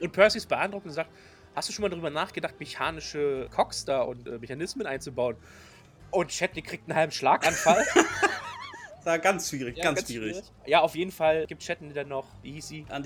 Und 0.00 0.12
Percy 0.12 0.38
ist 0.38 0.48
beeindruckt 0.48 0.86
und 0.86 0.92
sagt, 0.92 1.10
hast 1.54 1.68
du 1.68 1.72
schon 1.72 1.82
mal 1.82 1.88
darüber 1.88 2.10
nachgedacht, 2.10 2.58
mechanische 2.58 3.48
Cogs 3.54 3.84
da 3.84 4.02
und 4.02 4.26
äh, 4.28 4.38
Mechanismen 4.38 4.86
einzubauen? 4.86 5.36
Und 6.10 6.30
Chatney 6.30 6.62
kriegt 6.62 6.88
einen 6.88 6.96
halben 6.96 7.12
Schlaganfall. 7.12 7.84
das 8.96 9.06
war 9.06 9.18
ganz 9.18 9.48
schwierig, 9.50 9.76
Ja, 9.76 9.84
ganz, 9.84 10.06
schwierig. 10.06 10.42
Ja, 10.66 10.80
auf 10.80 10.94
jeden 10.94 11.12
Fall 11.12 11.46
gibt 11.46 11.64
Chatney 11.64 11.92
dann 11.92 12.08
noch, 12.08 12.26
wie 12.42 12.52
hieß 12.52 12.68
sie? 12.68 12.86
An 12.88 13.02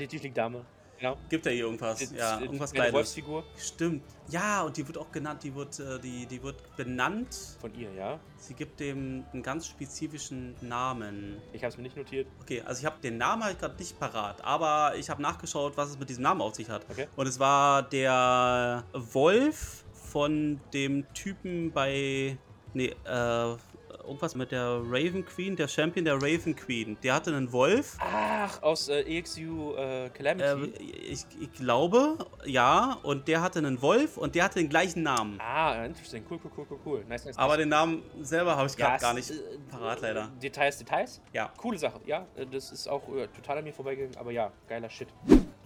die 0.00 0.08
Tiefling-Tochter, 0.08 0.75
ja, 1.00 1.14
die. 1.14 1.28
Gibt 1.28 1.46
ja 1.46 1.52
hier 1.52 1.64
irgendwas. 1.64 1.98
Das- 1.98 2.12
ja, 2.12 2.40
irgendwas 2.40 2.70
eine 2.70 2.78
Kleines. 2.80 2.94
Wolfsfigur 2.94 3.44
Stimmt. 3.56 4.02
Ja, 4.28 4.62
und 4.62 4.76
die 4.76 4.86
wird 4.86 4.98
auch 4.98 5.10
genannt, 5.12 5.42
die 5.44 5.54
wird, 5.54 5.78
äh, 5.78 5.98
die, 6.00 6.26
die 6.26 6.42
wird 6.42 6.56
benannt. 6.76 7.56
von 7.60 7.72
ihr, 7.74 7.92
ja. 7.92 8.18
Sie 8.38 8.54
gibt 8.54 8.80
dem 8.80 9.24
einen 9.32 9.42
ganz 9.42 9.66
spezifischen 9.68 10.54
Namen. 10.60 11.40
Ich 11.52 11.62
habe 11.62 11.70
es 11.70 11.76
mir 11.76 11.84
nicht 11.84 11.96
notiert. 11.96 12.26
Okay, 12.42 12.60
also 12.62 12.80
ich 12.80 12.86
habe 12.86 13.00
den 13.00 13.18
Namen 13.18 13.44
halt 13.44 13.58
gerade 13.58 13.76
nicht 13.76 13.98
parat, 14.00 14.42
aber 14.44 14.94
ich 14.96 15.08
habe 15.10 15.22
nachgeschaut, 15.22 15.76
was 15.76 15.90
es 15.90 15.98
mit 15.98 16.08
diesem 16.08 16.22
Namen 16.24 16.40
auf 16.40 16.54
sich 16.54 16.68
hat. 16.68 16.84
Okay. 16.90 17.06
Und 17.16 17.26
es 17.26 17.38
war 17.38 17.82
der 17.82 18.84
Wolf 18.92 19.84
von 19.92 20.60
dem 20.72 21.06
Typen 21.14 21.70
bei. 21.72 22.36
Nee, 22.74 22.94
äh. 23.04 23.56
Irgendwas 24.04 24.34
mit 24.34 24.52
der 24.52 24.80
Raven 24.84 25.24
Queen, 25.24 25.56
der 25.56 25.68
Champion 25.68 26.04
der 26.04 26.14
Raven 26.16 26.54
Queen. 26.54 26.96
Der 27.02 27.14
hatte 27.14 27.34
einen 27.34 27.50
Wolf. 27.52 27.96
Ach, 27.98 28.62
aus 28.62 28.88
äh, 28.88 29.00
EXU 29.02 29.74
äh, 29.76 30.06
Äh, 30.06 30.10
Calamity. 30.10 30.72
ich, 31.08 31.24
ich 31.40 31.52
glaube, 31.52 32.18
ja. 32.44 32.98
Und 33.02 33.28
der 33.28 33.40
hatte 33.42 33.58
einen 33.58 33.80
Wolf 33.82 34.16
und 34.16 34.34
der 34.34 34.44
hatte 34.44 34.58
den 34.58 34.68
gleichen 34.68 35.02
Namen. 35.02 35.38
ah, 35.40 35.84
interesting. 35.84 36.24
Cool, 36.30 36.38
cool, 36.44 36.50
cool, 36.56 36.66
cool, 36.70 36.78
cool. 36.84 37.04
Nice, 37.08 37.24
nice, 37.24 37.36
Aber 37.38 37.54
nice. 37.54 37.58
den 37.62 37.68
Namen 37.70 38.02
selber 38.22 38.56
habe 38.56 38.68
ich 38.68 38.76
gerade 38.76 38.96
es- 38.96 39.02
gar 39.02 39.14
nicht 39.14 39.30
äh, 39.30 39.34
parat, 39.70 40.00
leider. 40.00 40.28
Details, 40.42 40.78
Details. 40.78 41.20
Ja. 41.32 41.52
Coole 41.56 41.78
Sache, 41.78 42.00
ja. 42.06 42.26
äh, 42.36 42.46
Das 42.46 42.70
ist 42.72 42.88
auch 42.88 43.02
äh, 43.14 43.26
total 43.28 43.58
an 43.58 43.64
mir 43.64 43.72
vorbeigegangen, 43.72 44.16
aber 44.18 44.30
ja, 44.30 44.52
geiler 44.68 44.90
Shit. 44.90 45.08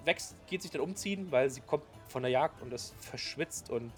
Vex 0.05 0.35
geht 0.47 0.63
sich 0.63 0.71
dann 0.71 0.81
umziehen, 0.81 1.27
weil 1.31 1.51
sie 1.51 1.61
kommt 1.61 1.85
von 2.09 2.23
der 2.23 2.31
Jagd 2.31 2.63
und 2.63 2.73
ist 2.73 2.95
verschwitzt 3.01 3.69
und 3.71 3.93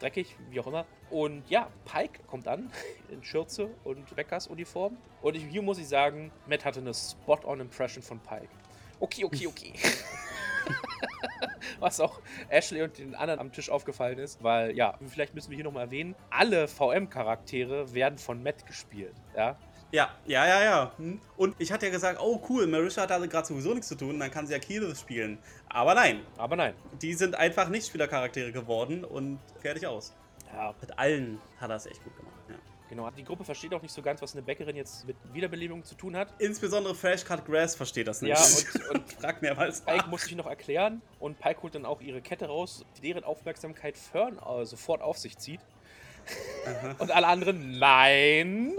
dreckig, 0.00 0.36
wie 0.50 0.60
auch 0.60 0.66
immer. 0.66 0.86
Und 1.10 1.48
ja, 1.48 1.68
Pike 1.84 2.22
kommt 2.26 2.48
an 2.48 2.70
in 3.10 3.22
Schürze 3.22 3.70
und 3.84 4.16
Weckers 4.16 4.48
Uniform. 4.48 4.96
Und 5.22 5.36
ich, 5.36 5.44
hier 5.44 5.62
muss 5.62 5.78
ich 5.78 5.88
sagen, 5.88 6.32
Matt 6.46 6.64
hatte 6.64 6.80
eine 6.80 6.94
Spot-on-Impression 6.94 8.02
von 8.02 8.18
Pike. 8.20 8.48
Okay, 8.98 9.24
okay, 9.24 9.46
okay. 9.46 9.72
Was 11.80 12.00
auch 12.00 12.20
Ashley 12.48 12.82
und 12.82 12.98
den 12.98 13.14
anderen 13.14 13.40
am 13.40 13.52
Tisch 13.52 13.70
aufgefallen 13.70 14.18
ist, 14.18 14.42
weil, 14.42 14.76
ja, 14.76 14.98
vielleicht 15.06 15.34
müssen 15.34 15.50
wir 15.50 15.56
hier 15.56 15.64
nochmal 15.64 15.86
erwähnen, 15.86 16.14
alle 16.28 16.68
VM-Charaktere 16.68 17.94
werden 17.94 18.18
von 18.18 18.42
Matt 18.42 18.66
gespielt, 18.66 19.14
ja. 19.34 19.56
Ja, 19.92 20.10
ja, 20.26 20.46
ja, 20.46 20.62
ja. 20.62 20.92
Hm. 20.98 21.20
Und 21.36 21.56
ich 21.58 21.72
hatte 21.72 21.86
ja 21.86 21.92
gesagt, 21.92 22.20
oh 22.20 22.40
cool, 22.48 22.66
Marisha 22.66 23.02
hat 23.02 23.10
da 23.10 23.18
gerade 23.18 23.46
sowieso 23.46 23.70
nichts 23.74 23.88
zu 23.88 23.96
tun, 23.96 24.18
dann 24.20 24.30
kann 24.30 24.46
sie 24.46 24.52
ja 24.52 24.58
Keyleth 24.58 24.98
spielen. 24.98 25.38
Aber 25.68 25.94
nein, 25.94 26.20
Aber 26.36 26.56
nein. 26.56 26.74
die 27.02 27.14
sind 27.14 27.34
einfach 27.34 27.68
nicht 27.68 27.86
Spielercharaktere 27.86 28.52
geworden 28.52 29.04
und 29.04 29.40
fertig 29.60 29.86
aus. 29.86 30.14
Ja, 30.52 30.74
Mit 30.80 30.98
allen 30.98 31.40
hat 31.60 31.70
er 31.70 31.76
es 31.76 31.86
echt 31.86 32.02
gut 32.04 32.16
gemacht. 32.16 32.34
Ja. 32.48 32.54
genau. 32.88 33.10
Die 33.10 33.24
Gruppe 33.24 33.44
versteht 33.44 33.72
auch 33.74 33.82
nicht 33.82 33.94
so 33.94 34.02
ganz, 34.02 34.20
was 34.22 34.32
eine 34.32 34.42
Bäckerin 34.42 34.76
jetzt 34.76 35.06
mit 35.06 35.16
Wiederbelebung 35.32 35.84
zu 35.84 35.94
tun 35.94 36.16
hat. 36.16 36.32
Insbesondere 36.38 36.94
Fresh 36.94 37.24
Cut 37.24 37.44
Grass 37.44 37.74
versteht 37.74 38.08
das 38.08 38.22
nicht. 38.22 38.30
Ja, 38.30 38.90
und, 38.90 38.90
und 38.96 39.12
fragt 39.12 39.42
mehrmals. 39.42 39.80
Pike 39.82 40.08
muss 40.08 40.22
sich 40.22 40.34
noch 40.36 40.46
erklären 40.46 41.02
und 41.18 41.38
Pike 41.38 41.62
holt 41.62 41.74
dann 41.74 41.86
auch 41.86 42.00
ihre 42.00 42.20
Kette 42.20 42.46
raus, 42.46 42.84
die 42.96 43.02
deren 43.02 43.24
Aufmerksamkeit 43.24 43.96
Fern 43.96 44.38
äh, 44.38 44.64
sofort 44.64 45.02
auf 45.02 45.18
sich 45.18 45.38
zieht. 45.38 45.60
Und 46.98 47.10
alle 47.10 47.26
anderen, 47.26 47.78
nein, 47.78 48.72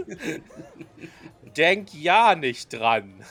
denk 1.55 1.93
ja 1.93 2.35
nicht 2.35 2.73
dran. 2.73 3.23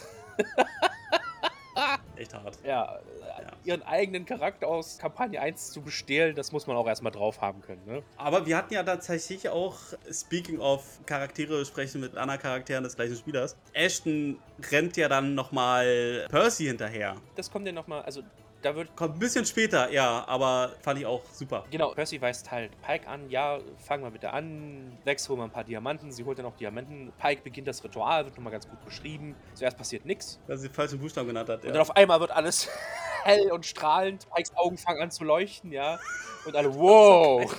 Echt 2.17 2.35
hart. 2.35 2.59
Ja, 2.65 2.97
äh, 2.97 3.69
ihren 3.69 3.83
eigenen 3.83 4.27
Charakter 4.27 4.67
aus 4.67 4.99
Kampagne 4.99 5.41
1 5.41 5.71
zu 5.71 5.81
bestehlen, 5.81 6.35
das 6.35 6.53
muss 6.53 6.67
man 6.67 6.77
auch 6.77 6.87
erstmal 6.87 7.13
drauf 7.13 7.41
haben 7.41 7.63
können. 7.63 7.83
Ne? 7.87 8.03
Aber 8.17 8.47
wir 8.47 8.57
hatten 8.57 8.75
ja 8.75 8.83
tatsächlich 8.83 9.49
auch, 9.49 9.77
speaking 10.11 10.59
of 10.59 11.01
Charaktere 11.07 11.65
sprechen 11.65 12.01
mit 12.01 12.17
anderen 12.17 12.41
Charakteren 12.41 12.85
des 12.85 12.97
gleichen 12.97 13.17
Spielers, 13.17 13.57
Ashton 13.73 14.39
rennt 14.71 14.97
ja 14.97 15.09
dann 15.09 15.35
nochmal 15.35 16.27
Percy 16.29 16.67
hinterher. 16.67 17.17
Das 17.37 17.51
kommt 17.51 17.67
ja 17.67 17.73
nochmal, 17.73 18.03
also 18.03 18.23
da 18.63 18.75
wird 18.75 18.95
Kommt 18.97 19.17
ein 19.17 19.19
bisschen 19.19 19.45
später, 19.47 19.91
ja, 19.91 20.25
aber 20.27 20.73
fand 20.83 20.99
ich 21.01 21.07
auch 21.07 21.23
super. 21.33 21.65
Genau, 21.71 21.93
Percy 21.93 22.21
weist 22.21 22.51
halt 22.51 22.71
Pike 22.83 23.07
an, 23.09 23.29
ja, 23.31 23.59
fangen 23.79 24.03
wir 24.05 24.11
bitte 24.11 24.33
an, 24.33 24.99
Vex 25.05 25.29
holen 25.29 25.41
wir 25.41 25.45
ein 25.45 25.51
paar 25.51 25.65
Diamanten, 25.65 26.13
sie 26.13 26.25
holt 26.25 26.39
dann 26.39 26.47
auch 26.47 26.57
Diamanten, 26.57 27.13
Pike 27.19 27.43
beginnt 27.43 27.69
das 27.69 27.83
Ritual, 27.85 28.25
wird 28.25 28.37
nochmal 28.37 28.53
ganz 28.53 28.69
gut 28.69 28.85
beschrieben, 28.85 29.35
zuerst 29.55 29.77
passiert 29.77 30.05
nichts 30.05 30.39
Dass 30.47 30.61
sie 30.61 30.69
den 30.69 30.75
falschen 30.75 30.99
Buchstaben 30.99 31.29
genannt 31.29 31.49
hat. 31.49 31.61
und 31.61 31.67
Ja. 31.67 31.73
dann 31.73 31.83
auf 31.83 31.97
einmal 31.97 32.21
wird 32.21 32.31
alles 32.33 32.69
hell 33.25 33.51
und 33.53 33.65
strahlend, 33.67 34.27
Pikes 34.35 34.53
Augen 34.57 34.77
fangen 34.79 35.01
an 35.03 35.11
zu 35.11 35.25
leuchten, 35.25 35.73
ja, 35.73 35.99
und 36.45 36.55
alle, 36.57 36.75
wow. 36.79 37.55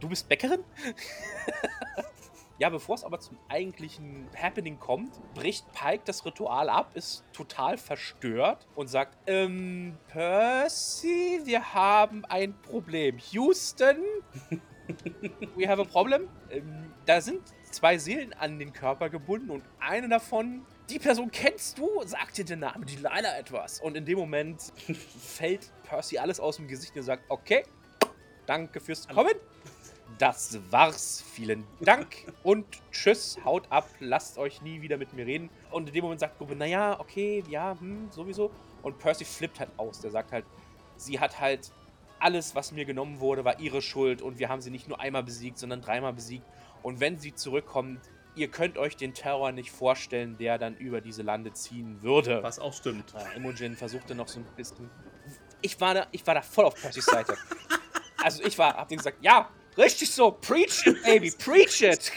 Du 0.00 0.08
bist 0.08 0.28
Bäckerin? 0.28 0.64
Ja, 2.62 2.68
bevor 2.68 2.94
es 2.94 3.02
aber 3.02 3.18
zum 3.18 3.36
eigentlichen 3.48 4.28
Happening 4.40 4.78
kommt, 4.78 5.18
bricht 5.34 5.64
Pike 5.72 6.02
das 6.04 6.24
Ritual 6.24 6.68
ab, 6.68 6.92
ist 6.94 7.24
total 7.32 7.76
verstört 7.76 8.68
und 8.76 8.86
sagt, 8.86 9.18
ähm, 9.26 9.98
Percy, 10.06 11.40
wir 11.42 11.74
haben 11.74 12.24
ein 12.26 12.54
Problem. 12.62 13.18
Houston, 13.32 13.96
we 15.56 15.68
have 15.68 15.82
a 15.82 15.84
problem. 15.84 16.28
Ähm, 16.50 16.92
da 17.04 17.20
sind 17.20 17.42
zwei 17.72 17.98
Seelen 17.98 18.32
an 18.34 18.60
den 18.60 18.72
Körper 18.72 19.10
gebunden 19.10 19.50
und 19.50 19.64
eine 19.80 20.08
davon, 20.08 20.64
die 20.88 21.00
Person 21.00 21.32
kennst 21.32 21.78
du, 21.78 21.88
sagt 22.04 22.38
dir 22.38 22.44
der 22.44 22.58
Name 22.58 22.86
Delilah 22.86 23.38
etwas. 23.40 23.80
Und 23.80 23.96
in 23.96 24.04
dem 24.04 24.18
Moment 24.20 24.62
fällt 25.20 25.72
Percy 25.82 26.16
alles 26.16 26.38
aus 26.38 26.58
dem 26.58 26.68
Gesicht 26.68 26.94
und 26.94 27.02
sagt, 27.02 27.24
okay, 27.28 27.64
danke 28.46 28.78
fürs 28.78 29.08
Kommen. 29.08 29.34
Das 30.18 30.58
war's. 30.70 31.24
Vielen 31.32 31.64
Dank 31.80 32.32
und 32.42 32.66
tschüss. 32.90 33.38
Haut 33.44 33.70
ab. 33.70 33.88
Lasst 34.00 34.38
euch 34.38 34.62
nie 34.62 34.82
wieder 34.82 34.96
mit 34.96 35.12
mir 35.12 35.26
reden. 35.26 35.50
Und 35.70 35.88
in 35.88 35.94
dem 35.94 36.04
Moment 36.04 36.20
sagt 36.20 36.38
Gruppe, 36.38 36.54
naja, 36.54 37.00
okay, 37.00 37.42
ja, 37.48 37.76
hm, 37.78 38.10
sowieso. 38.10 38.50
Und 38.82 38.98
Percy 38.98 39.24
flippt 39.24 39.60
halt 39.60 39.70
aus. 39.76 40.00
Der 40.00 40.10
sagt 40.10 40.32
halt, 40.32 40.44
sie 40.96 41.18
hat 41.18 41.40
halt 41.40 41.72
alles, 42.18 42.54
was 42.54 42.72
mir 42.72 42.84
genommen 42.84 43.20
wurde, 43.20 43.44
war 43.44 43.58
ihre 43.58 43.82
Schuld. 43.82 44.22
Und 44.22 44.38
wir 44.38 44.48
haben 44.48 44.60
sie 44.60 44.70
nicht 44.70 44.88
nur 44.88 45.00
einmal 45.00 45.22
besiegt, 45.22 45.58
sondern 45.58 45.80
dreimal 45.80 46.12
besiegt. 46.12 46.44
Und 46.82 47.00
wenn 47.00 47.18
sie 47.18 47.34
zurückkommt, 47.34 48.00
ihr 48.34 48.48
könnt 48.48 48.78
euch 48.78 48.96
den 48.96 49.14
Terror 49.14 49.52
nicht 49.52 49.70
vorstellen, 49.70 50.36
der 50.38 50.58
dann 50.58 50.76
über 50.76 51.00
diese 51.00 51.22
Lande 51.22 51.52
ziehen 51.52 52.02
würde. 52.02 52.42
Was 52.42 52.58
auch 52.58 52.72
stimmt. 52.72 53.12
Ja, 53.12 53.32
Imogen 53.32 53.76
versuchte 53.76 54.14
noch 54.14 54.28
so 54.28 54.40
ein 54.40 54.46
bisschen. 54.56 54.90
Ich 55.60 55.80
war 55.80 55.94
da, 55.94 56.06
ich 56.10 56.26
war 56.26 56.34
da 56.34 56.42
voll 56.42 56.64
auf 56.64 56.74
Percys 56.80 57.06
Seite. 57.06 57.36
Also 58.24 58.44
ich 58.44 58.56
war, 58.56 58.74
hab 58.74 58.86
denen 58.86 58.98
gesagt, 58.98 59.18
ja, 59.20 59.50
richtig 59.76 60.10
so, 60.10 60.30
preach 60.30 60.86
it, 60.86 61.02
baby, 61.02 61.30
preach 61.30 61.82
it. 61.82 62.12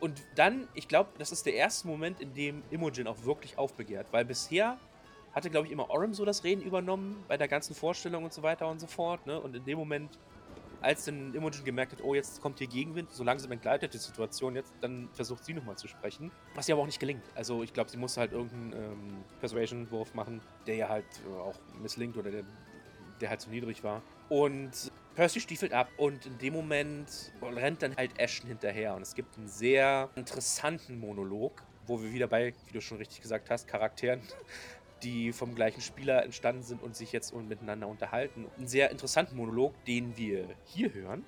Und 0.00 0.22
dann, 0.36 0.68
ich 0.74 0.88
glaube, 0.88 1.10
das 1.18 1.32
ist 1.32 1.46
der 1.46 1.54
erste 1.54 1.88
Moment, 1.88 2.20
in 2.20 2.32
dem 2.34 2.62
Imogen 2.70 3.06
auch 3.06 3.24
wirklich 3.24 3.58
aufbegehrt, 3.58 4.12
weil 4.12 4.24
bisher 4.24 4.78
hatte, 5.32 5.50
glaube 5.50 5.66
ich, 5.66 5.72
immer 5.72 5.90
Orem 5.90 6.14
so 6.14 6.24
das 6.24 6.44
Reden 6.44 6.62
übernommen 6.62 7.24
bei 7.28 7.36
der 7.36 7.48
ganzen 7.48 7.74
Vorstellung 7.74 8.24
und 8.24 8.32
so 8.32 8.42
weiter 8.42 8.68
und 8.68 8.80
so 8.80 8.86
fort. 8.86 9.26
Ne? 9.26 9.40
Und 9.40 9.54
in 9.54 9.64
dem 9.64 9.78
Moment, 9.78 10.18
als 10.80 11.04
dann 11.04 11.34
Imogen 11.34 11.64
gemerkt 11.64 11.92
hat, 11.92 12.02
oh, 12.02 12.14
jetzt 12.14 12.40
kommt 12.40 12.58
hier 12.58 12.68
Gegenwind, 12.68 13.10
so 13.12 13.24
langsam 13.24 13.50
entgleitet 13.52 13.92
die 13.92 13.98
Situation, 13.98 14.54
jetzt 14.54 14.72
dann 14.80 15.08
versucht 15.12 15.44
sie 15.44 15.54
nochmal 15.54 15.76
zu 15.76 15.88
sprechen. 15.88 16.30
Was 16.54 16.68
ihr 16.68 16.74
aber 16.74 16.82
auch 16.82 16.86
nicht 16.86 17.00
gelingt. 17.00 17.24
Also 17.34 17.62
ich 17.62 17.72
glaube, 17.72 17.90
sie 17.90 17.96
muss 17.96 18.16
halt 18.16 18.32
irgendeinen 18.32 18.72
ähm, 18.72 19.24
Persuasion-Wurf 19.40 20.14
machen, 20.14 20.40
der 20.66 20.76
ja 20.76 20.88
halt 20.88 21.06
äh, 21.26 21.38
auch 21.38 21.56
misslingt 21.80 22.16
oder 22.16 22.30
der, 22.30 22.44
der 23.20 23.30
halt 23.30 23.40
zu 23.40 23.50
niedrig 23.50 23.82
war. 23.82 24.02
Und 24.28 24.92
Percy 25.18 25.40
stiefelt 25.40 25.72
ab 25.72 25.90
und 25.96 26.26
in 26.26 26.38
dem 26.38 26.52
Moment 26.52 27.32
rennt 27.42 27.82
dann 27.82 27.96
halt 27.96 28.16
Ashton 28.20 28.46
hinterher. 28.46 28.94
Und 28.94 29.02
es 29.02 29.16
gibt 29.16 29.36
einen 29.36 29.48
sehr 29.48 30.10
interessanten 30.14 31.00
Monolog, 31.00 31.60
wo 31.88 32.00
wir 32.00 32.12
wieder 32.12 32.28
bei, 32.28 32.54
wie 32.66 32.72
du 32.72 32.80
schon 32.80 32.98
richtig 32.98 33.20
gesagt 33.20 33.50
hast, 33.50 33.66
Charakteren 33.66 34.20
die 35.02 35.32
vom 35.32 35.56
gleichen 35.56 35.80
Spieler 35.80 36.22
entstanden 36.22 36.62
sind 36.62 36.84
und 36.84 36.94
sich 36.94 37.10
jetzt 37.10 37.34
miteinander 37.34 37.88
unterhalten. 37.88 38.46
Einen 38.56 38.68
sehr 38.68 38.92
interessanten 38.92 39.34
Monolog, 39.34 39.74
den 39.86 40.16
wir 40.16 40.50
hier 40.64 40.94
hören. 40.94 41.24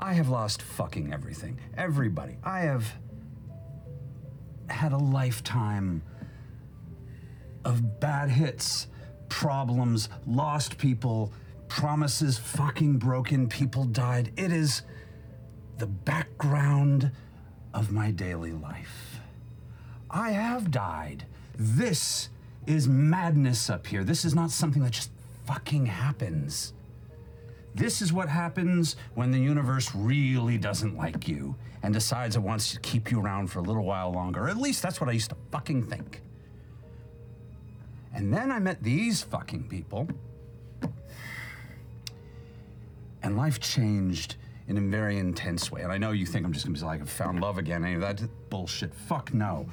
I 0.00 0.16
have 0.16 0.30
lost 0.30 0.62
fucking 0.62 1.12
everything. 1.12 1.58
Everybody. 1.76 2.36
I 2.44 2.64
have 2.64 2.86
had 4.68 4.92
a 4.92 4.98
lifetime 4.98 6.00
of 7.64 7.82
bad 7.98 8.30
hits, 8.30 8.88
problems, 9.28 10.08
lost 10.26 10.78
people, 10.78 11.32
promises 11.74 12.38
fucking 12.38 12.98
broken, 12.98 13.48
people 13.48 13.84
died. 13.84 14.30
It 14.36 14.52
is 14.52 14.82
the 15.78 15.88
background 15.88 17.10
of 17.74 17.90
my 17.90 18.12
daily 18.12 18.52
life. 18.52 19.18
I 20.08 20.30
have 20.30 20.70
died. 20.70 21.26
This 21.58 22.28
is 22.68 22.86
madness 22.86 23.68
up 23.68 23.88
here. 23.88 24.04
This 24.04 24.24
is 24.24 24.36
not 24.36 24.52
something 24.52 24.82
that 24.84 24.92
just 24.92 25.10
fucking 25.46 25.86
happens. 25.86 26.74
This 27.74 28.00
is 28.00 28.12
what 28.12 28.28
happens 28.28 28.94
when 29.16 29.32
the 29.32 29.40
universe 29.40 29.92
really 29.96 30.58
doesn't 30.58 30.96
like 30.96 31.26
you 31.26 31.56
and 31.82 31.92
decides 31.92 32.36
it 32.36 32.40
wants 32.40 32.72
to 32.72 32.80
keep 32.80 33.10
you 33.10 33.20
around 33.20 33.48
for 33.48 33.58
a 33.58 33.62
little 33.62 33.84
while 33.84 34.12
longer. 34.12 34.48
At 34.48 34.58
least 34.58 34.80
that's 34.80 35.00
what 35.00 35.10
I 35.10 35.12
used 35.12 35.30
to 35.30 35.36
fucking 35.50 35.88
think. 35.88 36.22
And 38.14 38.32
then 38.32 38.52
I 38.52 38.60
met 38.60 38.80
these 38.80 39.22
fucking 39.22 39.64
people. 39.64 40.08
And 43.24 43.38
life 43.38 43.58
changed 43.58 44.36
in 44.68 44.76
a 44.76 44.80
very 44.82 45.18
intense 45.18 45.72
way. 45.72 45.80
And 45.82 45.90
I 45.90 45.96
know 45.96 46.12
you 46.12 46.26
think 46.26 46.44
I'm 46.44 46.52
just 46.52 46.66
gonna 46.66 46.78
be 46.78 46.84
like, 46.84 47.00
I 47.00 47.04
found 47.06 47.40
love 47.40 47.56
again, 47.56 47.82
any 47.82 47.94
of 47.94 48.02
that 48.02 48.20
bullshit. 48.50 48.94
Fuck 48.94 49.32
no. 49.32 49.66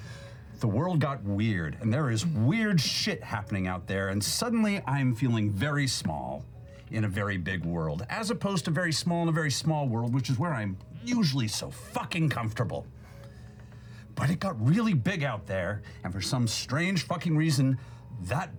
the 0.61 0.67
world 0.67 0.99
got 0.99 1.23
weird, 1.23 1.75
and 1.81 1.91
there 1.91 2.11
is 2.11 2.25
weird 2.25 2.79
shit 2.79 3.21
happening 3.23 3.67
out 3.67 3.87
there, 3.87 4.09
and 4.09 4.23
suddenly 4.23 4.79
I'm 4.85 5.15
feeling 5.15 5.49
very 5.49 5.87
small 5.87 6.45
in 6.91 7.03
a 7.03 7.07
very 7.07 7.37
big 7.37 7.65
world, 7.65 8.05
as 8.09 8.29
opposed 8.29 8.65
to 8.65 8.71
very 8.71 8.93
small 8.93 9.23
in 9.23 9.29
a 9.29 9.31
very 9.31 9.49
small 9.49 9.87
world, 9.87 10.13
which 10.13 10.29
is 10.29 10.37
where 10.37 10.53
I'm 10.53 10.77
usually 11.03 11.47
so 11.47 11.71
fucking 11.71 12.29
comfortable. 12.29 12.85
But 14.13 14.29
it 14.29 14.39
got 14.39 14.63
really 14.63 14.93
big 14.93 15.23
out 15.23 15.47
there, 15.47 15.81
and 16.03 16.13
for 16.13 16.21
some 16.21 16.47
strange 16.47 17.03
fucking 17.07 17.35
reason, 17.35 17.79
that 18.25 18.51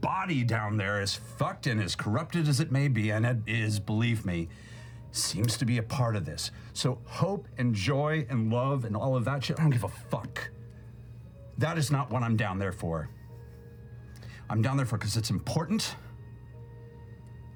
body 0.00 0.44
down 0.44 0.76
there, 0.76 1.00
as 1.00 1.14
fucked 1.14 1.66
and 1.66 1.80
as 1.82 1.94
corrupted 1.94 2.48
as 2.48 2.60
it 2.60 2.72
may 2.72 2.88
be, 2.88 3.10
and 3.10 3.26
it 3.26 3.38
is, 3.46 3.78
believe 3.78 4.24
me, 4.24 4.48
seems 5.12 5.56
to 5.58 5.64
be 5.64 5.78
a 5.78 5.82
part 5.82 6.16
of 6.16 6.24
this. 6.24 6.50
So 6.72 6.98
hope 7.04 7.46
and 7.58 7.74
joy 7.74 8.26
and 8.28 8.52
love 8.52 8.84
and 8.84 8.96
all 8.96 9.16
of 9.16 9.24
that 9.24 9.44
shit, 9.44 9.58
I 9.58 9.62
don't 9.62 9.70
give 9.70 9.84
a 9.84 9.88
fuck. 9.88 10.50
That 11.58 11.76
is 11.78 11.90
not 11.90 12.10
what 12.10 12.22
I'm 12.22 12.36
down 12.36 12.58
there 12.58 12.72
for. 12.72 13.08
I'm 14.48 14.62
down 14.62 14.76
there 14.76 14.86
for 14.86 14.98
because 14.98 15.16
it's 15.16 15.30
important 15.30 15.96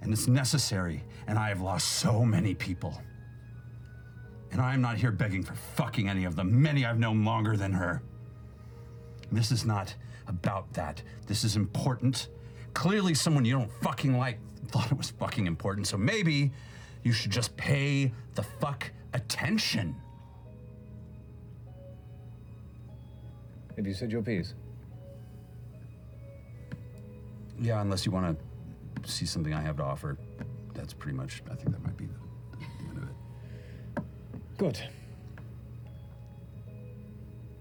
and 0.02 0.12
it's 0.12 0.28
necessary, 0.28 1.02
and 1.26 1.38
I 1.38 1.48
have 1.48 1.62
lost 1.62 1.92
so 1.92 2.24
many 2.24 2.54
people. 2.54 3.00
And 4.52 4.60
I 4.60 4.74
am 4.74 4.82
not 4.82 4.98
here 4.98 5.10
begging 5.10 5.42
for 5.42 5.54
fucking 5.54 6.08
any 6.08 6.26
of 6.26 6.36
them. 6.36 6.62
Many 6.62 6.84
I've 6.84 6.98
known 6.98 7.24
longer 7.24 7.56
than 7.56 7.72
her. 7.72 8.02
This 9.32 9.50
is 9.50 9.64
not 9.64 9.94
about 10.28 10.72
that. 10.74 11.02
This 11.26 11.42
is 11.42 11.56
important. 11.56 12.28
Clearly, 12.74 13.14
someone 13.14 13.44
you 13.44 13.54
don't 13.54 13.72
fucking 13.80 14.18
like 14.18 14.38
thought 14.68 14.90
it 14.90 14.98
was 14.98 15.10
fucking 15.10 15.46
important, 15.46 15.86
so 15.86 15.96
maybe 15.96 16.50
you 17.02 17.12
should 17.12 17.30
just 17.30 17.56
pay 17.56 18.12
the 18.34 18.42
fuck 18.42 18.90
attention. 19.12 19.94
Have 23.76 23.86
you 23.86 23.94
said 23.94 24.12
your 24.12 24.22
piece? 24.22 24.54
Yeah, 27.58 27.80
unless 27.80 28.04
you 28.04 28.12
want 28.12 28.38
to 29.02 29.10
see 29.10 29.26
something 29.26 29.54
I 29.54 29.60
have 29.60 29.76
to 29.76 29.84
offer. 29.84 30.18
That's 30.74 30.92
pretty 30.92 31.16
much, 31.16 31.42
I 31.50 31.54
think 31.54 31.70
that 31.70 31.82
might 31.84 31.96
be 31.96 32.06
the, 32.06 32.56
the 32.58 32.88
end 32.88 32.98
of 32.98 33.04
it. 33.04 34.04
Good. 34.58 34.80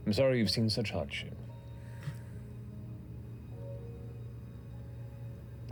I'm 0.06 0.14
sorry 0.14 0.40
you've 0.40 0.50
seen 0.50 0.70
such 0.70 0.92
hardship. 0.92 1.33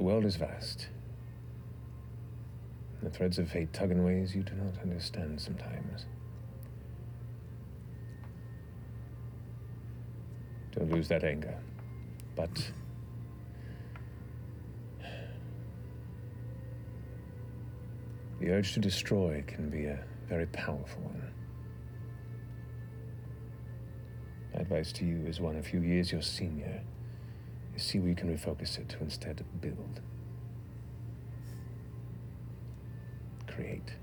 The 0.01 0.07
world 0.07 0.25
is 0.25 0.35
vast. 0.35 0.87
The 3.03 3.11
threads 3.11 3.37
of 3.37 3.51
fate 3.51 3.71
tug 3.71 3.91
in 3.91 4.03
ways 4.03 4.33
you 4.35 4.41
do 4.41 4.55
not 4.55 4.81
understand 4.81 5.39
sometimes. 5.39 6.07
Don't 10.71 10.91
lose 10.91 11.07
that 11.09 11.23
anger. 11.23 11.55
But 12.35 12.71
the 18.39 18.49
urge 18.49 18.73
to 18.73 18.79
destroy 18.79 19.43
can 19.45 19.69
be 19.69 19.85
a 19.85 20.03
very 20.27 20.47
powerful 20.47 21.03
one. 21.03 21.31
My 24.55 24.61
advice 24.61 24.91
to 24.93 25.05
you 25.05 25.27
is 25.27 25.39
one 25.39 25.57
a 25.57 25.61
few 25.61 25.81
years 25.81 26.11
your 26.11 26.23
senior 26.23 26.81
see 27.79 27.99
where 27.99 28.09
you 28.09 28.15
can 28.15 28.35
refocus 28.35 28.77
it 28.77 28.89
to 28.89 28.99
instead 28.99 29.43
build. 29.59 30.01
Create. 33.47 33.93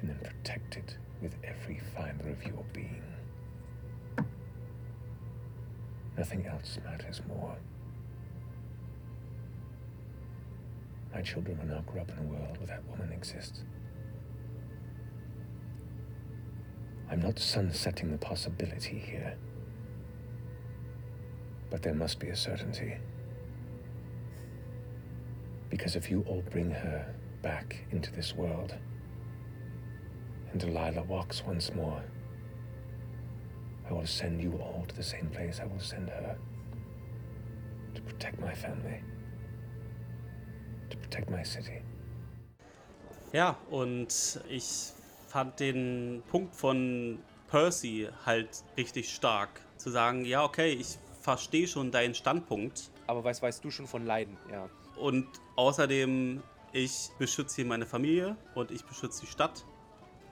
And 0.00 0.10
then 0.10 0.18
protect 0.22 0.76
it 0.76 0.96
with 1.22 1.34
every 1.44 1.80
fiber 1.94 2.30
of 2.30 2.44
your 2.44 2.64
being. 2.72 3.02
Nothing 6.16 6.46
else 6.46 6.78
matters 6.84 7.20
more. 7.26 7.56
My 11.12 11.22
children 11.22 11.58
will 11.58 11.66
now 11.66 11.82
grow 11.86 12.02
up 12.02 12.10
in 12.10 12.18
a 12.18 12.22
world 12.22 12.58
where 12.58 12.66
that 12.66 12.84
woman 12.88 13.12
exists. 13.12 13.62
I'm 17.10 17.20
not 17.20 17.38
sunsetting 17.38 18.10
the 18.10 18.18
possibility 18.18 18.98
here. 18.98 19.36
But 21.74 21.82
there 21.82 21.92
must 21.92 22.20
be 22.20 22.28
a 22.28 22.36
certainty. 22.36 22.98
Because 25.70 25.96
if 25.96 26.08
you 26.08 26.24
all 26.28 26.44
bring 26.48 26.70
her 26.70 27.12
back 27.42 27.84
into 27.90 28.12
this 28.12 28.32
world, 28.32 28.72
and 30.52 30.60
Delilah 30.60 31.02
walks 31.02 31.42
once 31.44 31.74
more, 31.74 32.00
I 33.90 33.92
will 33.92 34.06
send 34.06 34.40
you 34.40 34.52
all 34.62 34.84
to 34.86 34.94
the 34.94 35.02
same 35.02 35.26
place 35.30 35.58
I 35.60 35.66
will 35.66 35.80
send 35.80 36.10
her. 36.10 36.36
To 37.96 38.02
protect 38.02 38.38
my 38.38 38.54
family. 38.54 39.02
To 40.90 40.96
protect 40.96 41.28
my 41.28 41.42
city. 41.42 41.82
Ja, 43.32 43.56
und 43.68 44.40
ich 44.48 44.92
fand 45.26 45.58
den 45.58 46.22
Punkt 46.28 46.54
von 46.54 47.18
Percy 47.50 48.08
halt 48.24 48.62
richtig 48.76 49.12
stark. 49.12 49.60
Zu 49.76 49.90
sagen, 49.90 50.24
ja, 50.24 50.44
okay, 50.44 50.68
ich 50.68 50.98
verstehe 51.24 51.66
schon 51.66 51.90
deinen 51.90 52.14
Standpunkt. 52.14 52.90
Aber 53.06 53.24
was 53.24 53.40
weißt 53.40 53.64
du 53.64 53.70
schon 53.70 53.86
von 53.86 54.04
Leiden? 54.04 54.36
Ja. 54.52 54.68
Und 54.96 55.26
außerdem, 55.56 56.42
ich 56.72 57.08
beschütze 57.18 57.56
hier 57.56 57.64
meine 57.64 57.86
Familie 57.86 58.36
und 58.54 58.70
ich 58.70 58.84
beschütze 58.84 59.22
die 59.22 59.26
Stadt. 59.26 59.64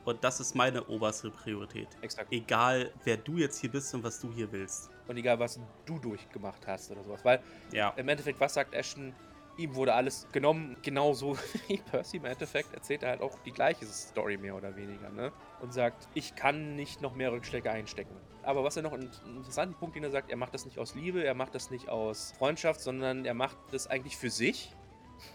Und 0.05 0.23
das 0.23 0.39
ist 0.41 0.55
meine 0.55 0.85
oberste 0.89 1.31
Priorität. 1.31 1.89
Exakt. 2.03 2.31
Egal, 2.31 2.93
wer 3.05 3.17
du 3.17 3.39
jetzt 3.39 3.59
hier 3.59 3.71
bist 3.71 3.95
und 3.95 4.03
was 4.05 4.21
du 4.21 4.31
hier 4.33 4.51
willst. 4.53 4.91
Und 5.09 5.17
egal, 5.17 5.39
was 5.39 5.59
du 5.87 5.99
durchgemacht 5.99 6.67
hast 6.67 6.91
oder 6.91 7.03
sowas. 7.05 7.25
Weil 7.25 7.41
Ja. 7.73 7.91
im 7.97 8.09
Endeffekt, 8.09 8.39
was 8.39 8.53
sagt 8.55 8.75
Ashton? 8.75 9.15
Ihm 9.57 9.75
wurde 9.75 9.95
alles 9.95 10.27
genommen, 10.33 10.77
genauso 10.83 11.37
wie 11.69 11.79
Percy 11.79 12.19
im 12.19 12.25
Endeffekt 12.27 12.75
erzählt 12.75 13.03
er 13.03 13.11
halt 13.11 13.21
auch 13.23 13.39
die 13.45 13.53
gleiche 13.53 13.87
Story 13.87 14.37
mehr 14.37 14.57
oder 14.57 14.75
weniger, 14.77 15.09
ne? 15.11 15.31
Und 15.61 15.73
sagt, 15.73 16.09
ich 16.15 16.35
kann 16.35 16.75
nicht 16.77 17.01
noch 17.01 17.15
mehr 17.15 17.33
Rückschläge 17.33 17.71
einstecken. 17.71 18.17
Aber 18.43 18.65
was 18.65 18.77
er 18.77 18.83
noch 18.83 18.93
einen 18.93 19.11
interessanten 19.37 19.75
Punkt, 19.75 19.95
den 19.97 20.05
er 20.05 20.11
sagt, 20.11 20.31
er 20.31 20.37
macht 20.37 20.55
das 20.55 20.65
nicht 20.65 20.79
aus 20.79 20.95
Liebe, 20.95 21.25
er 21.25 21.35
macht 21.35 21.55
das 21.55 21.71
nicht 21.71 21.89
aus 21.89 22.33
Freundschaft, 22.39 22.81
sondern 22.81 23.25
er 23.25 23.35
macht 23.35 23.57
das 23.71 23.87
eigentlich 23.87 24.17
für 24.17 24.31
sich. 24.31 24.73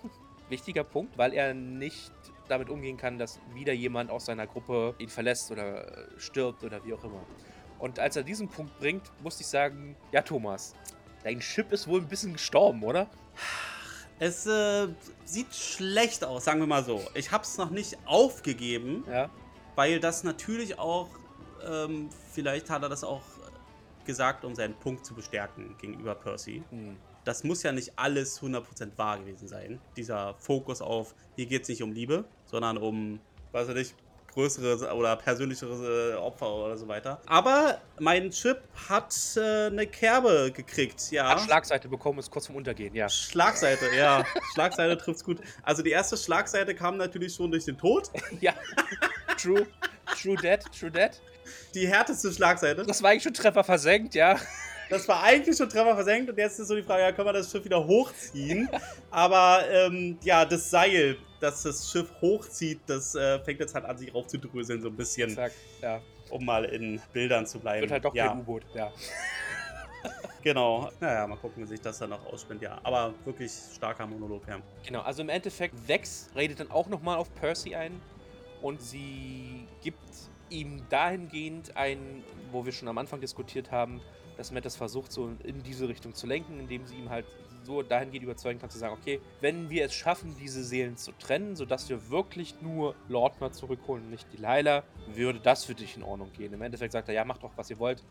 Wichtiger 0.50 0.84
Punkt, 0.84 1.18
weil 1.18 1.34
er 1.34 1.54
nicht 1.54 2.12
damit 2.48 2.70
umgehen 2.70 2.96
kann, 2.98 3.18
dass 3.20 3.40
wieder 3.54 3.74
jemand 3.74 4.10
aus 4.10 4.26
seiner 4.26 4.48
Gruppe 4.48 4.96
ihn 4.98 5.10
verlässt 5.10 5.52
oder 5.52 5.86
äh, 5.86 6.08
stirbt 6.20 6.64
oder 6.64 6.84
wie 6.86 6.94
auch 6.94 7.04
immer. 7.04 7.22
Und 7.80 8.00
als 8.00 8.16
er 8.16 8.24
diesen 8.24 8.48
Punkt 8.48 8.78
bringt, 8.80 9.04
musste 9.22 9.42
ich 9.42 9.48
sagen, 9.48 9.96
ja 10.12 10.22
Thomas, 10.22 10.74
dein 11.24 11.40
Chip 11.42 11.72
ist 11.72 11.88
wohl 11.88 12.00
ein 12.02 12.08
bisschen 12.08 12.34
gestorben, 12.34 12.82
oder? 12.84 13.08
Es 14.20 14.48
äh, 14.48 14.88
sieht 15.26 15.54
schlecht 15.54 16.24
aus, 16.24 16.46
sagen 16.46 16.60
wir 16.60 16.68
mal 16.68 16.84
so. 16.84 17.02
Ich 17.14 17.32
habe 17.32 17.44
es 17.44 17.58
noch 17.58 17.70
nicht 17.70 17.98
aufgegeben, 18.06 19.04
Ja. 19.12 19.30
weil 19.76 20.00
das 20.00 20.24
natürlich 20.24 20.80
auch, 20.80 21.10
ähm, 21.68 22.10
vielleicht 22.32 22.70
hat 22.70 22.84
er 22.84 22.90
das 22.90 23.04
auch 23.04 23.22
gesagt, 24.06 24.46
um 24.46 24.56
seinen 24.56 24.74
Punkt 24.76 25.06
zu 25.06 25.14
bestärken 25.14 25.76
gegenüber 25.80 26.16
Percy. 26.16 26.64
Hm. 26.70 26.98
Das 27.26 27.44
muss 27.44 27.62
ja 27.62 27.74
nicht 27.74 27.92
alles 27.98 28.42
100% 28.42 28.98
wahr 28.98 29.20
gewesen 29.20 29.48
sein. 29.48 29.82
Dieser 29.98 30.34
Fokus 30.36 30.82
auf, 30.82 31.14
hier 31.36 31.46
geht 31.46 31.64
es 31.64 31.70
nicht 31.70 31.84
um 31.84 31.92
Liebe, 31.92 32.24
sondern 32.46 32.78
um, 32.78 33.20
weiß 33.52 33.68
ich 33.70 33.76
nicht, 33.76 33.96
größere 34.38 34.94
oder 34.94 35.16
persönlichere 35.16 36.14
äh, 36.14 36.16
Opfer 36.16 36.54
oder 36.54 36.78
so 36.78 36.88
weiter. 36.88 37.20
Aber 37.26 37.82
mein 38.00 38.30
Chip 38.30 38.62
hat 38.88 39.14
äh, 39.36 39.66
eine 39.66 39.88
Kerbe 39.88 40.52
gekriegt, 40.54 41.10
ja. 41.12 41.30
Hat 41.30 41.42
Schlagseite 41.42 41.90
bekommen, 41.90 42.20
ist 42.20 42.30
kurz 42.30 42.46
vorm 42.46 42.58
Untergehen, 42.58 42.94
ja. 42.94 43.10
Schlagseite, 43.10 43.88
ja. 43.98 44.24
Schlagseite 44.54 44.96
trifft's 44.98 45.24
gut. 45.24 45.40
Also 45.64 45.82
die 45.82 45.90
erste 45.90 46.16
Schlagseite 46.16 46.76
kam 46.76 46.98
natürlich 46.98 47.34
schon 47.34 47.50
durch 47.50 47.66
den 47.66 47.78
Tod. 47.78 48.12
ja. 48.40 48.54
True. 49.42 49.66
True 50.22 50.36
Dead, 50.36 50.64
True 50.72 50.92
Dead. 50.92 51.20
Die 51.74 51.88
härteste 51.88 52.32
Schlagseite. 52.32 52.84
Das 52.84 53.02
war 53.02 53.12
eigentlich 53.12 53.24
schon 53.24 53.34
Treffer 53.34 53.64
versenkt, 53.64 54.16
ja. 54.16 54.38
Das 54.90 55.08
war 55.08 55.22
eigentlich 55.24 55.58
schon 55.58 55.70
Treffer 55.70 55.96
versenkt 55.96 56.30
und 56.30 56.38
jetzt 56.38 56.60
ist 56.60 56.68
so 56.68 56.76
die 56.76 56.84
Frage, 56.84 57.02
ja, 57.04 57.12
können 57.12 57.28
wir 57.28 57.34
das 57.34 57.52
Schiff 57.52 57.64
wieder 57.66 57.86
hochziehen? 57.86 58.70
Aber 59.12 59.64
ähm, 59.70 60.18
ja, 60.24 60.46
das 60.46 60.70
Seil, 60.70 61.18
das 61.42 61.64
das 61.64 61.92
Schiff 61.92 62.10
hochzieht, 62.22 62.80
das 62.88 63.14
äh, 63.16 63.40
fängt 63.40 63.60
jetzt 63.60 63.76
halt 63.76 63.86
an, 63.86 63.98
sich 63.98 64.14
raufzudröseln, 64.14 64.82
so 64.82 64.88
ein 64.88 64.96
bisschen, 64.96 65.32
Zack, 65.32 65.52
ja. 65.82 66.02
um 66.30 66.46
mal 66.46 66.64
in 66.66 67.02
Bildern 67.12 67.46
zu 67.46 67.60
bleiben. 67.60 67.82
Wird 67.82 67.92
halt 67.92 68.06
doch 68.06 68.16
ja, 68.16 68.30
kein 68.30 68.40
U-Boot, 68.40 68.64
ja. 68.74 68.92
genau. 70.42 70.90
Naja, 71.02 71.28
mal 71.28 71.38
gucken, 71.38 71.64
wie 71.64 71.68
sich 71.68 71.82
das 71.82 72.00
dann 72.00 72.12
noch 72.12 72.26
ausspinnt, 72.26 72.62
ja. 72.62 72.80
Aber 72.84 73.14
wirklich 73.26 73.52
starker 73.76 74.08
Monolog, 74.08 74.48
ja. 74.48 74.60
Genau, 74.86 75.02
also 75.02 75.22
im 75.22 75.30
Endeffekt, 75.30 75.76
Vex 75.86 76.30
redet 76.36 76.62
dann 76.62 76.72
auch 76.72 76.88
nochmal 76.88 77.18
auf 77.18 77.34
Percy 77.36 77.76
ein 77.76 78.00
und 78.62 78.82
sie 78.82 79.68
gibt 79.82 80.00
ihm 80.50 80.82
dahingehend 80.90 81.76
ein, 81.78 82.24
wo 82.52 82.66
wir 82.66 82.72
schon 82.72 82.88
am 82.88 82.98
Anfang 82.98 83.22
diskutiert 83.22 83.72
haben, 83.72 84.02
dass 84.38 84.52
Matt 84.52 84.66
das 84.66 84.76
versucht, 84.76 85.12
so 85.12 85.32
in 85.44 85.64
diese 85.64 85.88
Richtung 85.90 86.14
zu 86.14 86.28
lenken, 86.28 86.60
indem 86.60 86.86
sie 86.86 86.96
ihm 86.96 87.10
halt 87.10 87.26
so 87.64 87.82
dahingehend 87.82 88.24
überzeugen 88.24 88.60
kann, 88.60 88.70
zu 88.70 88.78
sagen, 88.78 88.96
okay, 89.00 89.20
wenn 89.42 89.70
wir 89.70 89.84
es 89.86 89.94
schaffen, 89.94 90.36
diese 90.40 90.64
Seelen 90.64 90.96
zu 90.96 91.12
trennen, 91.12 91.56
sodass 91.58 91.90
wir 91.90 92.10
wirklich 92.10 92.62
nur 92.62 92.96
Lordner 93.10 93.52
zurückholen 93.52 94.06
und 94.06 94.12
nicht 94.12 94.28
Delilah, 94.32 94.84
würde 95.14 95.40
das 95.42 95.66
für 95.66 95.76
dich 95.76 95.98
in 95.98 96.04
Ordnung 96.04 96.32
gehen. 96.32 96.54
Im 96.54 96.62
Endeffekt 96.62 96.94
sagt 96.94 97.10
er, 97.10 97.16
ja, 97.16 97.26
macht 97.26 97.44
doch, 97.44 97.52
was 97.58 97.70
ihr 97.70 97.80
wollt. 97.80 98.04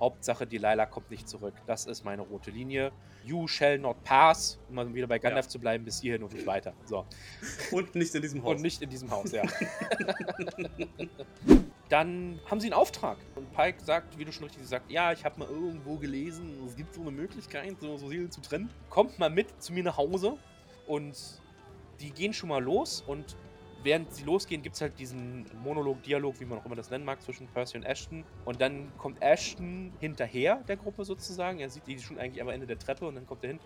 Hauptsache, 0.00 0.44
die 0.44 0.58
Lila 0.58 0.86
kommt 0.86 1.08
nicht 1.12 1.28
zurück. 1.28 1.54
Das 1.68 1.86
ist 1.86 2.04
meine 2.04 2.22
rote 2.22 2.50
Linie. 2.50 2.90
You 3.24 3.46
shall 3.46 3.78
not 3.78 4.02
pass, 4.02 4.58
um 4.68 4.74
mal 4.74 4.92
wieder 4.92 5.06
bei 5.06 5.20
Gandalf 5.20 5.46
Ja. 5.46 5.50
zu 5.50 5.60
bleiben, 5.60 5.84
bis 5.84 6.00
hierhin 6.00 6.24
und 6.24 6.32
nicht 6.32 6.46
weiter. 6.48 6.72
So. 6.84 7.06
Und 7.70 7.94
nicht 7.94 8.12
in 8.16 8.22
diesem 8.22 8.42
Haus. 8.42 8.56
Und 8.56 8.62
nicht 8.62 8.82
in 8.82 8.90
diesem 8.90 9.08
Haus, 9.12 9.30
ja. 9.30 9.42
Dann 11.94 12.40
haben 12.50 12.58
sie 12.58 12.66
einen 12.66 12.74
Auftrag. 12.74 13.18
Und 13.36 13.52
Pike 13.52 13.80
sagt, 13.80 14.18
wie 14.18 14.24
du 14.24 14.32
schon 14.32 14.42
richtig 14.42 14.62
gesagt 14.62 14.90
ja, 14.90 15.12
ich 15.12 15.24
habe 15.24 15.38
mal 15.38 15.48
irgendwo 15.48 15.94
gelesen, 15.96 16.60
es 16.66 16.74
gibt 16.74 16.92
so 16.92 17.02
eine 17.02 17.12
Möglichkeit, 17.12 17.72
so, 17.80 17.96
so 17.96 18.08
Seelen 18.08 18.32
zu 18.32 18.40
trennen. 18.40 18.68
Kommt 18.90 19.16
mal 19.20 19.30
mit 19.30 19.62
zu 19.62 19.72
mir 19.72 19.84
nach 19.84 19.96
Hause. 19.96 20.36
Und 20.88 21.16
die 22.00 22.10
gehen 22.10 22.32
schon 22.32 22.48
mal 22.48 22.60
los. 22.60 23.04
Und 23.06 23.36
während 23.84 24.12
sie 24.12 24.24
losgehen, 24.24 24.60
gibt 24.60 24.74
es 24.74 24.80
halt 24.80 24.98
diesen 24.98 25.46
Monolog, 25.62 26.02
Dialog, 26.02 26.40
wie 26.40 26.46
man 26.46 26.58
auch 26.58 26.66
immer 26.66 26.74
das 26.74 26.90
nennen 26.90 27.04
mag, 27.04 27.22
zwischen 27.22 27.46
Percy 27.46 27.76
und 27.76 27.84
Ashton. 27.84 28.24
Und 28.44 28.60
dann 28.60 28.90
kommt 28.98 29.22
Ashton 29.22 29.92
hinterher 30.00 30.64
der 30.66 30.76
Gruppe 30.76 31.04
sozusagen. 31.04 31.60
Er 31.60 31.70
sieht 31.70 31.86
die 31.86 31.96
schon 32.00 32.18
eigentlich 32.18 32.42
am 32.42 32.48
Ende 32.48 32.66
der 32.66 32.80
Treppe 32.80 33.06
und 33.06 33.14
dann 33.14 33.24
kommt 33.28 33.44
er 33.44 33.50
hin. 33.50 33.60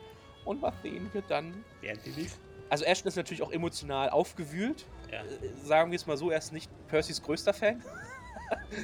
Und 0.45 0.61
was 0.61 0.75
sehen 0.83 1.09
wir 1.15 1.23
dann? 1.23 1.65
Während 1.81 2.05
die 2.05 2.11
lief. 2.11 2.39
Also 2.69 2.85
Ashton 2.85 3.09
ist 3.09 3.17
natürlich 3.17 3.43
auch 3.43 3.53
emotional 3.53 4.11
aufgewühlt. 4.11 4.85
Ja. 5.11 5.23
Äh, 5.23 5.55
Sagen 5.65 5.91
wir 5.91 5.97
es 5.97 6.07
mal 6.07 6.19
so, 6.19 6.31
er 6.31 6.37
ist 6.37 6.53
nicht 6.53 6.71
Percys 6.89 7.23
größter 7.23 7.55
Fan. 7.55 7.83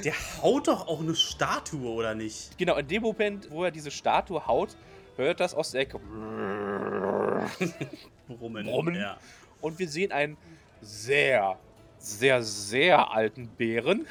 Der 0.03 0.13
haut 0.41 0.67
doch 0.67 0.87
auch 0.87 0.99
eine 0.99 1.15
Statue, 1.15 1.89
oder 1.89 2.13
nicht? 2.15 2.57
Genau, 2.57 2.75
in 2.77 2.87
dem 2.87 3.01
Moment, 3.03 3.49
wo 3.51 3.63
er 3.63 3.71
diese 3.71 3.91
Statue 3.91 4.45
haut, 4.47 4.75
hört 5.15 5.39
das 5.39 5.53
aus 5.53 5.71
der 5.71 5.81
Ecke. 5.81 5.99
Brummen. 8.27 8.65
Brummen. 8.65 8.95
Ja. 8.95 9.17
Und 9.61 9.79
wir 9.79 9.87
sehen 9.89 10.11
einen 10.11 10.37
sehr, 10.81 11.57
sehr, 11.97 12.43
sehr 12.43 13.11
alten 13.11 13.47
Bären. 13.47 14.07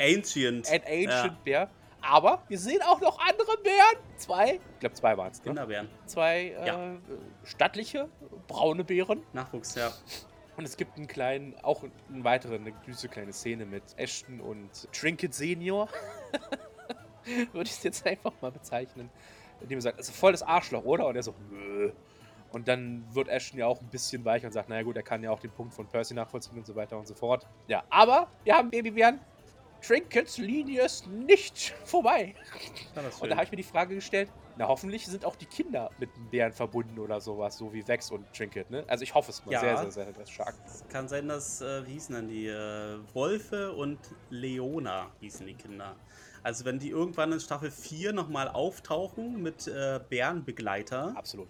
Ancient. 0.00 0.68
Ein 0.70 0.82
Ancient 0.82 1.08
Ja. 1.10 1.36
Bär. 1.44 1.70
Aber 2.02 2.42
wir 2.48 2.58
sehen 2.58 2.80
auch 2.82 3.00
noch 3.00 3.18
andere 3.18 3.58
Bären. 3.62 3.96
Zwei, 4.16 4.54
ich 4.54 4.80
glaube 4.80 4.94
zwei 4.94 5.16
waren 5.18 5.32
es, 5.32 5.38
ne? 5.40 5.44
Kinderbären. 5.44 5.88
Zwei 6.06 6.54
äh, 6.58 6.66
Ja. 6.66 6.96
stattliche, 7.44 8.08
braune 8.48 8.84
Bären. 8.84 9.22
Nachwuchs, 9.34 9.74
ja. 9.74 9.92
Und 10.60 10.66
es 10.66 10.76
gibt 10.76 10.98
einen 10.98 11.06
kleinen, 11.06 11.54
auch 11.62 11.82
eine 11.82 12.22
weitere, 12.22 12.56
eine 12.56 12.74
süße 12.84 13.08
kleine 13.08 13.32
Szene 13.32 13.64
mit 13.64 13.82
Ashton 13.96 14.42
und 14.42 14.92
Trinket 14.92 15.32
Senior. 15.32 15.88
Würde 17.54 17.64
ich 17.64 17.70
es 17.70 17.82
jetzt 17.82 18.06
einfach 18.06 18.32
mal 18.42 18.52
bezeichnen. 18.52 19.08
Indem 19.62 19.78
er 19.78 19.80
sagt, 19.80 19.98
das 19.98 20.10
ist 20.10 20.16
voll 20.16 20.32
das 20.32 20.42
Arschloch, 20.42 20.84
oder? 20.84 21.06
Und 21.06 21.16
er 21.16 21.22
so, 21.22 21.34
nö. 21.50 21.92
Und 22.52 22.68
dann 22.68 23.06
wird 23.14 23.28
Ashton 23.28 23.58
ja 23.58 23.68
auch 23.68 23.80
ein 23.80 23.86
bisschen 23.86 24.22
weicher 24.26 24.48
und 24.48 24.52
sagt, 24.52 24.68
naja 24.68 24.82
gut, 24.82 24.96
er 24.96 25.02
kann 25.02 25.22
ja 25.22 25.30
auch 25.30 25.40
den 25.40 25.50
Punkt 25.50 25.72
von 25.72 25.88
Percy 25.88 26.12
nachvollziehen 26.12 26.58
und 26.58 26.66
so 26.66 26.74
weiter 26.74 26.98
und 26.98 27.08
so 27.08 27.14
fort. 27.14 27.46
Ja, 27.66 27.82
aber 27.88 28.28
wir 28.44 28.54
haben 28.54 28.68
Babybären. 28.68 29.18
Trinkets 29.82 30.38
Linie 30.38 30.84
ist 30.84 31.06
nicht 31.06 31.74
vorbei. 31.84 32.34
Und 33.20 33.28
da 33.30 33.36
habe 33.36 33.44
ich 33.44 33.50
mir 33.50 33.56
die 33.56 33.62
Frage 33.62 33.94
gestellt, 33.94 34.30
na 34.56 34.68
hoffentlich 34.68 35.06
sind 35.06 35.24
auch 35.24 35.36
die 35.36 35.46
Kinder 35.46 35.90
mit 35.98 36.14
den 36.16 36.28
Bären 36.28 36.52
verbunden 36.52 36.98
oder 36.98 37.20
sowas, 37.20 37.56
so 37.56 37.72
wie 37.72 37.86
Vex 37.86 38.10
und 38.10 38.30
Trinket, 38.34 38.70
ne? 38.70 38.84
Also 38.88 39.04
ich 39.04 39.14
hoffe 39.14 39.30
es 39.30 39.44
mal 39.44 39.52
Ja. 39.52 39.60
sehr, 39.60 39.76
sehr, 39.78 39.90
sehr, 39.90 40.14
sehr 40.14 40.26
stark. 40.26 40.54
Es 40.66 40.86
kann 40.88 41.08
sein, 41.08 41.28
dass, 41.28 41.60
äh, 41.60 41.86
wie 41.86 41.92
hießen 41.92 42.14
denn 42.14 42.28
die? 42.28 42.46
Äh, 42.46 42.98
Wolfe 43.14 43.72
und 43.72 43.98
Leona 44.28 45.10
hießen 45.20 45.46
die 45.46 45.54
Kinder. 45.54 45.96
Also 46.42 46.64
wenn 46.64 46.78
die 46.78 46.90
irgendwann 46.90 47.32
in 47.32 47.40
Staffel 47.40 47.70
4 47.70 48.12
nochmal 48.12 48.48
auftauchen 48.48 49.42
mit 49.42 49.66
äh, 49.66 50.00
Bärenbegleiter, 50.08 51.14
Absolut. 51.16 51.48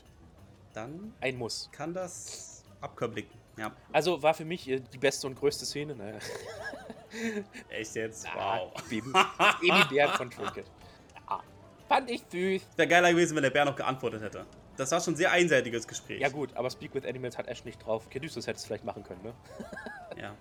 dann 0.73 1.15
Ein 1.21 1.37
Muss. 1.37 1.69
kann 1.73 1.95
das 1.95 2.65
Abkömmling. 2.81 3.27
Ja. 3.61 3.71
Also 3.93 4.23
war 4.23 4.33
für 4.35 4.45
mich 4.47 4.69
äh, 4.69 4.81
die 4.81 4.99
beste 4.99 5.27
und 5.27 5.35
größte 5.39 5.67
Szene. 5.67 5.95
Naja. 5.95 6.19
Echt 7.69 7.95
jetzt? 7.95 8.27
Ah, 8.27 8.59
Wow. 8.61 8.73
Baby, 8.89 9.13
Babybären 9.69 10.15
von 10.17 10.31
Trinket. 10.31 10.67
Ja. 11.29 11.41
Fand 11.89 12.11
ich 12.11 12.23
süß. 12.31 12.63
Wäre 12.77 12.89
geiler 12.89 13.11
gewesen, 13.13 13.37
wenn 13.37 13.43
der 13.43 13.51
Bär 13.51 13.65
noch 13.67 13.77
geantwortet 13.77 14.23
hätte. 14.23 14.47
Das 14.77 14.91
war 14.93 15.01
schon 15.01 15.13
ein 15.13 15.17
sehr 15.17 15.31
einseitiges 15.31 15.87
Gespräch. 15.87 16.21
Ja 16.21 16.29
gut, 16.31 16.57
aber 16.57 16.71
Speak 16.71 16.95
with 16.95 17.05
Animals 17.05 17.37
hat 17.37 17.49
Ash 17.49 17.65
nicht 17.65 17.85
drauf. 17.85 18.09
Caduceus 18.09 18.47
hätte 18.47 18.57
es 18.57 18.65
vielleicht 18.65 18.85
machen 18.85 19.03
können, 19.03 19.23
ne? 19.23 19.35
Ja. 20.21 20.35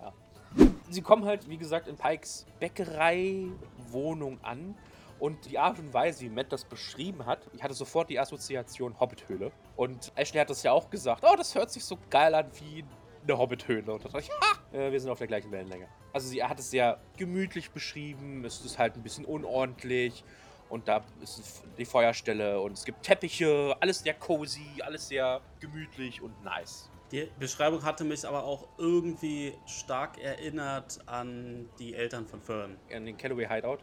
Sie 0.89 1.01
kommen 1.01 1.25
halt, 1.25 1.47
wie 1.47 1.57
gesagt, 1.57 1.87
in 1.87 1.95
Pikes 1.95 2.45
Bäckerei-Wohnung 2.59 4.43
an. 4.43 4.75
Und 5.19 5.45
die 5.45 5.59
Art 5.59 5.77
und 5.79 5.93
Weise, 5.93 6.21
wie 6.21 6.29
Matt 6.29 6.51
das 6.51 6.63
beschrieben 6.63 7.25
hat, 7.25 7.39
ich 7.53 7.61
hatte 7.61 7.73
sofort 7.73 8.09
die 8.09 8.17
Assoziation 8.17 8.97
Hobbit-Höhle. 8.99 9.51
Und 9.75 10.11
Ashley 10.15 10.39
hat 10.39 10.49
das 10.49 10.63
ja 10.63 10.71
auch 10.71 10.89
gesagt. 10.89 11.23
Oh, 11.29 11.35
das 11.35 11.53
hört 11.55 11.69
sich 11.71 11.83
so 11.83 11.97
geil 12.09 12.33
an 12.33 12.45
wie 12.61 12.85
eine 13.23 13.37
Hobbit-Höhle. 13.37 13.91
Und 13.91 14.05
da 14.05 14.09
dachte 14.09 14.25
ich, 14.25 14.29
ha, 14.29 14.77
äh, 14.77 14.91
wir 14.91 14.99
sind 14.99 15.09
auf 15.09 15.17
der 15.17 15.27
gleichen 15.27 15.51
Wellenlänge. 15.51 15.87
Also 16.13 16.27
sie 16.27 16.43
hat 16.43 16.59
es 16.59 16.71
sehr 16.71 16.99
gemütlich 17.17 17.71
beschrieben. 17.71 18.43
Es 18.45 18.63
ist 18.65 18.77
halt 18.77 18.95
ein 18.95 19.03
bisschen 19.03 19.25
unordentlich. 19.25 20.23
Und 20.69 20.87
da 20.87 21.03
ist 21.21 21.39
es 21.39 21.63
die 21.77 21.85
Feuerstelle 21.85 22.61
und 22.61 22.73
es 22.73 22.85
gibt 22.85 23.01
Teppiche. 23.01 23.75
Alles 23.79 23.99
sehr 23.99 24.13
cozy, 24.13 24.81
alles 24.81 25.07
sehr 25.07 25.41
gemütlich 25.59 26.21
und 26.21 26.43
nice. 26.43 26.89
Die 27.11 27.27
Beschreibung 27.39 27.83
hatte 27.83 28.03
mich 28.03 28.27
aber 28.27 28.43
auch 28.43 28.67
irgendwie 28.77 29.55
stark 29.65 30.19
erinnert 30.19 30.99
an 31.07 31.67
die 31.79 31.95
Eltern 31.95 32.27
von 32.27 32.39
Fern. 32.39 32.77
An 32.93 33.05
den 33.07 33.17
Callaway 33.17 33.47
Hideout. 33.47 33.79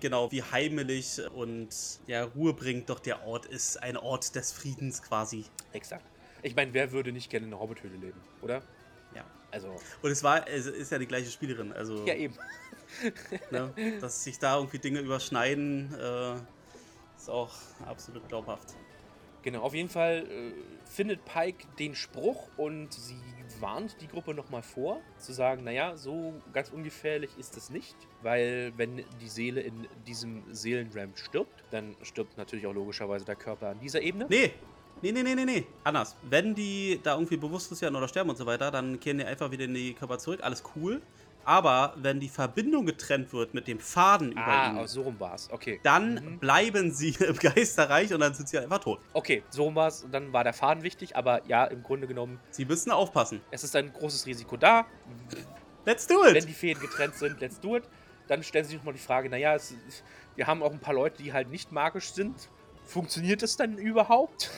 Genau, 0.00 0.30
wie 0.30 0.44
heimelig 0.44 1.20
und 1.34 1.70
ja, 2.06 2.22
Ruhe 2.22 2.52
bringt 2.52 2.88
doch 2.88 3.00
der 3.00 3.26
Ort 3.26 3.46
ist. 3.46 3.82
Ein 3.82 3.96
Ort 3.96 4.36
des 4.36 4.52
Friedens 4.52 5.02
quasi. 5.02 5.44
Exakt. 5.72 6.04
Ich 6.42 6.54
meine, 6.54 6.72
wer 6.72 6.92
würde 6.92 7.10
nicht 7.10 7.30
gerne 7.30 7.48
in 7.48 7.52
einer 7.52 7.60
Hobbithöhle 7.60 7.96
leben, 7.96 8.20
oder? 8.42 8.62
Also, 9.50 9.74
Und 10.02 10.10
es 10.10 10.22
war, 10.22 10.46
es 10.46 10.66
ist 10.66 10.92
ja 10.92 10.98
die 10.98 11.06
gleiche 11.06 11.30
Spielerin. 11.30 11.72
Also, 11.72 12.04
ja 12.04 12.14
eben. 12.14 12.34
ne, 13.50 13.72
dass 14.00 14.24
sich 14.24 14.38
da 14.38 14.56
irgendwie 14.56 14.78
Dinge 14.78 15.00
überschneiden, 15.00 15.94
äh, 15.94 16.34
ist 17.16 17.28
auch 17.28 17.52
absolut 17.86 18.26
glaubhaft. 18.28 18.74
Genau, 19.42 19.62
auf 19.62 19.74
jeden 19.74 19.88
Fall 19.88 20.26
äh, 20.28 20.52
findet 20.84 21.24
Pike 21.24 21.66
den 21.78 21.94
Spruch 21.94 22.48
und 22.56 22.92
sie 22.92 23.20
warnt 23.60 23.96
die 24.00 24.08
Gruppe 24.08 24.34
nochmal 24.34 24.62
vor, 24.62 25.00
zu 25.18 25.32
sagen, 25.32 25.64
naja, 25.64 25.96
so 25.96 26.34
ganz 26.52 26.70
ungefährlich 26.70 27.30
ist 27.38 27.56
es 27.56 27.70
nicht, 27.70 27.96
weil 28.22 28.72
wenn 28.76 29.04
die 29.20 29.28
Seele 29.28 29.60
in 29.60 29.86
diesem 30.06 30.42
Seelenram 30.52 31.16
stirbt, 31.16 31.64
dann 31.70 31.96
stirbt 32.02 32.36
natürlich 32.36 32.66
auch 32.66 32.74
logischerweise 32.74 33.24
der 33.24 33.36
Körper 33.36 33.68
an 33.68 33.80
dieser 33.80 34.02
Ebene. 34.02 34.26
Nee, 34.28 34.52
nee, 35.02 35.12
nee, 35.12 35.22
nee, 35.22 35.34
nee, 35.34 35.44
nee. 35.44 35.66
Anders. 35.84 36.16
Wenn 36.22 36.54
die 36.54 37.00
da 37.02 37.14
irgendwie 37.14 37.36
bewusstlos 37.36 37.80
werden 37.82 37.96
oder 37.96 38.08
sterben 38.08 38.30
und 38.30 38.36
so 38.36 38.46
weiter, 38.46 38.70
dann 38.70 38.98
kehren 39.00 39.18
die 39.18 39.24
einfach 39.24 39.50
wieder 39.50 39.64
in 39.64 39.74
die 39.74 39.94
Körper 39.94 40.18
zurück. 40.18 40.40
Alles 40.42 40.62
cool. 40.76 41.00
Aber 41.44 41.94
wenn 41.96 42.20
die 42.20 42.28
Verbindung 42.28 42.84
getrennt 42.84 43.32
wird 43.32 43.54
mit 43.54 43.66
dem 43.68 43.80
Faden 43.80 44.32
über 44.32 44.46
Ah, 44.46 44.70
ihnen, 44.70 44.86
so 44.86 45.00
rum 45.02 45.18
war 45.18 45.34
es. 45.34 45.50
Okay. 45.50 45.80
dann 45.82 46.14
Mhm. 46.16 46.38
bleiben 46.40 46.92
sie 46.92 47.10
im 47.26 47.36
Geisterreich 47.36 48.12
und 48.12 48.20
dann 48.20 48.34
sind 48.34 48.48
sie 48.50 48.58
einfach 48.58 48.80
tot. 48.80 49.00
Okay, 49.14 49.42
so 49.48 49.64
rum 49.64 49.74
war 49.74 49.88
es. 49.88 50.04
Dann 50.12 50.32
war 50.34 50.44
der 50.44 50.52
Faden 50.52 50.82
wichtig, 50.82 51.16
aber 51.16 51.40
ja, 51.46 51.64
im 51.64 51.82
Grunde 51.82 52.06
genommen, 52.06 52.38
Sie 52.50 52.66
müssen 52.66 52.90
aufpassen. 52.90 53.40
es 53.50 53.64
ist 53.64 53.74
ein 53.76 53.90
großes 53.92 54.26
Risiko 54.26 54.58
da. 54.58 54.84
Let's 55.86 56.06
do 56.06 56.16
wenn 56.22 56.36
it! 56.36 56.48
die 56.48 56.52
Fäden 56.52 56.82
getrennt 56.82 57.14
sind, 57.14 57.40
let's 57.40 57.58
do 57.60 57.76
it. 57.76 57.84
Dann 58.26 58.42
stellen 58.42 58.64
sie 58.64 58.72
sich 58.72 58.78
nochmal 58.78 58.92
die 58.92 59.00
Frage, 59.00 59.30
naja, 59.30 59.54
es, 59.54 59.74
wir 60.36 60.46
haben 60.46 60.62
auch 60.62 60.72
ein 60.72 60.80
paar 60.80 60.92
Leute, 60.92 61.22
die 61.22 61.32
halt 61.32 61.48
nicht 61.50 61.72
magisch 61.72 62.12
sind. 62.12 62.50
Funktioniert 62.84 63.42
es 63.42 63.56
dann 63.56 63.78
überhaupt? 63.78 64.50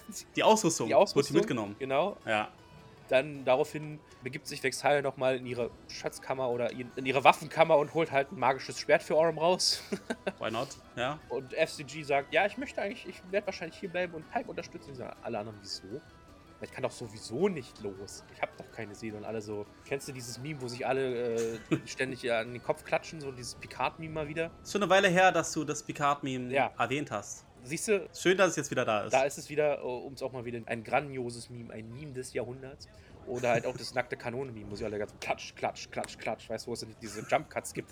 Die 0.36 0.42
Ausrüstung, 0.42 0.88
Die 0.88 0.94
Ausrüstung. 0.94 1.34
wird 1.34 1.42
mitgenommen. 1.44 1.76
Genau. 1.78 2.16
Ja. 2.26 2.48
Dann 3.08 3.44
daraufhin 3.44 3.98
begibt 4.22 4.46
sich 4.46 4.62
Vexhal 4.62 5.02
nochmal 5.02 5.36
in 5.36 5.44
ihre 5.46 5.70
Schatzkammer 5.88 6.48
oder 6.48 6.70
in 6.70 7.04
ihre 7.04 7.24
Waffenkammer 7.24 7.76
und 7.76 7.92
holt 7.92 8.10
halt 8.10 8.32
ein 8.32 8.38
magisches 8.38 8.78
Schwert 8.78 9.02
für 9.02 9.16
Orm 9.16 9.36
raus. 9.38 9.82
Why 10.38 10.50
not? 10.50 10.68
Ja. 10.96 11.18
Und 11.28 11.52
FCG 11.52 12.04
sagt, 12.04 12.32
ja, 12.32 12.46
ich 12.46 12.56
möchte 12.56 12.80
eigentlich, 12.80 13.06
ich 13.06 13.20
werde 13.30 13.46
wahrscheinlich 13.48 13.78
hier 13.78 13.90
bleiben 13.90 14.14
und 14.14 14.30
Pike 14.30 14.48
unterstützen. 14.48 14.94
Sagen 14.94 15.14
alle 15.22 15.38
anderen, 15.40 15.58
wieso? 15.60 16.00
Ich 16.62 16.70
kann 16.70 16.84
doch 16.84 16.92
sowieso 16.92 17.48
nicht 17.48 17.80
los. 17.82 18.22
Ich 18.34 18.40
habe 18.40 18.52
doch 18.56 18.70
keine 18.70 18.94
Seele. 18.94 19.16
Und 19.16 19.24
alle 19.24 19.42
so, 19.42 19.66
kennst 19.84 20.06
du 20.06 20.12
dieses 20.12 20.38
Meme, 20.38 20.62
wo 20.62 20.68
sich 20.68 20.86
alle 20.86 21.34
äh, 21.34 21.58
ständig 21.84 22.30
an 22.32 22.52
den 22.52 22.62
Kopf 22.62 22.84
klatschen? 22.84 23.20
So 23.20 23.32
dieses 23.32 23.56
Picard-Meme 23.56 24.14
mal 24.14 24.28
wieder. 24.28 24.52
Ist 24.62 24.70
schon 24.72 24.80
eine 24.82 24.88
Weile 24.90 25.08
her, 25.08 25.32
dass 25.32 25.52
du 25.52 25.64
das 25.64 25.82
Picard-Meme 25.82 26.52
Ja. 26.54 26.70
erwähnt 26.78 27.10
hast. 27.10 27.44
Siehst 27.64 27.88
du, 27.88 28.08
Schön, 28.12 28.36
dass 28.36 28.50
es 28.50 28.56
jetzt 28.56 28.70
wieder 28.70 28.84
da 28.84 29.02
ist. 29.04 29.12
da 29.12 29.22
ist 29.22 29.38
es 29.38 29.48
wieder, 29.48 29.84
um 29.84 30.12
es 30.14 30.22
auch 30.22 30.32
mal 30.32 30.44
wieder 30.44 30.60
ein 30.66 30.82
grandioses 30.82 31.48
Meme, 31.48 31.72
ein 31.72 31.92
Meme 31.92 32.12
des 32.12 32.32
Jahrhunderts. 32.32 32.88
Oder 33.26 33.50
halt 33.50 33.66
auch 33.66 33.76
das 33.76 33.94
nackte 33.94 34.16
Kanone-Meme, 34.16 34.70
wo 34.70 34.74
sie 34.74 34.84
alle 34.84 34.98
ganz 34.98 35.14
klatsch, 35.20 35.54
klatsch, 35.54 35.88
klatsch, 35.90 36.18
klatsch. 36.18 36.50
Weißt 36.50 36.66
du, 36.66 36.70
wo 36.70 36.74
es 36.74 36.84
diese 37.00 37.24
Jump-Cuts 37.28 37.72
gibt? 37.72 37.90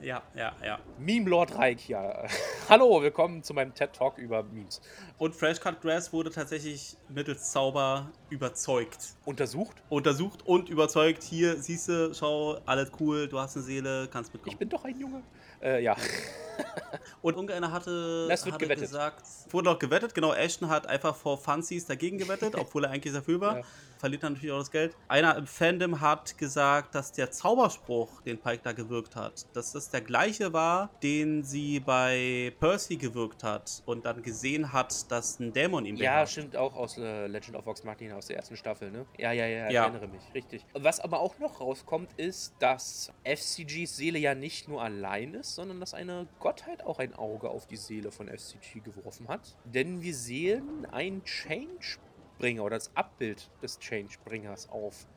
ja, 0.00 0.22
ja, 0.36 0.54
ja. 0.64 0.78
Meme 0.98 1.28
Lord 1.28 1.56
Reich 1.56 1.82
hier. 1.82 2.28
Hallo, 2.68 3.02
willkommen 3.02 3.42
zu 3.42 3.54
meinem 3.54 3.74
TED-Talk 3.74 4.18
über 4.18 4.44
Memes. 4.44 4.80
Und 5.18 5.34
Fresh 5.34 5.58
Cut 5.60 5.80
Grass 5.80 6.12
wurde 6.12 6.30
tatsächlich 6.30 6.96
mittels 7.08 7.50
Zauber 7.50 8.08
überzeugt. 8.30 9.14
Untersucht? 9.24 9.76
Untersucht 9.88 10.46
und 10.46 10.68
überzeugt. 10.68 11.24
Hier, 11.24 11.60
siehst 11.60 11.88
du, 11.88 12.14
schau, 12.14 12.60
alles 12.66 12.92
cool, 13.00 13.26
du 13.26 13.38
hast 13.40 13.56
eine 13.56 13.64
Seele, 13.64 14.08
kannst 14.12 14.32
mitkommen. 14.32 14.52
Ich 14.52 14.58
bin 14.58 14.68
doch 14.68 14.84
ein 14.84 14.98
Junge. 14.98 15.22
Äh, 15.60 15.82
ja. 15.82 15.96
Und 17.22 17.34
irgendeiner 17.34 17.72
hatte, 17.72 18.26
Das 18.28 18.44
wird 18.44 18.54
hatte 18.54 18.64
gewettet. 18.64 18.84
gesagt, 18.84 19.26
wurde 19.50 19.70
auch 19.70 19.78
gewettet, 19.78 20.14
genau, 20.14 20.32
Ashton 20.32 20.68
hat 20.68 20.86
einfach 20.86 21.16
vor 21.16 21.36
Funsies 21.38 21.86
dagegen 21.86 22.18
gewettet, 22.18 22.54
obwohl 22.58 22.84
er 22.84 22.90
eigentlich 22.90 23.12
dafür 23.12 23.40
war. 23.40 23.58
Ja. 23.58 23.64
Verliert 23.98 24.22
dann 24.22 24.34
natürlich 24.34 24.52
auch 24.52 24.58
das 24.58 24.70
Geld. 24.70 24.96
Einer 25.08 25.36
im 25.36 25.46
Fandom 25.48 26.00
hat 26.00 26.38
gesagt, 26.38 26.94
dass 26.94 27.10
der 27.10 27.32
Zauberspruch, 27.32 28.20
den 28.22 28.38
Pike 28.38 28.60
da 28.62 28.72
gewirkt 28.72 29.16
hat, 29.16 29.46
dass 29.54 29.72
das 29.72 29.78
das 29.78 29.90
der 29.90 30.00
gleiche 30.00 30.52
war, 30.52 30.90
den 31.02 31.42
sie 31.42 31.80
bei 31.80 32.52
Percy 32.60 32.96
gewirkt 32.96 33.42
hat 33.42 33.82
und 33.86 34.04
dann 34.04 34.22
gesehen 34.22 34.72
hat, 34.72 35.07
dass 35.08 35.38
ein 35.38 35.52
Dämon 35.52 35.86
ihn 35.86 35.96
Ja, 35.96 35.98
beherrscht. 35.98 36.26
stimmt 36.26 36.54
auch 36.56 36.74
aus 36.76 36.96
äh, 36.98 37.26
Legend 37.26 37.56
of 37.56 37.66
Vox 37.66 37.82
Machina 37.82 38.16
aus 38.16 38.26
der 38.26 38.36
ersten 38.36 38.56
Staffel, 38.56 38.90
ne? 38.90 39.08
Ja, 39.18 39.32
ja, 39.32 39.46
ja, 39.46 39.70
ich 39.72 39.80
Ja. 39.80 39.82
erinnere 39.82 40.06
mich, 40.08 40.32
richtig. 40.34 40.68
Was 40.74 41.00
aber 41.00 41.20
auch 41.20 41.38
noch 41.38 41.60
rauskommt, 41.60 42.12
ist, 42.14 42.56
dass 42.62 43.12
FCGs 43.24 43.96
Seele 43.96 44.18
ja 44.18 44.34
nicht 44.34 44.68
nur 44.68 44.82
allein 44.82 45.34
ist, 45.34 45.54
sondern 45.54 45.80
dass 45.80 45.94
eine 45.94 46.30
Gottheit 46.38 46.84
auch 46.84 46.98
ein 46.98 47.14
Auge 47.14 47.50
auf 47.50 47.66
die 47.66 47.76
Seele 47.78 48.12
von 48.12 48.28
FCG 48.28 48.82
geworfen 48.82 49.28
hat. 49.28 49.58
Denn 49.64 50.02
wir 50.02 50.14
sehen 50.14 50.84
einen 50.86 51.24
Changebringer 51.24 52.64
oder 52.64 52.76
das 52.76 52.94
Abbild 52.96 53.52
des 53.62 53.78
Changebringers 53.80 54.68
auf 54.68 55.08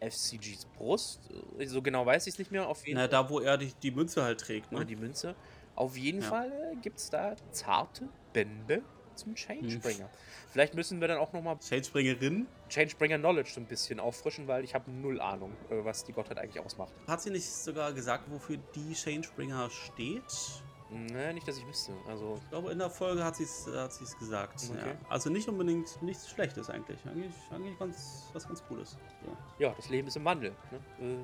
FCGs 0.00 0.66
Brust. 0.66 1.30
Äh, 1.58 1.66
So 1.66 1.82
genau 1.82 2.06
weiß 2.06 2.26
ich 2.26 2.34
es 2.34 2.38
nicht 2.38 2.50
mehr. 2.50 2.68
Auf 2.68 2.86
jeden 2.86 3.00
Na, 3.00 3.08
da, 3.08 3.28
wo 3.28 3.40
er 3.40 3.58
die, 3.58 3.78
die 3.78 3.90
Münze 3.90 4.22
halt 4.22 4.40
trägt, 4.40 4.72
oder 4.72 4.84
ne? 4.84 4.84
die 4.84 4.96
Münze. 4.96 5.36
Auf 5.74 5.96
jeden 5.96 6.20
Ja. 6.20 6.34
Fall 6.34 6.52
gibt 6.80 6.98
es 6.98 7.10
da 7.10 7.36
zarte 7.50 8.12
Bände 8.32 8.88
zum 9.14 9.30
Hm. 9.30 9.36
Changebringer. 9.36 10.08
Vielleicht 10.52 10.74
müssen 10.74 11.00
wir 11.00 11.08
dann 11.08 11.18
auch 11.18 11.32
nochmal 11.32 11.56
Shadespringerin. 11.60 12.46
Changebringer 12.68 13.18
Knowledge 13.18 13.50
so 13.54 13.60
ein 13.60 13.66
bisschen 13.66 14.00
auffrischen, 14.00 14.46
weil 14.48 14.64
ich 14.64 14.74
habe 14.74 14.90
null 14.90 15.20
Ahnung, 15.20 15.52
äh, 15.70 15.84
was 15.84 16.04
die 16.04 16.12
Gottheit 16.12 16.38
eigentlich 16.38 16.62
ausmacht. 16.64 16.92
Hat 17.06 17.20
sie 17.22 17.30
nicht 17.30 17.46
sogar 17.48 17.92
gesagt, 17.92 18.30
wofür 18.30 18.58
die 18.74 18.94
Changebringer 18.94 19.68
steht? 19.70 20.62
Ne, 20.90 21.32
nicht, 21.34 21.48
dass 21.48 21.56
ich 21.58 21.66
wüsste. 21.66 21.92
Also, 22.06 22.38
Ich 22.44 22.50
glaube, 22.50 22.70
in 22.70 22.78
der 22.78 22.90
Folge 22.90 23.24
hat 23.24 23.34
sie 23.34 23.44
es 23.44 23.66
hat 23.66 23.92
sie's 23.92 24.16
gesagt. 24.18 24.60
Okay. 24.70 24.90
Ja. 24.90 24.94
Also 25.08 25.28
nicht 25.30 25.48
unbedingt 25.48 26.00
nichts 26.02 26.30
Schlechtes 26.30 26.70
eigentlich. 26.70 26.98
Eigentlich, 27.06 27.32
eigentlich 27.50 27.76
ganz, 27.78 28.28
was 28.32 28.46
ganz 28.46 28.62
Cooles. 28.66 28.96
So. 29.24 29.36
ja, 29.58 29.72
das 29.76 29.88
Leben 29.88 30.06
ist 30.06 30.16
im 30.16 30.24
Wandel. 30.24 30.52
Ne? 30.70 30.78
Äh, 31.00 31.16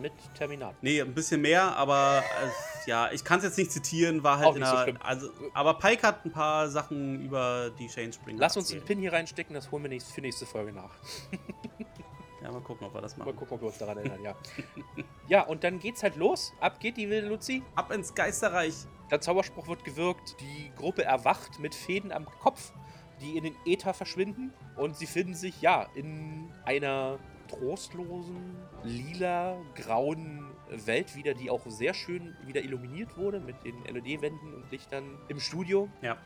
mit 0.00 0.12
Terminator. 0.34 0.74
Nee, 0.82 1.00
ein 1.00 1.14
bisschen 1.14 1.40
mehr, 1.40 1.76
aber 1.76 2.22
äh, 2.42 2.90
ja, 2.90 3.10
ich 3.12 3.24
kann 3.24 3.38
es 3.38 3.44
jetzt 3.44 3.58
nicht 3.58 3.72
zitieren, 3.72 4.22
war 4.22 4.38
halt 4.38 4.48
Auch 4.48 4.54
in 4.54 4.60
nicht 4.62 4.70
so 4.70 5.04
also, 5.04 5.30
aber 5.52 5.74
Pike 5.74 6.06
hat 6.06 6.24
ein 6.24 6.32
paar 6.32 6.68
Sachen 6.68 7.20
über 7.22 7.70
die 7.78 7.88
Changebringer. 7.88 8.38
Lass 8.38 8.56
uns 8.56 8.70
einen 8.70 8.80
erzählt. 8.80 8.86
Pin 8.86 9.00
hier 9.00 9.12
reinstecken, 9.12 9.54
das 9.54 9.70
holen 9.70 9.82
wir 9.82 9.90
nächst, 9.90 10.12
für 10.12 10.20
nächste 10.20 10.46
Folge 10.46 10.72
nach. 10.72 10.90
Ja, 12.42 12.52
mal 12.52 12.60
gucken, 12.60 12.86
ob 12.86 12.92
wir 12.92 13.00
das 13.00 13.16
Mal 13.16 13.24
machen. 13.24 13.36
gucken, 13.36 13.54
ob 13.54 13.62
wir 13.62 13.68
uns 13.68 13.78
daran 13.78 13.96
erinnern, 13.96 14.22
ja. 14.22 14.36
ja, 15.28 15.40
und 15.46 15.64
dann 15.64 15.78
geht's 15.78 16.02
halt 16.02 16.16
los. 16.16 16.52
Ab 16.60 16.78
geht 16.78 16.98
die 16.98 17.08
wilde 17.08 17.28
Luzi. 17.28 17.62
Ab 17.74 17.90
ins 17.90 18.14
Geisterreich. 18.14 18.74
Der 19.10 19.22
Zauberspruch 19.22 19.66
wird 19.66 19.82
gewirkt, 19.82 20.36
die 20.40 20.70
Gruppe 20.76 21.04
erwacht 21.04 21.58
mit 21.58 21.74
Fäden 21.74 22.12
am 22.12 22.26
Kopf, 22.26 22.72
die 23.22 23.38
in 23.38 23.44
den 23.44 23.56
Äther 23.64 23.94
verschwinden 23.94 24.52
und 24.76 24.94
sie 24.94 25.06
finden 25.06 25.34
sich, 25.34 25.62
ja, 25.62 25.86
in 25.94 26.52
einer 26.66 27.18
trostlosen, 27.58 28.56
lila, 28.82 29.56
grauen 29.74 30.46
Welt 30.70 31.14
wieder, 31.14 31.34
die 31.34 31.50
auch 31.50 31.62
sehr 31.66 31.94
schön 31.94 32.34
wieder 32.46 32.62
illuminiert 32.62 33.16
wurde 33.16 33.40
mit 33.40 33.56
den 33.64 33.76
LED-Wänden 33.84 34.54
und 34.54 34.70
Lichtern 34.70 35.18
im 35.28 35.38
Studio. 35.40 35.88
Ja. 36.02 36.16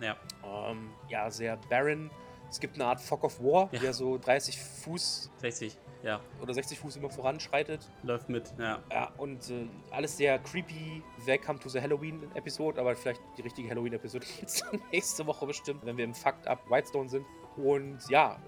Ja. 0.00 0.16
Ähm, 0.44 0.90
ja, 1.08 1.30
sehr 1.30 1.56
barren. 1.68 2.10
Es 2.50 2.58
gibt 2.60 2.74
eine 2.74 2.86
Art 2.86 3.00
Fog 3.00 3.24
of 3.24 3.40
War, 3.42 3.68
Ja. 3.72 3.80
der 3.80 3.92
so 3.92 4.18
30 4.18 4.58
Fuß 4.60 5.30
60. 5.38 5.78
Ja. 6.02 6.20
oder 6.40 6.52
60 6.52 6.80
Fuß 6.80 6.96
immer 6.96 7.10
voranschreitet. 7.10 7.88
Läuft 8.02 8.28
mit. 8.28 8.52
Ja. 8.58 8.80
Ja, 8.90 9.12
und 9.18 9.48
äh, 9.50 9.68
alles 9.92 10.16
sehr 10.16 10.36
creepy. 10.40 11.00
Welcome 11.24 11.60
to 11.60 11.68
the 11.68 11.80
Halloween-Episode, 11.80 12.80
aber 12.80 12.96
vielleicht 12.96 13.20
die 13.38 13.42
richtige 13.42 13.70
Halloween-Episode 13.70 14.26
nächste 14.92 15.24
Woche 15.26 15.46
bestimmt, 15.46 15.86
wenn 15.86 15.96
wir 15.96 16.04
im 16.04 16.12
Fucked 16.14 16.48
Up 16.48 16.68
Whitestone 16.68 17.08
sind. 17.08 17.24
Und 17.56 18.08
ja, 18.08 18.38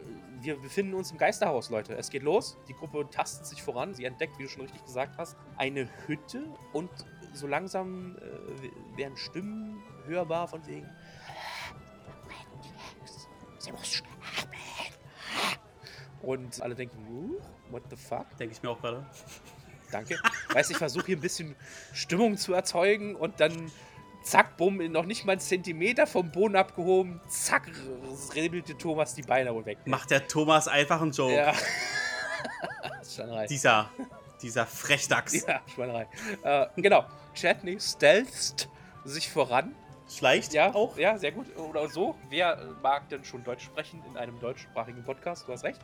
wir 0.40 0.56
befinden 0.56 0.94
uns 0.94 1.10
im 1.10 1.18
Geisterhaus, 1.18 1.70
Leute. 1.70 1.94
Es 1.94 2.10
geht 2.10 2.22
los. 2.22 2.56
Die 2.68 2.74
Gruppe 2.74 3.08
tastet 3.10 3.46
sich 3.46 3.62
voran. 3.62 3.94
Sie 3.94 4.04
entdeckt, 4.04 4.38
wie 4.38 4.44
du 4.44 4.48
schon 4.48 4.62
richtig 4.62 4.84
gesagt 4.84 5.18
hast, 5.18 5.36
eine 5.56 5.88
Hütte 6.06 6.44
und 6.72 6.90
so 7.32 7.46
langsam 7.46 8.16
äh, 8.18 8.98
werden 8.98 9.16
Stimmen 9.16 9.82
hörbar 10.06 10.48
von 10.48 10.66
wegen. 10.66 10.88
Sie 13.58 13.72
muss 13.72 13.92
sterben. 13.92 14.14
Und 16.22 16.62
alle 16.62 16.74
denken, 16.74 16.96
"Uh, 17.08 17.40
what 17.70 17.82
the 17.90 17.96
fuck? 17.96 18.26
Denke 18.38 18.54
ich 18.54 18.62
mir 18.62 18.70
auch 18.70 18.80
gerade. 18.80 19.06
Danke. 19.90 20.18
Weißt 20.52 20.70
ich 20.70 20.76
versuche 20.76 21.06
hier 21.06 21.16
ein 21.16 21.20
bisschen 21.20 21.54
Stimmung 21.92 22.36
zu 22.36 22.54
erzeugen 22.54 23.14
und 23.14 23.40
dann 23.40 23.70
zack, 24.24 24.56
bumm, 24.56 24.78
noch 24.90 25.04
nicht 25.04 25.24
mal 25.24 25.32
einen 25.32 25.40
Zentimeter 25.40 26.06
vom 26.06 26.30
Boden 26.30 26.56
abgehoben, 26.56 27.20
zack, 27.28 27.70
rebelte 28.34 28.76
Thomas 28.76 29.14
die 29.14 29.22
Beine 29.22 29.54
wohl 29.54 29.66
weg. 29.66 29.78
Macht 29.86 30.10
der 30.10 30.26
Thomas 30.26 30.66
einfach 30.66 31.00
einen 31.00 31.12
Joke. 31.12 31.34
Ja. 31.34 31.54
Schweinerei. 33.04 33.46
Dieser, 33.46 33.90
dieser 34.42 34.66
Frechdachs. 34.66 35.46
Ja, 35.46 35.60
Schweinerei. 35.72 36.08
Äh, 36.42 36.66
genau. 36.76 37.04
Chatney 37.34 37.78
stealtht 37.80 38.68
sich 39.04 39.30
voran. 39.30 39.74
Schleicht 40.08 40.52
Ja, 40.52 40.74
auch. 40.74 40.98
Ja, 40.98 41.18
sehr 41.18 41.32
gut. 41.32 41.56
Oder 41.56 41.88
so. 41.88 42.14
Wer 42.28 42.58
äh, 42.58 42.64
mag 42.82 43.08
denn 43.08 43.24
schon 43.24 43.42
Deutsch 43.44 43.64
sprechen 43.64 44.02
in 44.08 44.16
einem 44.16 44.38
deutschsprachigen 44.38 45.02
Podcast? 45.02 45.48
Du 45.48 45.52
hast 45.52 45.64
recht. 45.64 45.80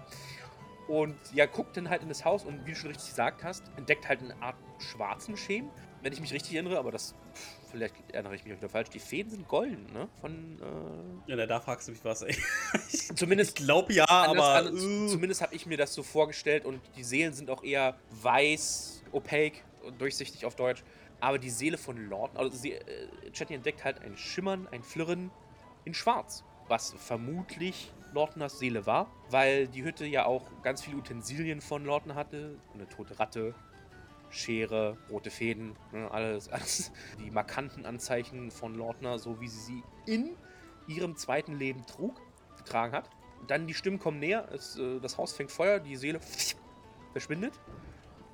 Und 0.88 1.16
ja, 1.32 1.46
guckt 1.46 1.76
dann 1.76 1.88
halt 1.88 2.02
in 2.02 2.08
das 2.08 2.24
Haus 2.24 2.44
und 2.44 2.66
wie 2.66 2.70
du 2.70 2.76
schon 2.76 2.90
richtig 2.90 3.08
gesagt 3.10 3.44
hast, 3.44 3.62
entdeckt 3.76 4.08
halt 4.08 4.20
eine 4.20 4.34
Art 4.42 4.56
schwarzen 4.78 5.36
Schemen. 5.36 5.70
Wenn 6.02 6.12
ich 6.12 6.20
mich 6.20 6.32
richtig 6.32 6.54
erinnere, 6.54 6.78
aber 6.78 6.90
das, 6.90 7.14
pff, 7.34 7.59
vielleicht 7.70 7.94
erinnere 8.12 8.34
ich 8.34 8.44
mich 8.44 8.52
auch 8.54 8.58
wieder 8.58 8.68
falsch. 8.68 8.90
Die 8.90 8.98
Fäden 8.98 9.30
sind 9.30 9.48
golden, 9.48 9.86
ne? 9.92 10.08
Von, 10.20 10.58
äh, 10.60 11.30
Ja, 11.30 11.36
na, 11.36 11.46
da 11.46 11.60
fragst 11.60 11.88
du 11.88 11.92
mich 11.92 12.04
was, 12.04 12.22
ey. 12.22 12.36
Ich 12.92 13.14
zumindest 13.16 13.56
glaube 13.56 13.92
ja, 13.92 14.04
Anders, 14.04 14.44
aber. 14.44 14.54
anders, 14.68 14.82
äh, 14.84 15.06
zumindest 15.06 15.42
habe 15.42 15.54
ich 15.54 15.66
mir 15.66 15.76
das 15.76 15.94
so 15.94 16.02
vorgestellt 16.02 16.64
und 16.64 16.80
die 16.96 17.04
Seelen 17.04 17.32
sind 17.32 17.50
auch 17.50 17.62
eher 17.62 17.96
weiß, 18.22 19.02
opaque 19.12 19.62
und 19.84 20.00
durchsichtig 20.00 20.44
auf 20.44 20.56
Deutsch. 20.56 20.82
Aber 21.20 21.38
die 21.38 21.50
Seele 21.50 21.76
von 21.78 21.96
Lord, 22.08 22.36
also 22.36 22.56
sie, 22.56 22.72
äh, 22.72 22.82
Chatney 23.32 23.56
entdeckt 23.56 23.84
halt 23.84 24.00
ein 24.02 24.16
Schimmern, 24.16 24.66
ein 24.72 24.82
Flirren 24.82 25.30
in 25.84 25.94
Schwarz, 25.94 26.44
was 26.68 26.94
vermutlich 26.98 27.92
Lordners 28.12 28.58
Seele 28.58 28.86
war, 28.86 29.10
weil 29.28 29.68
die 29.68 29.84
Hütte 29.84 30.04
ja 30.06 30.24
auch 30.26 30.50
ganz 30.62 30.82
viele 30.82 30.96
Utensilien 30.96 31.60
von 31.60 31.84
Lordner 31.84 32.14
hatte, 32.14 32.56
eine 32.74 32.88
tote 32.88 33.18
Ratte, 33.20 33.54
Schere, 34.30 34.96
rote 35.10 35.30
Fäden, 35.30 35.76
ne, 35.92 36.10
alles, 36.10 36.48
alles 36.48 36.92
die 37.18 37.30
markanten 37.30 37.84
Anzeichen 37.84 38.50
von 38.50 38.74
Lordner, 38.74 39.18
so 39.18 39.40
wie 39.40 39.48
sie 39.48 39.60
sie 39.60 39.82
in 40.06 40.36
ihrem 40.86 41.16
zweiten 41.16 41.58
Leben 41.58 41.84
trug, 41.86 42.20
getragen 42.56 42.92
hat. 42.92 43.10
Dann 43.46 43.66
die 43.66 43.74
Stimmen 43.74 43.98
kommen 43.98 44.18
näher, 44.18 44.48
es, 44.52 44.78
äh, 44.78 45.00
das 45.00 45.18
Haus 45.18 45.32
fängt 45.32 45.50
Feuer, 45.50 45.80
die 45.80 45.96
Seele 45.96 46.20
verschwindet. 47.12 47.58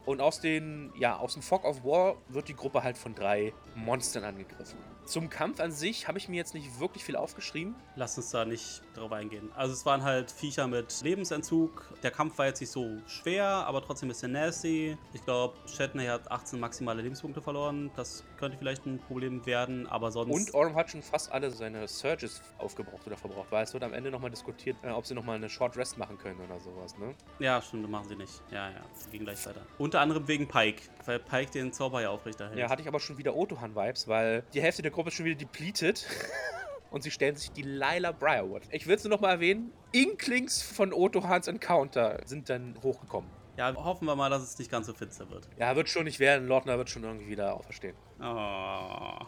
Und 0.04 0.20
aus, 0.20 0.40
den, 0.40 0.92
ja, 0.96 1.16
aus 1.16 1.32
dem 1.32 1.42
Fog 1.42 1.64
of 1.64 1.84
War 1.84 2.16
wird 2.28 2.48
die 2.48 2.54
Gruppe 2.54 2.84
halt 2.84 2.96
von 2.96 3.14
drei 3.14 3.52
Monstern 3.74 4.22
angegriffen. 4.22 4.78
Zum 5.06 5.30
Kampf 5.30 5.60
an 5.60 5.70
sich 5.70 6.08
habe 6.08 6.18
ich 6.18 6.28
mir 6.28 6.34
jetzt 6.34 6.52
nicht 6.52 6.80
wirklich 6.80 7.04
viel 7.04 7.14
aufgeschrieben. 7.14 7.76
Lass 7.94 8.16
uns 8.16 8.30
da 8.32 8.44
nicht 8.44 8.82
drauf 8.94 9.12
eingehen. 9.12 9.52
Also 9.54 9.72
es 9.72 9.86
waren 9.86 10.02
halt 10.02 10.32
Viecher 10.32 10.66
mit 10.66 11.00
Lebensentzug. 11.00 11.94
Der 12.02 12.10
Kampf 12.10 12.36
war 12.38 12.46
jetzt 12.46 12.60
nicht 12.60 12.72
so 12.72 12.98
schwer, 13.06 13.46
aber 13.46 13.82
trotzdem 13.82 14.08
ein 14.08 14.10
bisschen 14.10 14.32
nasty. 14.32 14.98
Ich 15.12 15.24
glaube, 15.24 15.54
Shatney 15.68 16.06
hat 16.06 16.28
18 16.28 16.58
maximale 16.58 17.02
Lebenspunkte 17.02 17.40
verloren. 17.40 17.92
Das 17.94 18.24
könnte 18.36 18.58
vielleicht 18.58 18.84
ein 18.84 18.98
Problem 18.98 19.46
werden, 19.46 19.86
aber 19.86 20.10
sonst... 20.10 20.34
Und 20.34 20.54
Orm 20.54 20.74
hat 20.74 20.90
schon 20.90 21.02
fast 21.02 21.30
alle 21.30 21.52
seine 21.52 21.86
Surges 21.86 22.42
aufgebraucht 22.58 23.06
oder 23.06 23.16
verbraucht, 23.16 23.52
weil 23.52 23.62
es 23.62 23.72
wird 23.72 23.84
am 23.84 23.92
Ende 23.92 24.10
nochmal 24.10 24.30
diskutiert, 24.30 24.76
äh, 24.82 24.90
ob 24.90 25.06
sie 25.06 25.14
nochmal 25.14 25.36
eine 25.36 25.48
Short 25.48 25.76
Rest 25.76 25.98
machen 25.98 26.18
können 26.18 26.40
oder 26.40 26.58
sowas, 26.58 26.98
ne? 26.98 27.14
ja, 27.38 27.62
stimmt, 27.62 27.88
machen 27.88 28.08
sie 28.08 28.16
nicht. 28.16 28.42
Ja, 28.50 28.70
ja, 28.70 28.80
sie 28.94 29.10
gehen 29.10 29.24
gleich 29.24 29.46
weiter. 29.46 29.62
Unter 29.78 30.00
anderem 30.00 30.26
wegen 30.26 30.48
Pike, 30.48 30.82
weil 31.06 31.18
Pike 31.18 31.50
den 31.50 31.72
Zauber 31.72 32.02
ja 32.02 32.10
aufrechterhält. 32.10 32.58
Ja, 32.58 32.68
hatte 32.68 32.82
ich 32.82 32.88
aber 32.88 33.00
schon 33.00 33.18
wieder 33.18 33.34
Otohan-Vibes, 33.34 34.08
weil 34.08 34.42
die 34.54 34.62
Hälfte 34.62 34.82
der 34.82 34.90
Gruppe 34.90 35.08
ist 35.08 35.14
schon 35.14 35.26
wieder 35.26 35.38
depleted. 35.38 36.06
Und 36.90 37.02
sie 37.02 37.10
stellen 37.10 37.34
sich 37.34 37.50
die 37.50 37.62
Lila 37.62 38.12
Briarwood. 38.12 38.62
Ich 38.70 38.86
will 38.86 38.94
es 38.94 39.04
nur 39.04 39.10
noch 39.10 39.20
mal 39.20 39.30
erwähnen: 39.30 39.72
Inklings 39.92 40.62
von 40.62 40.92
Otohans 40.92 41.48
Encounter 41.48 42.20
sind 42.24 42.48
dann 42.48 42.76
hochgekommen. 42.82 43.28
ja, 43.56 43.74
hoffen 43.74 44.06
wir 44.06 44.14
mal, 44.14 44.30
dass 44.30 44.42
es 44.42 44.56
nicht 44.58 44.70
ganz 44.70 44.86
so 44.86 44.94
finster 44.94 45.28
wird. 45.28 45.48
Ja, 45.58 45.74
wird 45.74 45.88
schon 45.88 46.04
nicht 46.04 46.20
werden. 46.20 46.46
Lordner 46.46 46.78
wird 46.78 46.88
schon 46.88 47.02
irgendwie 47.02 47.28
wieder 47.28 47.54
auferstehen. 47.54 47.96
Oh. 48.20 49.18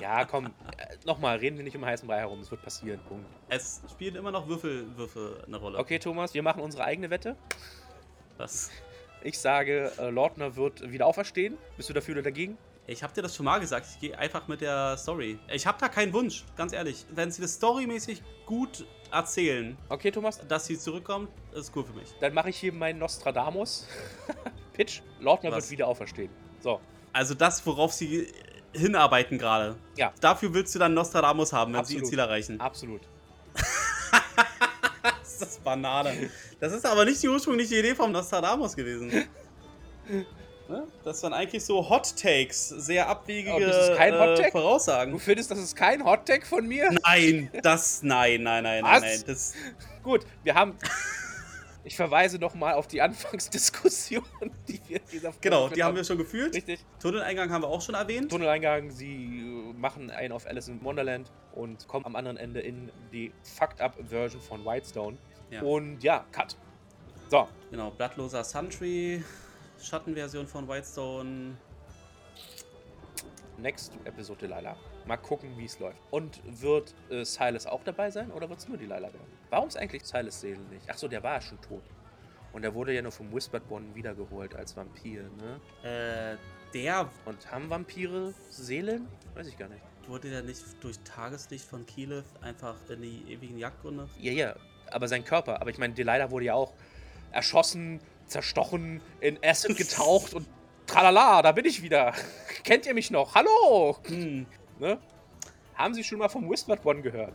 Ja, 0.00 0.24
komm, 0.24 0.46
äh, 0.46 0.50
nochmal, 1.04 1.38
reden 1.38 1.56
wir 1.56 1.64
nicht 1.64 1.76
um 1.76 1.84
heißen 1.84 2.06
Brei 2.06 2.18
herum. 2.20 2.40
Es 2.40 2.50
wird 2.50 2.62
passieren. 2.62 3.00
Punkt. 3.08 3.26
es 3.48 3.82
spielen 3.90 4.14
immer 4.14 4.30
noch 4.30 4.48
Würfel, 4.48 4.86
Würfel 4.96 5.42
eine 5.46 5.56
Rolle. 5.56 5.78
Okay, 5.78 5.98
Thomas, 5.98 6.34
wir 6.34 6.42
machen 6.42 6.62
unsere 6.62 6.84
eigene 6.84 7.10
Wette. 7.10 7.36
Das, 8.38 8.70
Ich 9.22 9.38
sage, 9.38 9.92
äh, 9.98 10.10
Lordner 10.10 10.56
wird 10.56 10.90
wieder 10.90 11.06
auferstehen. 11.06 11.56
Bist 11.76 11.88
du 11.88 11.92
dafür 11.94 12.14
oder 12.14 12.22
dagegen? 12.22 12.56
ich 12.88 13.02
habe 13.02 13.12
dir 13.12 13.20
das 13.20 13.36
schon 13.36 13.44
mal 13.44 13.60
gesagt. 13.60 13.86
Ich 13.92 14.00
gehe 14.00 14.18
einfach 14.18 14.48
mit 14.48 14.62
der 14.62 14.96
Story. 14.96 15.38
Ich 15.52 15.66
habe 15.66 15.76
da 15.78 15.88
keinen 15.88 16.12
Wunsch, 16.14 16.44
ganz 16.56 16.72
ehrlich. 16.72 17.04
Wenn 17.10 17.30
sie 17.30 17.42
das 17.42 17.54
storymäßig 17.54 18.22
gut 18.46 18.86
erzählen, 19.12 19.76
Okay, 19.90 20.10
Thomas, 20.10 20.40
dass 20.48 20.66
sie 20.66 20.78
zurückkommt, 20.78 21.28
ist 21.52 21.70
cool 21.76 21.84
für 21.84 21.92
mich. 21.92 22.08
dann 22.20 22.32
mache 22.32 22.48
ich 22.48 22.56
hier 22.56 22.72
meinen 22.72 22.98
Nostradamus. 22.98 23.86
Pitch. 24.72 25.02
Lordner 25.20 25.52
wird 25.52 25.70
wieder 25.70 25.86
auferstehen. 25.86 26.30
So. 26.60 26.80
Also 27.12 27.34
das, 27.34 27.64
worauf 27.66 27.92
sie 27.92 28.32
hinarbeiten 28.72 29.36
gerade. 29.38 29.76
Ja. 29.96 30.12
Dafür 30.20 30.54
willst 30.54 30.74
du 30.74 30.78
dann 30.78 30.94
Nostradamus 30.94 31.52
haben, 31.52 31.74
wenn 31.74 31.84
sie 31.84 31.94
ihr 31.94 31.98
Absolut. 31.98 32.10
Ziel 32.10 32.18
erreichen. 32.18 32.60
Absolut. 32.60 33.02
Das 35.38 35.48
ist 35.48 35.56
das 35.56 35.64
Banane. 35.64 36.30
Das 36.60 36.72
ist 36.72 36.84
aber 36.86 37.04
nicht 37.04 37.22
die 37.22 37.28
ursprüngliche 37.28 37.76
Idee 37.76 37.94
vom 37.94 38.12
Nostradamus 38.12 38.74
gewesen. 38.74 39.26
Ne? 40.68 40.86
Das 41.02 41.22
waren 41.22 41.32
eigentlich 41.32 41.64
so 41.64 41.88
Hot 41.88 42.14
Takes, 42.14 42.68
sehr 42.68 43.08
abwegige 43.08 43.52
Aber 43.52 43.60
das 43.64 43.88
ist 43.88 43.96
kein 43.96 44.12
Hot 44.18 44.36
Take? 44.36 44.48
äh, 44.48 44.52
Voraussagen. 44.52 45.12
Du 45.12 45.18
findest, 45.18 45.50
das 45.50 45.58
ist 45.58 45.74
kein 45.74 46.04
Hottag 46.04 46.46
von 46.46 46.66
mir? 46.66 46.90
Nein, 47.04 47.50
das, 47.62 48.02
nein, 48.02 48.42
nein, 48.42 48.64
nein, 48.64 48.84
Was? 48.84 49.00
nein, 49.00 49.10
nein. 49.12 49.22
Das, 49.26 49.54
Gut, 50.02 50.26
wir 50.44 50.54
haben. 50.54 50.76
Ich 51.84 51.96
verweise 51.96 52.38
nochmal 52.38 52.74
auf 52.74 52.86
die 52.86 53.00
Anfangsdiskussion, 53.00 54.22
die 54.68 54.78
wir 54.88 54.96
in 54.98 55.02
dieser 55.10 55.32
Folge 55.32 55.38
genau, 55.40 55.68
die 55.70 55.82
haben 55.82 55.96
wir 55.96 56.04
schon 56.04 56.18
geführt. 56.18 56.54
Richtig. 56.54 56.84
Tunneleingang 57.00 57.50
haben 57.50 57.62
wir 57.62 57.68
auch 57.68 57.80
schon 57.80 57.94
erwähnt. 57.94 58.30
Tunneleingang, 58.30 58.90
sie 58.90 59.14
äh, 59.14 59.72
machen 59.72 60.10
einen 60.10 60.32
auf 60.32 60.46
Alice 60.46 60.68
in 60.68 60.84
Wonderland 60.84 61.30
und 61.52 61.88
kommen 61.88 62.04
am 62.04 62.14
anderen 62.14 62.36
Ende 62.36 62.60
in 62.60 62.90
die 63.10 63.32
Fucked 63.42 63.80
Up 63.80 63.96
Version 64.06 64.42
von 64.42 64.66
Whitestone. 64.66 65.16
Ja. 65.50 65.62
Und 65.62 66.02
ja, 66.02 66.24
Cut. 66.32 66.56
So, 67.30 67.48
Genau, 67.70 67.90
Blattloser 67.90 68.42
Suntree, 68.44 69.20
Schattenversion 69.80 70.46
von 70.46 70.66
Whitestone. 70.68 71.56
next 73.58 73.92
Episode 74.04 74.46
Delilah. 74.46 74.76
Mal 75.06 75.16
gucken, 75.16 75.50
wie 75.56 75.64
es 75.64 75.78
läuft. 75.78 75.98
Und 76.10 76.40
wird 76.60 76.94
äh, 77.10 77.24
Silas 77.24 77.66
auch 77.66 77.82
dabei 77.82 78.10
sein 78.10 78.30
oder 78.30 78.48
wird 78.48 78.60
es 78.60 78.68
nur 78.68 78.76
Delilah 78.78 79.02
werden? 79.12 79.20
Warum 79.50 79.68
ist 79.68 79.76
eigentlich 79.76 80.04
Silas 80.04 80.40
Seele 80.40 80.60
nicht? 80.70 80.88
Achso, 80.88 81.08
der 81.08 81.22
war 81.22 81.34
ja 81.34 81.40
schon 81.40 81.60
tot. 81.60 81.82
Und 82.52 82.64
er 82.64 82.74
wurde 82.74 82.92
ja 82.94 83.02
nur 83.02 83.12
vom 83.12 83.32
Whispered 83.32 83.62
One 83.70 83.94
wiedergeholt 83.94 84.54
als 84.54 84.76
Vampir, 84.76 85.24
ne? 85.24 85.60
Äh, 85.88 86.36
der 86.72 87.08
Und 87.26 87.50
haben 87.50 87.68
Vampire 87.70 88.32
Seelen? 88.50 89.08
Weiß 89.34 89.46
ich 89.48 89.56
gar 89.58 89.68
nicht. 89.68 89.82
wurde 90.06 90.28
ja 90.28 90.40
nicht 90.42 90.62
durch 90.82 90.98
Tageslicht 91.00 91.64
von 91.64 91.84
Kielev 91.84 92.24
einfach 92.40 92.76
in 92.88 93.02
die 93.02 93.24
ewigen 93.32 93.58
Jagdgründe. 93.58 94.08
Ja, 94.18 94.32
ja, 94.32 94.56
aber 94.92 95.08
sein 95.08 95.24
Körper. 95.24 95.60
Aber 95.60 95.70
ich 95.70 95.78
meine, 95.78 95.94
Delilah 95.94 96.30
wurde 96.30 96.46
ja 96.46 96.54
auch 96.54 96.72
erschossen, 97.32 98.00
zerstochen, 98.26 99.00
in 99.20 99.38
Acid 99.44 99.76
getaucht 99.76 100.34
und 100.34 100.46
tralala, 100.86 101.42
da 101.42 101.52
bin 101.52 101.64
ich 101.64 101.82
wieder. 101.82 102.12
Kennt 102.64 102.86
ihr 102.86 102.94
mich 102.94 103.10
noch? 103.10 103.34
Hallo! 103.34 103.98
Hm. 104.06 104.46
Ne? 104.78 104.98
Haben 105.74 105.94
Sie 105.94 106.02
schon 106.02 106.18
mal 106.18 106.28
vom 106.28 106.48
Whispered 106.50 106.84
One 106.84 107.02
gehört? 107.02 107.34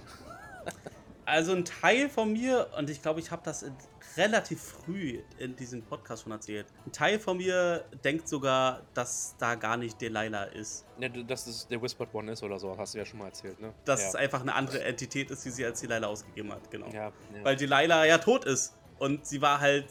Also 1.26 1.54
ein 1.54 1.64
Teil 1.64 2.10
von 2.10 2.34
mir, 2.34 2.68
und 2.78 2.90
ich 2.90 3.02
glaube, 3.02 3.22
ich 3.22 3.32
habe 3.32 3.42
das 3.46 3.64
in, 3.64 3.74
relativ 4.18 4.62
früh 4.62 5.22
in 5.38 5.56
diesem 5.56 5.82
Podcast 5.84 6.24
schon 6.24 6.32
erzählt, 6.32 6.68
ein 6.86 6.92
Teil 6.92 7.20
von 7.20 7.38
mir 7.38 7.86
denkt 8.04 8.28
sogar, 8.28 8.82
dass 8.94 9.36
da 9.38 9.56
gar 9.56 9.78
nicht 9.78 10.00
Delilah 10.00 10.44
ist. 10.44 10.86
Ne, 10.98 11.10
dass 11.10 11.48
es 11.48 11.68
der 11.68 11.82
Whispered 11.82 12.14
One 12.14 12.32
ist 12.32 12.44
oder 12.44 12.60
so, 12.60 12.78
hast 12.78 12.94
du 12.94 13.00
ja 13.00 13.06
schon 13.06 13.20
mal 13.20 13.26
erzählt, 13.26 13.60
ne? 13.60 13.74
Dass 13.86 14.02
ja. 14.02 14.08
es 14.10 14.16
einfach 14.16 14.42
eine 14.42 14.54
andere 14.54 14.84
Entität 14.84 15.32
ist, 15.32 15.46
die 15.46 15.50
sie 15.50 15.66
als 15.66 15.82
Delilah 15.82 16.08
ausgegeben 16.08 16.52
hat, 16.52 16.70
genau. 16.70 16.88
ja, 16.88 17.08
ja. 17.08 17.12
Weil 17.44 17.56
Delilah 17.56 18.06
ja 18.06 18.18
tot 18.18 18.46
ist. 18.46 18.76
Und 19.00 19.26
sie 19.26 19.42
war 19.42 19.60
halt 19.60 19.88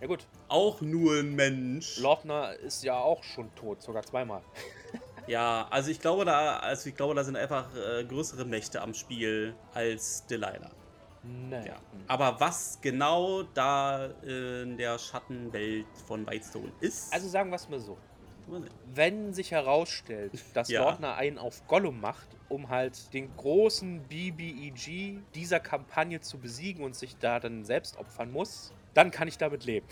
ja, 0.00 0.06
gut. 0.06 0.26
auch 0.48 0.80
nur 0.80 1.18
ein 1.18 1.34
Mensch. 1.34 1.98
Lordner 1.98 2.54
ist 2.54 2.84
ja 2.84 2.96
auch 2.96 3.22
schon 3.22 3.54
tot, 3.54 3.82
sogar 3.82 4.02
zweimal. 4.02 4.42
Ja, 5.26 5.66
also 5.70 5.90
ich 5.90 5.98
glaube, 5.98 6.24
da, 6.24 6.58
also 6.58 6.88
ich 6.88 6.94
glaube, 6.94 7.14
da 7.16 7.24
sind 7.24 7.36
einfach 7.36 7.66
äh, 7.74 8.04
größere 8.04 8.44
Mächte 8.44 8.80
am 8.80 8.94
Spiel 8.94 9.56
als 9.74 10.24
Delilah. 10.26 10.70
Naja. 11.50 11.66
Ja. 11.66 11.76
Aber 12.08 12.38
was 12.40 12.78
genau 12.80 13.42
da 13.42 14.06
in 14.22 14.76
der 14.76 14.98
Schattenwelt 14.98 15.86
von 16.06 16.26
Whitestone 16.26 16.72
ist, 16.80 17.12
Also 17.12 17.28
sagen 17.28 17.50
wir 17.50 17.56
es 17.56 17.68
mal 17.68 17.80
so. 17.80 17.96
Wenn 18.94 19.34
sich 19.34 19.50
herausstellt, 19.50 20.32
dass 20.54 20.68
Ja. 20.70 20.82
Lordner 20.82 21.16
einen 21.16 21.38
auf 21.38 21.66
Gollum 21.66 22.00
macht, 22.00 22.28
um 22.48 22.68
halt 22.68 23.12
den 23.12 23.34
großen 23.36 24.02
BBEG 24.04 25.18
dieser 25.34 25.58
Kampagne 25.58 26.20
zu 26.20 26.38
besiegen 26.38 26.84
und 26.84 26.94
sich 26.94 27.16
da 27.18 27.40
dann 27.40 27.64
selbst 27.64 27.96
opfern 27.96 28.30
muss, 28.30 28.72
dann 28.94 29.10
kann 29.10 29.26
ich 29.26 29.36
damit 29.36 29.64
leben. 29.64 29.86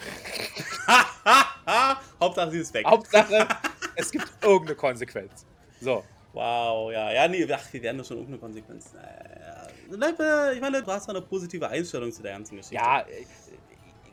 Hauptsache 2.21 2.51
sie 2.53 2.59
ist 2.59 2.73
weg. 2.75 2.87
Hauptsache, 2.87 3.49
es 3.97 4.11
gibt 4.11 4.31
irgendeine 4.43 4.77
Konsequenz. 4.77 5.45
So. 5.81 6.05
wow, 6.33 6.93
ja, 6.93 7.11
ja, 7.13 7.29
nee, 7.29 7.47
ach, 7.53 7.73
wir 7.73 7.83
werden 7.83 7.99
da 7.99 8.05
schon 8.05 8.19
irgendeine 8.19 8.41
Konsequenz. 8.41 8.93
Naja. 8.93 9.54
Bleib, 9.91 10.19
Ich 10.55 10.61
meine, 10.61 10.83
du 10.83 10.91
hast 10.91 11.07
da 11.07 11.13
eine 11.13 11.23
positive 11.23 11.69
Einstellung 11.69 12.13
zu 12.13 12.23
der 12.23 12.33
ganzen 12.33 12.57
Geschichte. 12.57 12.75
Ja, 12.75 13.01
äh, 13.01 13.25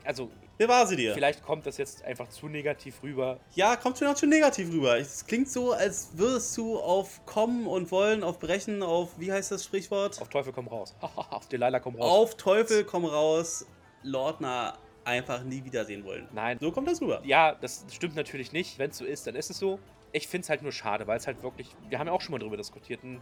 also 0.03 0.30
Wer 0.57 0.67
war 0.67 0.86
sie 0.86 0.95
dir? 0.95 1.13
vielleicht 1.15 1.43
kommt 1.43 1.65
das 1.65 1.78
jetzt 1.78 2.03
einfach 2.03 2.30
zu 2.30 2.47
negativ 2.47 3.01
rüber. 3.01 3.39
Ja, 3.55 3.76
kommt 3.76 3.97
schon 3.97 4.07
ganz 4.07 4.19
schön 4.19 4.30
negativ 4.30 4.72
rüber. 4.72 4.97
Es 4.97 5.26
klingt 5.26 5.49
so, 5.49 5.72
als 5.72 6.11
würdest 6.13 6.55
du 6.55 6.78
auf 6.78 7.26
kommen 7.26 7.65
und 7.65 7.89
wollen, 7.91 8.24
auf 8.24 8.38
brechen, 8.38 8.84
auf, 8.84 9.09
wie 9.17 9.32
heißt 9.32 9.51
das 9.51 9.63
Sprichwort? 9.63 10.22
Auf 10.22 10.30
Teufel 10.30 10.53
komm 10.53 10.67
raus. 10.67 10.95
auf 11.01 11.47
Delilah 11.47 11.80
komm 11.80 11.95
raus. 11.95 12.11
Auf 12.11 12.38
Teufel 12.38 12.84
komm 12.84 13.05
raus, 13.05 13.65
Lordner 14.03 14.78
einfach 15.03 15.43
nie 15.43 15.63
wiedersehen 15.63 16.03
wollen. 16.05 16.28
Nein. 16.32 16.57
So 16.61 16.72
kommt 16.72 16.88
das 16.88 17.01
rüber. 17.01 17.22
Ja, 17.24 17.55
das 17.55 17.86
stimmt 17.91 18.15
natürlich 18.15 18.51
nicht. 18.51 18.78
Wenn 18.78 18.91
es 18.91 18.97
so 18.97 19.05
ist, 19.05 19.26
dann 19.26 19.36
ist 19.36 19.49
es 19.49 19.57
so. 19.57 19.80
Ich 20.11 20.28
finde 20.28 20.43
es 20.43 20.49
halt 20.49 20.61
nur 20.61 20.72
schade, 20.72 21.07
weil 21.07 21.17
es 21.17 21.26
halt 21.26 21.41
wirklich, 21.41 21.76
wir 21.89 21.97
haben 21.97 22.07
ja 22.07 22.13
auch 22.13 22.22
schon 22.22 22.34
mal 22.34 22.39
drüber 22.39 22.57
diskutiert, 22.57 23.03
ein, 23.03 23.22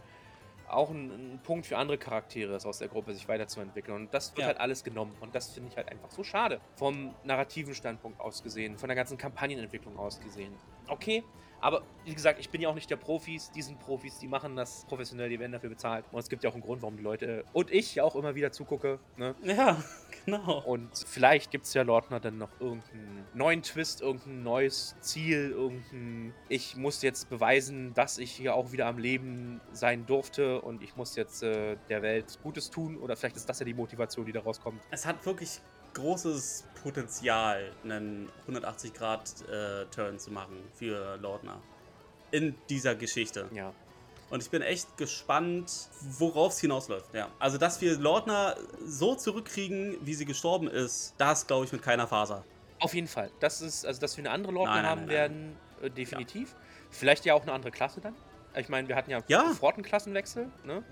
auch 0.72 0.90
ein, 0.90 1.34
ein 1.34 1.40
Punkt 1.42 1.66
für 1.66 1.76
andere 1.76 1.98
Charaktere 1.98 2.54
ist 2.56 2.66
aus 2.66 2.78
der 2.78 2.88
Gruppe, 2.88 3.12
sich 3.14 3.28
weiterzuentwickeln. 3.28 3.96
Und 3.96 4.14
das 4.14 4.30
wird 4.32 4.40
Ja. 4.40 4.46
halt 4.46 4.60
alles 4.60 4.84
genommen. 4.84 5.14
Und 5.20 5.34
das 5.34 5.50
finde 5.52 5.70
ich 5.70 5.76
halt 5.76 5.88
einfach 5.88 6.10
so 6.10 6.22
schade. 6.24 6.60
Vom 6.76 7.14
narrativen 7.24 7.74
Standpunkt 7.74 8.20
aus 8.20 8.42
gesehen, 8.42 8.78
von 8.78 8.88
der 8.88 8.96
ganzen 8.96 9.18
Kampagnenentwicklung 9.18 9.98
aus 9.98 10.20
gesehen. 10.20 10.54
Okay, 10.88 11.22
aber 11.60 11.82
wie 12.04 12.14
gesagt, 12.14 12.40
ich 12.40 12.48
bin 12.50 12.60
ja 12.62 12.68
auch 12.70 12.74
nicht 12.74 12.88
der 12.90 12.96
Profis. 12.96 13.50
Die 13.50 13.62
sind 13.62 13.78
Profis, 13.80 14.18
die 14.18 14.28
machen 14.28 14.56
das 14.56 14.86
professionell, 14.86 15.28
die 15.28 15.38
werden 15.38 15.52
dafür 15.52 15.70
bezahlt. 15.70 16.04
Und 16.10 16.18
es 16.18 16.28
gibt 16.28 16.42
ja 16.42 16.50
auch 16.50 16.54
einen 16.54 16.62
Grund, 16.62 16.80
warum 16.82 16.96
die 16.96 17.02
Leute 17.02 17.44
und 17.52 17.70
ich 17.70 17.94
ja 17.96 18.04
auch 18.04 18.16
immer 18.16 18.34
wieder 18.34 18.50
zugucke. 18.50 18.98
Ne? 19.16 19.34
Ja, 19.42 19.82
genau. 20.24 20.62
Und 20.64 20.90
vielleicht 21.06 21.50
gibt 21.50 21.66
es 21.66 21.74
ja 21.74 21.82
Lordner 21.82 22.20
dann 22.20 22.38
noch 22.38 22.50
irgendeinen 22.60 23.26
neuen 23.34 23.62
Twist, 23.62 24.00
irgendein 24.00 24.42
neues 24.42 24.96
Ziel, 25.00 25.50
irgendein. 25.50 26.34
Ich 26.48 26.76
muss 26.76 27.02
jetzt 27.02 27.28
beweisen, 27.28 27.94
dass 27.94 28.18
ich 28.18 28.30
hier 28.30 28.54
auch 28.54 28.72
wieder 28.72 28.86
am 28.86 28.98
Leben 28.98 29.60
sein 29.72 30.06
durfte 30.06 30.60
und 30.60 30.82
ich 30.82 30.96
muss 30.96 31.16
jetzt 31.16 31.42
äh, 31.42 31.76
der 31.88 32.02
Welt 32.02 32.38
Gutes 32.42 32.70
tun. 32.70 32.96
Oder 32.96 33.16
vielleicht 33.16 33.36
ist 33.36 33.48
das 33.48 33.58
ja 33.58 33.64
die 33.64 33.74
Motivation, 33.74 34.26
die 34.26 34.32
daraus 34.32 34.60
kommt. 34.60 34.80
Es 34.90 35.06
hat 35.06 35.24
wirklich 35.26 35.60
großes 35.94 36.66
Potenzial, 36.82 37.72
einen 37.84 38.28
180-Grad-Turn 38.48 40.18
zu 40.18 40.30
machen 40.30 40.56
für 40.74 41.16
Lordner. 41.16 41.60
In 42.30 42.54
dieser 42.68 42.94
Geschichte. 42.94 43.48
Ja. 43.52 43.72
Und 44.30 44.42
ich 44.42 44.50
bin 44.50 44.62
echt 44.62 44.96
gespannt, 44.96 45.88
worauf 46.00 46.52
es 46.52 46.60
hinausläuft. 46.60 47.12
Ja. 47.12 47.28
Also, 47.40 47.58
dass 47.58 47.80
wir 47.80 47.98
Lordner 47.98 48.56
so 48.86 49.16
zurückkriegen, 49.16 49.96
wie 50.02 50.14
sie 50.14 50.24
gestorben 50.24 50.68
ist, 50.68 51.14
das 51.18 51.46
glaube 51.46 51.64
ich 51.66 51.72
mit 51.72 51.82
keiner 51.82 52.06
Faser. 52.06 52.44
Auf 52.78 52.94
jeden 52.94 53.08
Fall. 53.08 53.30
Das 53.40 53.60
ist, 53.60 53.84
also 53.84 54.00
dass 54.00 54.16
wir 54.16 54.22
eine 54.22 54.30
andere 54.30 54.52
Lordner 54.52 54.74
Nein, 54.76 54.82
nein, 54.82 54.90
haben 54.90 55.00
nein, 55.00 55.08
werden, 55.08 55.56
äh, 55.82 55.90
definitiv. 55.90 56.54
Vielleicht 56.90 57.24
ja 57.24 57.34
auch 57.34 57.42
eine 57.42 57.52
andere 57.52 57.72
Klasse 57.72 58.00
dann. 58.00 58.14
Ich 58.56 58.68
meine, 58.68 58.88
wir 58.88 58.96
hatten 58.96 59.10
ja, 59.10 59.20
Ja. 59.28 59.48
sofort 59.48 59.74
einen 59.74 59.84
Klassenwechsel, 59.84 60.48
ne? 60.64 60.82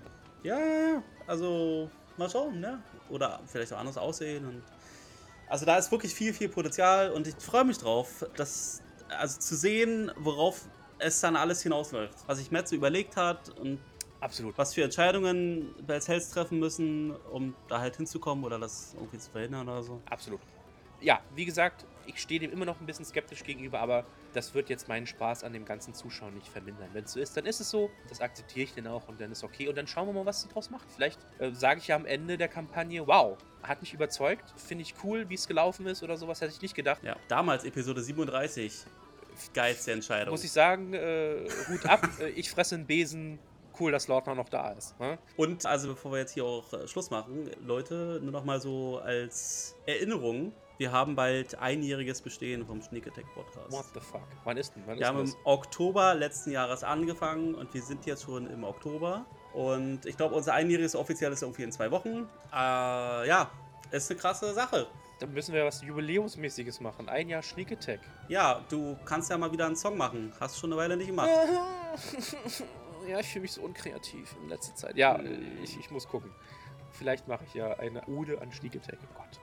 Ja, 0.43 0.59
ja, 0.59 0.65
ja. 0.95 1.03
Also, 1.27 1.89
mal 2.17 2.29
schauen, 2.29 2.59
ne? 2.59 2.81
Oder 3.09 3.39
vielleicht 3.47 3.73
auch 3.73 3.79
anders 3.79 3.97
aussehen. 3.97 4.45
Und 4.45 4.63
also, 5.47 5.65
da 5.65 5.77
ist 5.77 5.91
wirklich 5.91 6.13
viel, 6.13 6.33
viel 6.33 6.49
Potenzial 6.49 7.11
und 7.11 7.25
ich 7.25 7.35
freue 7.35 7.63
mich 7.63 7.77
drauf, 7.77 8.25
das, 8.35 8.81
also 9.17 9.39
zu 9.39 9.55
sehen, 9.55 10.11
worauf 10.17 10.61
es 10.99 11.19
dann 11.21 11.35
alles 11.35 11.63
hinausläuft. 11.63 12.15
Was 12.27 12.37
sich 12.37 12.49
so 12.65 12.75
überlegt 12.75 13.15
hat 13.17 13.49
und 13.59 13.79
Absolut. 14.21 14.57
was 14.57 14.73
für 14.73 14.83
Entscheidungen 14.83 15.73
Bells 15.85 16.07
Hells 16.07 16.29
treffen 16.29 16.59
müssen, 16.59 17.15
um 17.31 17.55
da 17.67 17.79
halt 17.79 17.95
hinzukommen 17.95 18.43
oder 18.43 18.59
das 18.59 18.93
irgendwie 18.95 19.17
zu 19.17 19.31
verhindern 19.31 19.67
oder 19.67 19.81
so. 19.81 20.01
Absolut. 20.09 20.41
Ja, 21.01 21.21
wie 21.33 21.45
gesagt, 21.45 21.85
ich 22.05 22.19
stehe 22.19 22.39
dem 22.39 22.51
immer 22.51 22.65
noch 22.65 22.81
ein 22.81 22.85
bisschen 22.85 23.05
skeptisch 23.05 23.43
gegenüber, 23.43 23.79
aber 23.79 24.03
das 24.33 24.53
wird 24.53 24.69
jetzt 24.69 24.87
meinen 24.87 25.07
Spaß 25.07 25.43
an 25.43 25.53
dem 25.53 25.63
ganzen 25.63 25.93
Zuschauen 25.93 26.33
nicht 26.33 26.47
vermindern. 26.47 26.89
Wenn 26.91 27.05
es 27.05 27.13
so 27.13 27.19
ist, 27.19 27.37
dann 27.37 27.45
ist 27.45 27.61
es 27.61 27.69
so. 27.69 27.89
Das 28.09 28.19
akzeptiere 28.19 28.65
ich 28.65 28.73
dann 28.73 28.87
auch 28.87 29.07
und 29.07 29.21
dann 29.21 29.31
ist 29.31 29.43
okay. 29.43 29.69
Und 29.69 29.77
dann 29.77 29.87
schauen 29.87 30.07
wir 30.07 30.13
mal, 30.13 30.25
was 30.25 30.41
sie 30.41 30.49
draus 30.49 30.69
macht. 30.69 30.87
Vielleicht 30.93 31.19
äh, 31.39 31.51
sage 31.53 31.79
ich 31.79 31.87
ja 31.87 31.95
am 31.95 32.05
Ende 32.05 32.37
der 32.37 32.49
Kampagne, 32.49 33.07
wow, 33.07 33.37
hat 33.63 33.81
mich 33.81 33.93
überzeugt, 33.93 34.53
finde 34.57 34.81
ich 34.81 34.93
cool, 35.03 35.29
wie 35.29 35.35
es 35.35 35.47
gelaufen 35.47 35.85
ist 35.87 36.03
oder 36.03 36.17
sowas, 36.17 36.41
hätte 36.41 36.53
ich 36.53 36.61
nicht 36.61 36.75
gedacht. 36.75 37.01
Ja, 37.03 37.15
damals 37.27 37.63
Episode 37.63 38.01
37. 38.01 38.85
Geilste 39.53 39.91
Entscheidung. 39.91 40.31
Muss 40.31 40.43
ich 40.43 40.51
sagen, 40.51 40.93
äh, 40.93 41.47
Hut 41.69 41.85
ab, 41.85 42.07
äh, 42.19 42.29
ich 42.29 42.49
fresse 42.49 42.75
einen 42.75 42.85
Besen. 42.85 43.39
Cool, 43.79 43.93
dass 43.93 44.09
Lordner 44.09 44.35
noch 44.35 44.49
da 44.49 44.71
ist. 44.71 44.99
Ne? 44.99 45.17
Und 45.37 45.65
also 45.65 45.87
bevor 45.87 46.11
wir 46.11 46.19
jetzt 46.19 46.33
hier 46.33 46.43
auch 46.43 46.73
äh, 46.73 46.85
Schluss 46.85 47.11
machen, 47.11 47.49
Leute, 47.65 48.19
nur 48.21 48.33
noch 48.33 48.43
mal 48.43 48.59
so 48.59 48.97
als 48.97 49.73
Erinnerung, 49.85 50.51
wir 50.77 50.91
haben 50.91 51.15
bald 51.15 51.55
einjähriges 51.59 52.21
Bestehen 52.21 52.65
vom 52.65 52.81
Sneak 52.81 53.07
Attack 53.07 53.25
Podcast. 53.33 53.71
What 53.71 53.85
the 53.93 54.01
fuck? 54.01 54.21
Wann 54.43 54.57
ist 54.57 54.75
denn? 54.75 54.83
Wann 54.85 54.95
Wir 54.95 55.03
ist 55.03 55.07
haben 55.07 55.17
denn 55.17 55.25
im 55.27 55.31
das? 55.31 55.39
Oktober 55.45 56.13
letzten 56.13 56.51
Jahres 56.51 56.83
angefangen 56.83 57.55
und 57.55 57.73
wir 57.73 57.81
sind 57.81 58.05
jetzt 58.05 58.23
schon 58.23 58.49
im 58.49 58.65
Oktober. 58.65 59.25
Und 59.53 60.05
ich 60.05 60.17
glaube, 60.17 60.35
unser 60.35 60.53
einjähriges 60.53 60.95
offiziell 60.95 61.31
ist 61.31 61.41
irgendwie 61.41 61.63
in 61.63 61.71
zwei 61.71 61.89
Wochen. 61.91 62.27
Äh, 62.53 63.27
ja, 63.27 63.49
ist 63.91 64.11
eine 64.11 64.19
krasse 64.19 64.53
Sache. 64.53 64.87
Dann 65.19 65.33
müssen 65.33 65.53
wir 65.53 65.65
was 65.65 65.81
Jubiläumsmäßiges 65.81 66.79
machen. 66.79 67.09
Ein 67.09 67.27
Jahr 67.27 67.41
Sneak 67.41 67.73
Attack. 67.73 67.99
Ja, 68.29 68.61
du 68.69 68.97
kannst 69.03 69.29
ja 69.29 69.37
mal 69.37 69.51
wieder 69.51 69.65
einen 69.65 69.75
Song 69.75 69.97
machen. 69.97 70.31
Hast 70.39 70.57
schon 70.57 70.71
eine 70.71 70.79
Weile 70.79 70.95
nicht 70.95 71.07
gemacht. 71.07 71.29
ja, 73.07 73.19
ich 73.19 73.27
fühle 73.27 73.41
mich 73.41 73.51
so 73.51 73.61
unkreativ 73.61 74.35
in 74.41 74.49
letzter 74.49 74.75
Zeit. 74.75 74.95
Ja, 74.95 75.19
ich, 75.61 75.77
ich 75.77 75.91
muss 75.91 76.07
gucken. 76.07 76.31
Vielleicht 76.91 77.27
mache 77.27 77.43
ich 77.45 77.53
ja 77.53 77.73
eine 77.73 78.05
Ode 78.07 78.41
an 78.41 78.51
Sneak 78.51 78.77
Attack. 78.77 78.99
Oh 79.03 79.17
Gott. 79.17 79.39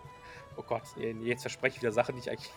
Oh 0.59 0.63
Gott, 0.63 0.83
jetzt 0.97 1.43
verspreche 1.43 1.77
ich 1.77 1.83
wieder 1.83 1.93
Sachen, 1.93 2.15
die 2.15 2.21
ich 2.21 2.31
eigentlich 2.31 2.51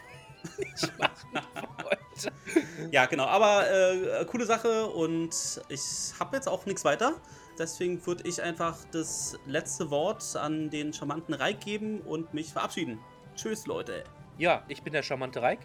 nicht 0.57 0.97
machen 0.97 1.43
wollte. 1.84 2.89
Ja, 2.91 3.05
genau. 3.05 3.26
Aber 3.26 3.70
äh, 3.70 4.26
coole 4.26 4.45
Sache 4.45 4.86
und 4.88 5.61
ich 5.67 6.13
habe 6.20 6.38
jetzt 6.38 6.47
auch 6.47 6.65
nichts 6.65 6.86
weiter. 6.86 7.15
Deswegen 7.60 8.03
würde 8.05 8.28
ich 8.28 8.41
einfach 8.41 8.78
das 8.91 9.38
letzte 9.45 9.91
Wort 9.91 10.24
an 10.38 10.70
den 10.70 10.93
charmanten 10.93 11.34
Reik 11.34 11.60
geben 11.60 11.99
und 12.01 12.34
mich 12.34 12.53
verabschieden. 12.53 12.99
Tschüss, 13.36 13.68
Leute. 13.68 14.05
Ja, 14.38 14.64
ich 14.70 14.82
bin 14.82 14.93
der 14.93 15.03
charmante 15.03 15.41
Reik. 15.41 15.60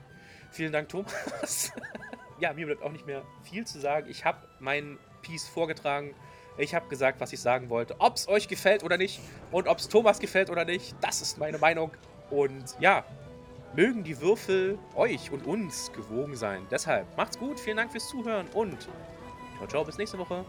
Vielen 0.51 0.73
Dank, 0.73 0.89
Thomas. 0.89 1.73
ja, 2.41 2.53
mir 2.53 2.67
bleibt 2.67 2.83
auch 2.83 2.91
nicht 2.91 3.07
mehr 3.07 3.23
viel 3.45 3.65
zu 3.65 3.79
sagen. 3.79 4.11
Ich 4.11 4.25
habe 4.25 4.39
meinen 4.59 4.99
Piece 5.23 5.47
vorgetragen. 5.47 6.15
Ich 6.59 6.75
habe 6.75 6.89
gesagt, 6.89 7.21
was 7.21 7.33
ich 7.33 7.41
sagen 7.41 7.71
wollte. 7.71 7.95
Ob 8.01 8.17
es 8.17 8.29
euch 8.29 8.49
gefällt 8.49 8.83
oder 8.83 8.97
nicht 8.97 9.21
und 9.53 9.69
ob 9.69 9.79
es 9.79 9.89
Thomas 9.89 10.19
gefällt 10.19 10.51
oder 10.51 10.65
nicht, 10.65 10.97
das 11.01 11.23
ist 11.23 11.39
meine 11.39 11.59
Meinung. 11.59 11.93
Und 12.31 12.77
ja, 12.81 13.05
mögen 13.77 14.03
die 14.03 14.21
Würfel 14.21 14.79
euch 14.97 15.31
und 15.31 15.47
uns 15.47 15.93
gewogen 15.93 16.37
sein. 16.37 16.67
Deshalb 16.71 17.17
macht's 17.17 17.39
gut, 17.39 17.59
vielen 17.59 17.77
Dank 17.77 17.93
fürs 17.93 18.09
Zuhören 18.09 18.47
und 18.55 18.89
ciao, 19.57 19.69
ciao, 19.69 19.85
bis 19.85 19.99
nächste 19.99 20.19
Woche. 20.19 20.45